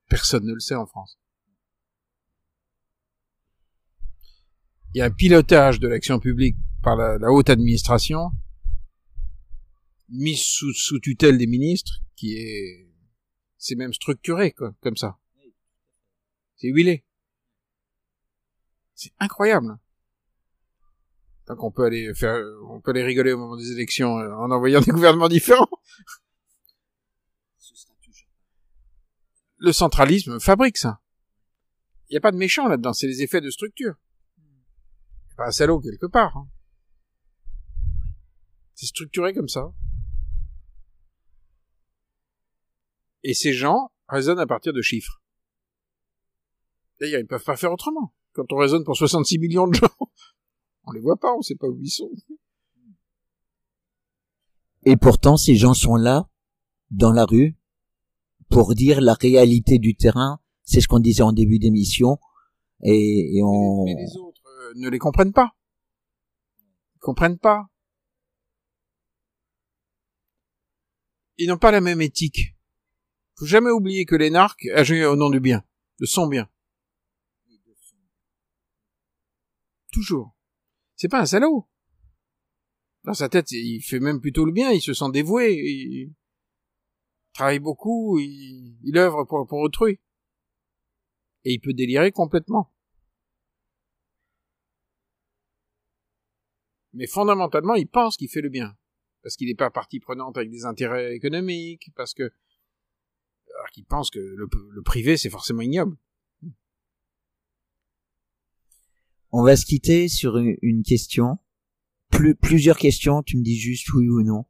[0.09, 1.17] Personne ne le sait en France.
[4.93, 8.31] Il y a un pilotage de l'action publique par la, haute administration,
[10.09, 12.84] mis sous tutelle des ministres, qui est,
[13.65, 15.17] c'est même structuré, quoi, comme ça.
[16.55, 17.03] C'est huilé.
[18.93, 19.79] C'est incroyable.
[21.47, 22.39] Donc on peut aller faire,
[22.69, 25.67] on peut aller rigoler au moment des élections euh, en envoyant des gouvernements différents.
[29.57, 31.01] Le centralisme fabrique ça.
[32.09, 33.95] Il n'y a pas de méchant là-dedans, c'est les effets de structure.
[35.37, 36.37] Pas un salaud quelque part.
[36.37, 36.47] hein.
[38.75, 39.73] C'est structuré comme ça.
[43.27, 45.19] Et ces gens raisonnent à partir de chiffres.
[47.01, 48.13] D'ailleurs, ils peuvent pas faire autrement.
[48.33, 49.89] Quand on raisonne pour 66 millions de gens,
[50.83, 52.11] on les voit pas, on sait pas où ils sont.
[54.85, 56.29] Et pourtant, ces gens sont là,
[56.91, 57.57] dans la rue,
[58.51, 60.39] pour dire la réalité du terrain.
[60.61, 62.19] C'est ce qu'on disait en début d'émission.
[62.83, 63.85] Et, et on...
[63.85, 65.49] Mais les autres euh, ne les comprennent pas.
[66.95, 67.65] Ils comprennent pas.
[71.39, 72.54] Ils n'ont pas la même éthique.
[73.37, 74.33] Faut jamais oublier que les
[74.73, 75.63] agissent au nom du bien,
[75.99, 76.49] de son bien.
[79.91, 80.35] Toujours.
[80.95, 81.67] C'est pas un salaud.
[83.03, 86.13] Dans sa tête, il fait même plutôt le bien, il se sent dévoué, il
[87.33, 89.99] travaille beaucoup, il, il œuvre pour, pour autrui.
[91.43, 92.73] Et il peut délirer complètement.
[96.93, 98.75] Mais fondamentalement, il pense qu'il fait le bien.
[99.21, 102.31] Parce qu'il n'est pas partie prenante avec des intérêts économiques, parce que,
[103.83, 105.97] pense que le, le privé, c'est forcément ignoble.
[109.31, 111.39] On va se quitter sur une, une question.
[112.09, 114.45] Plus, plusieurs questions, tu me dis juste oui ou non.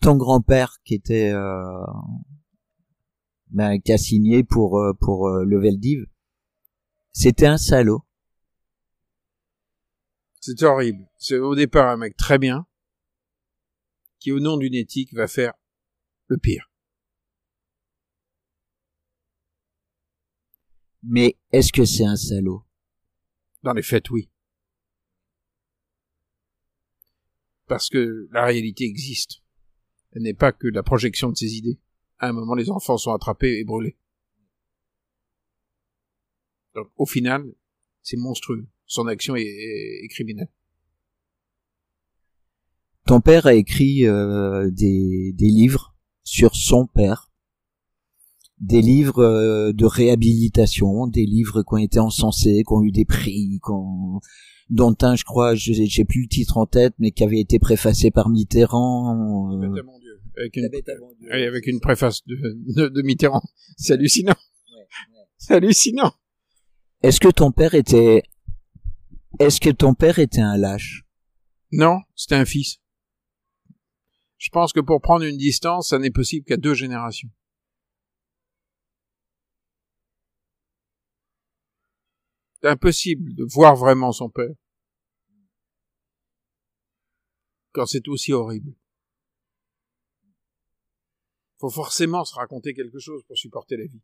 [0.00, 1.84] Ton grand-père qui était euh,
[3.48, 6.06] ben, qui a signé pour euh, pour euh, le Veldiv,
[7.12, 8.04] c'était un salaud.
[10.40, 11.08] C'est horrible.
[11.18, 12.66] C'est au départ un mec très bien,
[14.18, 15.54] qui au nom d'une éthique va faire
[16.26, 16.71] le pire.
[21.02, 22.64] Mais est-ce que c'est un salaud?
[23.62, 24.28] Dans les faits, oui.
[27.66, 29.42] Parce que la réalité existe.
[30.12, 31.78] Elle n'est pas que la projection de ses idées.
[32.18, 33.96] À un moment, les enfants sont attrapés et brûlés.
[36.74, 37.44] Donc, au final,
[38.02, 38.66] c'est monstrueux.
[38.86, 40.50] Son action est, est- est criminelle.
[43.06, 47.30] Ton père a écrit euh, des, des livres sur son père,
[48.62, 53.04] des livres euh, de réhabilitation, des livres qui ont été encensés, qui ont eu des
[53.04, 54.20] prix, ont-
[54.70, 57.58] dont un, je crois, je j'ai plus le titre en tête, mais qui avait été
[57.58, 59.52] préfacé par Mitterrand.
[59.52, 60.20] euh, Bête à mon Dieu.
[60.38, 60.70] Avec une,
[61.32, 62.36] oui, avec une préface de,
[62.76, 63.42] de, de Mitterrand.
[63.76, 64.36] C'est hallucinant.
[65.36, 66.12] C'est hallucinant.
[67.02, 68.22] Est-ce que ton père était,
[69.40, 71.04] est-ce que ton père était un lâche?
[71.72, 72.78] Non, c'était un fils.
[74.38, 77.28] Je pense que pour prendre une distance, ça n'est possible qu'à deux générations.
[82.64, 84.54] Impossible de voir vraiment son père.
[87.72, 88.74] Quand c'est aussi horrible.
[91.58, 94.02] Faut forcément se raconter quelque chose pour supporter la vie.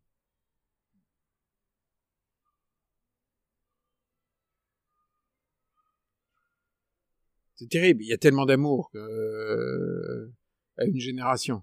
[7.55, 8.03] C'est terrible.
[8.03, 10.33] Il y a tellement d'amour que, euh,
[10.77, 11.61] à une génération.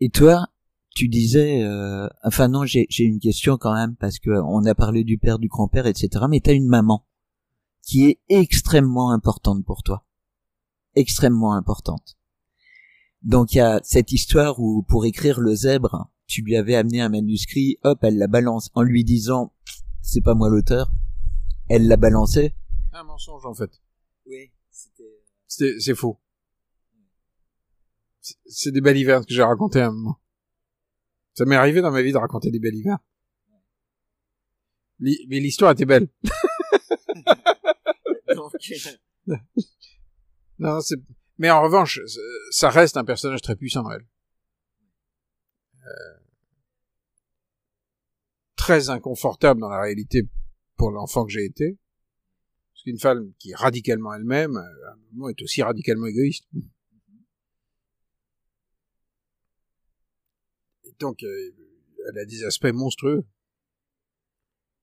[0.00, 0.46] Et toi,
[0.94, 5.04] tu disais, euh, enfin non, j'ai une question quand même parce que on a parlé
[5.04, 6.24] du père, du grand-père, etc.
[6.28, 7.06] Mais t'as une maman
[7.82, 10.04] qui est extrêmement importante pour toi,
[10.94, 12.16] extrêmement importante.
[13.22, 17.00] Donc il y a cette histoire où pour écrire le zèbre, tu lui avais amené
[17.00, 19.52] un manuscrit, hop, elle la balance en lui disant,
[20.00, 20.90] c'est pas moi l'auteur.
[21.68, 22.54] Elle l'a balancé.
[22.92, 23.70] Un mensonge, en fait.
[24.26, 25.22] Oui, c'était.
[25.46, 26.18] C'est, c'est faux.
[28.20, 30.20] C'est- des balivernes que j'ai raconté à un moment.
[31.34, 32.98] Ça m'est arrivé dans ma vie de raconter des balivernes.
[34.98, 36.08] Li- mais l'histoire était belle.
[40.58, 40.96] Non, c'est...
[41.38, 42.00] Mais en revanche,
[42.50, 44.06] ça reste un personnage très puissant, elle.
[45.86, 46.18] Euh,
[48.56, 50.28] Très inconfortable dans la réalité
[50.76, 51.78] pour l'enfant que j'ai été.
[52.74, 56.46] Parce qu'une femme qui est radicalement elle-même, euh, à un moment, est aussi radicalement égoïste.
[61.00, 61.54] Donc, euh,
[62.08, 63.24] elle a des aspects monstrueux.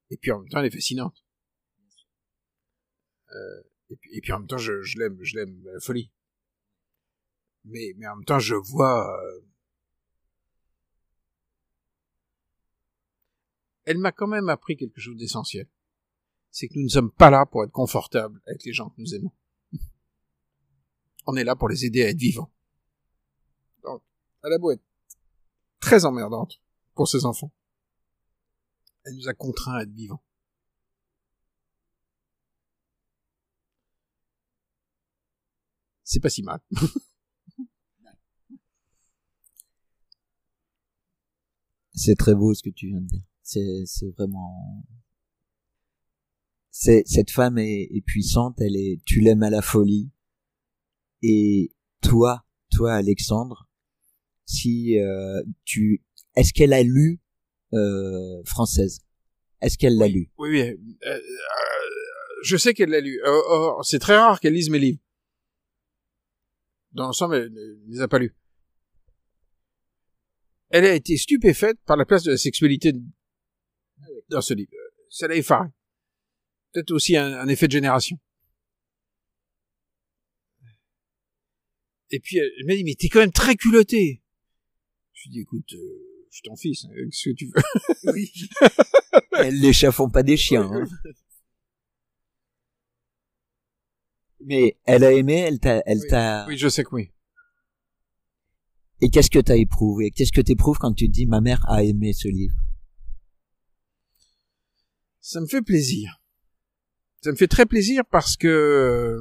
[0.10, 1.24] Et puis en même temps, elle est fascinante.
[3.32, 6.12] Euh, et, puis, en même temps, je, l'aime, je l'aime à la folie.
[7.66, 9.10] Mais, en même temps, je vois.
[9.22, 9.42] euh,
[13.86, 15.70] Elle m'a quand même appris quelque chose d'essentiel.
[16.52, 19.16] C'est que nous ne sommes pas là pour être confortables avec les gens que nous
[19.16, 19.32] aimons.
[21.26, 22.52] On est là pour les aider à être vivants.
[23.84, 24.04] Donc,
[24.44, 24.84] elle a beau être
[25.88, 26.62] très emmerdante
[26.96, 27.54] pour ses enfants.
[29.06, 30.22] Elle nous a contraints à être vivants.
[36.04, 36.60] C'est pas si mal.
[41.94, 43.24] C'est très beau ce que tu viens de dire.
[43.42, 43.86] C'est,
[44.18, 44.84] vraiment.
[46.70, 48.60] C'est cette femme est, est puissante.
[48.60, 49.02] Elle est.
[49.06, 50.12] Tu l'aimes à la folie.
[51.22, 53.67] Et toi, toi Alexandre,
[54.48, 56.02] si euh, tu,
[56.36, 57.20] est-ce qu'elle a lu
[57.74, 59.02] euh, française?
[59.62, 60.32] Est-ce qu'elle l'a lu?
[60.38, 60.98] Oui, oui.
[61.06, 61.20] euh,
[62.44, 63.20] je sais qu'elle l'a lu.
[63.24, 65.00] Euh, euh, c'est très rare qu'elle lise mes livres.
[66.94, 68.36] Dans l'ensemble, elle ne les a pas lus.
[70.70, 72.94] Elle a été stupéfaite par la place de la sexualité
[74.30, 74.72] dans ce livre.
[75.10, 75.68] Ça l'a effaré.
[76.72, 78.18] Peut-être aussi un, un effet de génération.
[82.10, 84.22] Et puis elle m'a dit, mais t'es quand même très culotté.
[85.28, 88.32] Ai dit, écoute, euh, je ton fils, hein, qu'est-ce que tu veux Oui.
[89.40, 90.70] Elles l'échaffont pas des chiens.
[90.72, 90.88] hein.
[94.42, 96.08] Mais elle a aimé, elle t'a, elle Oui.
[96.08, 96.46] t'a.
[96.48, 97.12] Oui, je sais que oui.
[99.02, 100.12] Et qu'est-ce que t'as éprouvé?
[100.12, 102.56] Qu'est-ce que t'éprouves quand tu te dis ma mère a aimé ce livre?
[105.20, 106.22] Ça me fait plaisir.
[107.22, 109.20] Ça me fait très plaisir parce que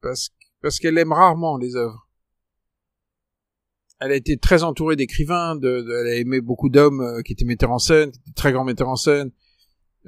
[0.00, 2.05] parce parce qu'elle aime rarement les œuvres.
[4.00, 7.32] Elle a été très entourée d'écrivains, de, de- elle a aimé beaucoup d'hommes euh, qui
[7.32, 9.30] étaient metteurs en scène, qui étaient très grands metteurs en scène.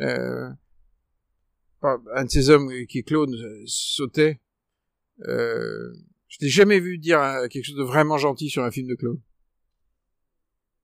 [0.00, 0.50] Euh,
[1.82, 4.40] un de ces hommes qui est Claude euh, sautait.
[5.26, 5.92] Euh,
[6.28, 8.94] je n'ai jamais vu dire euh, quelque chose de vraiment gentil sur un film de
[8.94, 9.20] Claude.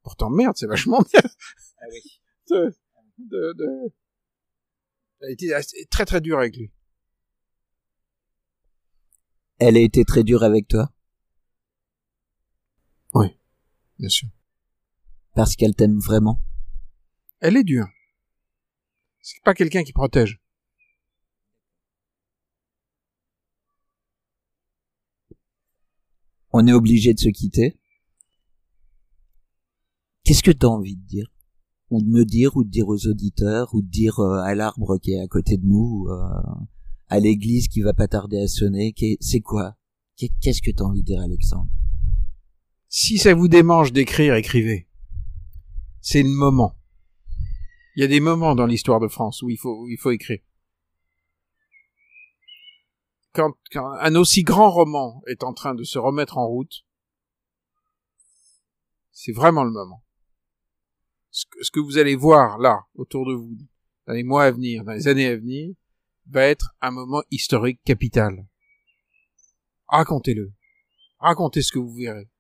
[0.03, 1.23] Pourtant, merde, c'est vachement bien.
[1.79, 2.21] Ah oui.
[2.51, 2.75] De,
[3.19, 3.93] de, de-
[5.21, 6.71] Elle a été assez- très très dure avec lui.
[9.59, 10.91] Elle a été très dure avec toi?
[14.05, 14.29] Bien sûr.
[15.35, 16.39] parce qu'elle t'aime vraiment.
[17.41, 17.89] Elle est dure.
[19.23, 20.43] C'est pas quelqu'un qui protège.
[26.53, 27.79] On est obligé de se quitter.
[30.25, 31.27] Qu'est-ce que t'as envie de dire?
[31.89, 34.99] Ou de me dire, ou de dire aux auditeurs, ou de dire euh, à l'arbre
[34.99, 36.65] qui est à côté de nous, ou, euh,
[37.09, 38.95] à l'église qui va pas tarder à sonner?
[39.21, 39.77] C'est quoi?
[40.17, 41.71] Qu'est- Qu'est-ce que t'as envie de dire, Alexandre?
[42.97, 44.87] Si ça vous démange d'écrire, écrivez.
[46.01, 46.79] C'est le moment.
[47.97, 50.39] Il y a des moments dans l'histoire de France où il faut, il faut écrire.
[53.33, 56.87] Quand, un aussi grand roman est en train de se remettre en route,
[59.11, 60.05] c'est vraiment le moment.
[61.31, 63.59] Ce que vous allez voir là, autour de vous,
[64.07, 65.75] dans les mois à venir, dans les années à venir,
[66.29, 68.47] va être un moment historique capital.
[69.89, 70.53] Racontez-le.
[71.19, 72.31] Racontez ce que vous verrez.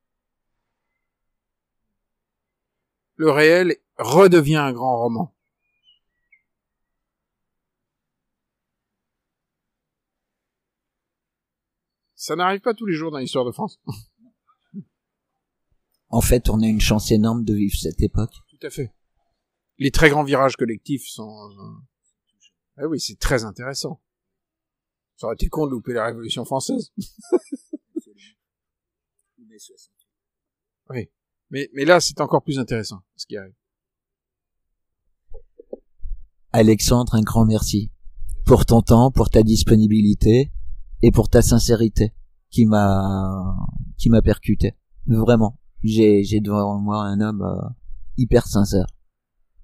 [3.16, 5.34] Le réel redevient un grand roman.
[12.16, 13.78] Ça n'arrive pas tous les jours dans l'histoire de France.
[16.08, 18.32] En fait, on a une chance énorme de vivre cette époque.
[18.48, 18.94] Tout à fait.
[19.78, 21.50] Les très grands virages collectifs sont...
[22.76, 24.00] Ah oui, c'est très intéressant.
[25.16, 26.92] Ça aurait été con de louper la Révolution française.
[30.90, 31.08] Oui.
[31.50, 33.54] Mais, mais là, c'est encore plus intéressant, ce qui arrive.
[36.52, 37.90] Alexandre, un grand merci
[38.44, 40.52] pour ton temps, pour ta disponibilité
[41.02, 42.14] et pour ta sincérité
[42.50, 43.56] qui m'a
[43.98, 44.74] qui m'a percuté.
[45.06, 47.68] Vraiment, j'ai j'ai devant moi un homme euh,
[48.16, 48.86] hyper sincère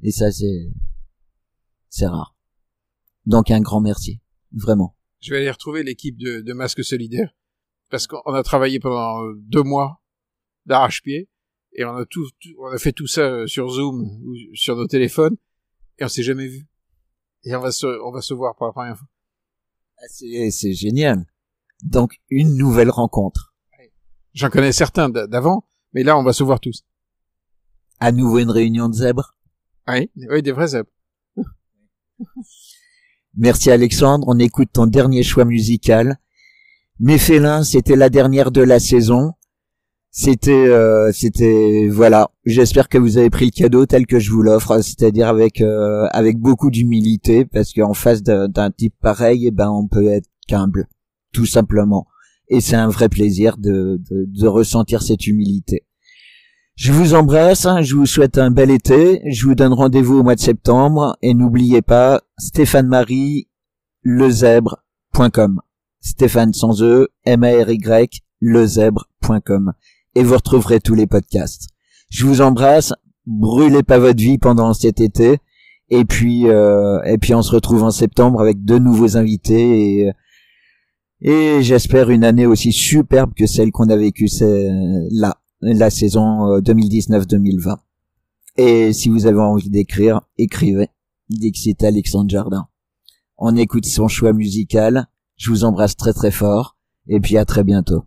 [0.02, 0.72] et ça c'est
[1.88, 2.36] c'est rare.
[3.26, 4.20] Donc un grand merci,
[4.52, 4.96] vraiment.
[5.20, 7.34] Je vais aller retrouver l'équipe de, de Masques Solidaires.
[7.90, 10.00] Parce qu'on a travaillé pendant euh, deux mois
[10.66, 11.28] d'arrache-pied.
[11.80, 14.76] Et on a tout, tout- on a fait tout ça euh, sur Zoom ou sur
[14.76, 15.36] nos téléphones.
[15.98, 16.66] Et on s'est jamais vu.
[17.44, 19.08] Et on va se, on va se voir pour la première fois.
[19.96, 20.04] Ah,
[20.50, 21.24] C'est génial.
[21.82, 23.54] Donc une nouvelle rencontre.
[24.34, 25.66] J'en connais certains d'a- d'avant.
[25.94, 26.84] Mais là, on va se voir tous.
[27.98, 29.34] À nouveau une réunion de zèbres.
[29.88, 30.90] Oui, oui, des vrais zèbres.
[33.36, 36.18] Merci Alexandre, on écoute ton dernier choix musical.
[36.98, 39.32] Mes félins, c'était la dernière de la saison.
[40.12, 42.30] C'était, euh, c'était, voilà.
[42.44, 46.06] J'espère que vous avez pris le cadeau tel que je vous l'offre, c'est-à-dire avec euh,
[46.10, 50.88] avec beaucoup d'humilité, parce qu'en face d'un type pareil, eh ben on peut être humble,
[51.32, 52.08] tout simplement.
[52.48, 55.86] Et c'est un vrai plaisir de, de, ressentir cette humilité.
[56.74, 60.22] Je vous embrasse, hein, je vous souhaite un bel été, je vous donne rendez-vous au
[60.24, 63.48] mois de septembre et n'oubliez pas Stéphane Marie
[64.02, 65.60] lezèbre.com.
[66.00, 69.72] Stéphane sans E, M A R Y lezèbre.com
[70.14, 71.68] et vous retrouverez tous les podcasts.
[72.10, 72.92] Je vous embrasse,
[73.26, 75.38] brûlez pas votre vie pendant cet été
[75.88, 80.12] et puis euh, et puis on se retrouve en septembre avec de nouveaux invités et
[81.22, 84.28] et j'espère une année aussi superbe que celle qu'on a vécue
[85.10, 87.68] là la saison 2019-2020.
[87.68, 87.76] Euh,
[88.56, 90.88] Et si vous avez envie d'écrire, écrivez.
[91.28, 92.66] Dixit Alexandre Jardin.
[93.38, 95.06] On écoute son choix musical.
[95.36, 96.76] Je vous embrasse très très fort.
[97.08, 98.04] Et puis à très bientôt.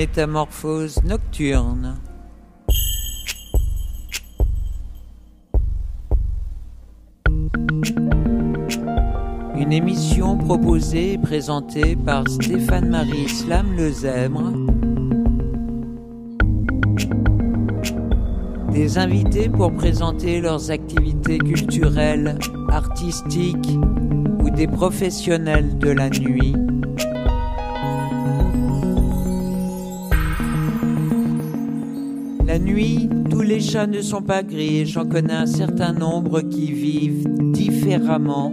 [0.00, 1.98] Métamorphose nocturne.
[9.58, 14.50] Une émission proposée et présentée par Stéphane-Marie Slam Lezèbre.
[18.72, 22.38] Des invités pour présenter leurs activités culturelles,
[22.70, 23.78] artistiques
[24.42, 26.54] ou des professionnels de la nuit.
[33.78, 38.52] Ne sont pas gris, j'en connais un certain nombre qui vivent différemment.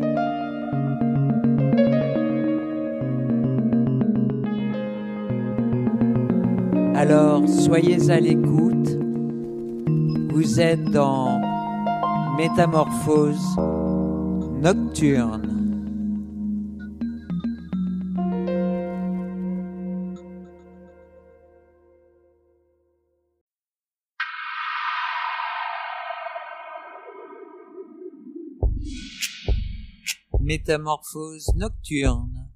[6.95, 8.99] Alors, soyez à l'écoute.
[10.29, 11.41] Vous êtes dans
[12.37, 13.57] Métamorphose
[14.61, 15.36] nocturne.
[30.47, 32.47] Métamorphose nocturne.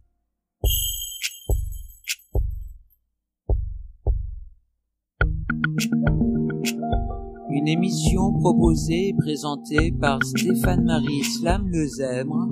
[7.49, 12.47] Une émission proposée et présentée par Stéphane-Marie Slam Lezèbre.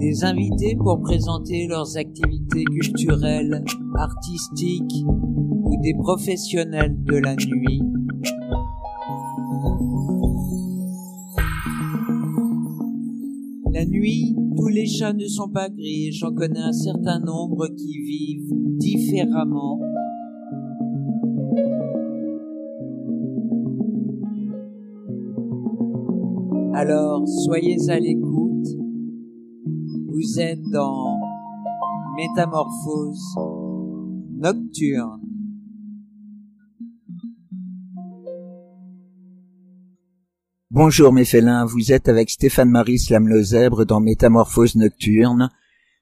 [0.00, 3.62] Des invités pour présenter leurs activités culturelles,
[3.96, 7.91] artistiques ou des professionnels de la nuit.
[13.84, 18.52] Nuit, tous les chats ne sont pas gris, j'en connais un certain nombre qui vivent
[18.78, 19.80] différemment.
[26.74, 28.66] Alors, soyez à l'écoute.
[30.08, 31.18] Vous êtes dans
[32.16, 33.36] Métamorphose
[34.36, 35.21] nocturne.
[40.74, 45.50] Bonjour mes félins, vous êtes avec Stéphane-Marie Slam-Lezèbre dans Métamorphose Nocturne.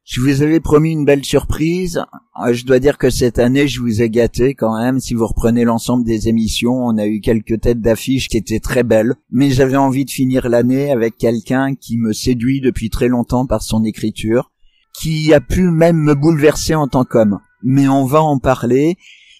[0.04, 2.04] Je vous avais promis une belle surprise.
[2.36, 5.00] Ah, Je dois dire que cette année, je vous ai gâté quand même.
[5.00, 8.84] Si vous reprenez l'ensemble des émissions, on a eu quelques têtes d'affiche qui étaient très
[8.84, 9.16] belles.
[9.32, 13.62] Mais j'avais envie de finir l'année avec quelqu'un qui me séduit depuis très longtemps par
[13.62, 14.52] son écriture,
[14.96, 17.40] qui a pu même me bouleverser en tant qu'homme.
[17.64, 18.98] Mais on va en parler.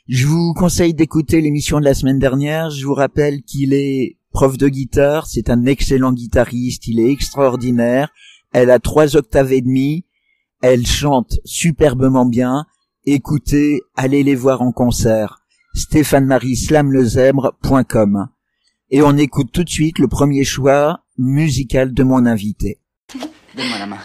[0.09, 2.71] Je vous conseille d'écouter l'émission de la semaine dernière.
[2.71, 8.11] Je vous rappelle qu'il est prof de guitare, c'est un excellent guitariste, il est extraordinaire.
[8.53, 10.05] Elle a trois octaves et demie.
[10.63, 12.65] Elle chante superbement bien.
[13.05, 15.43] Écoutez, allez les voir en concert.
[15.75, 18.29] stéphane-marie-slamlezèbre.com.
[18.91, 22.81] Et on écoute tout de suite le premier choix musical de mon invité.
[23.57, 24.01] Donne-moi la main.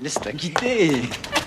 [0.00, 1.02] Laisse-toi quitter.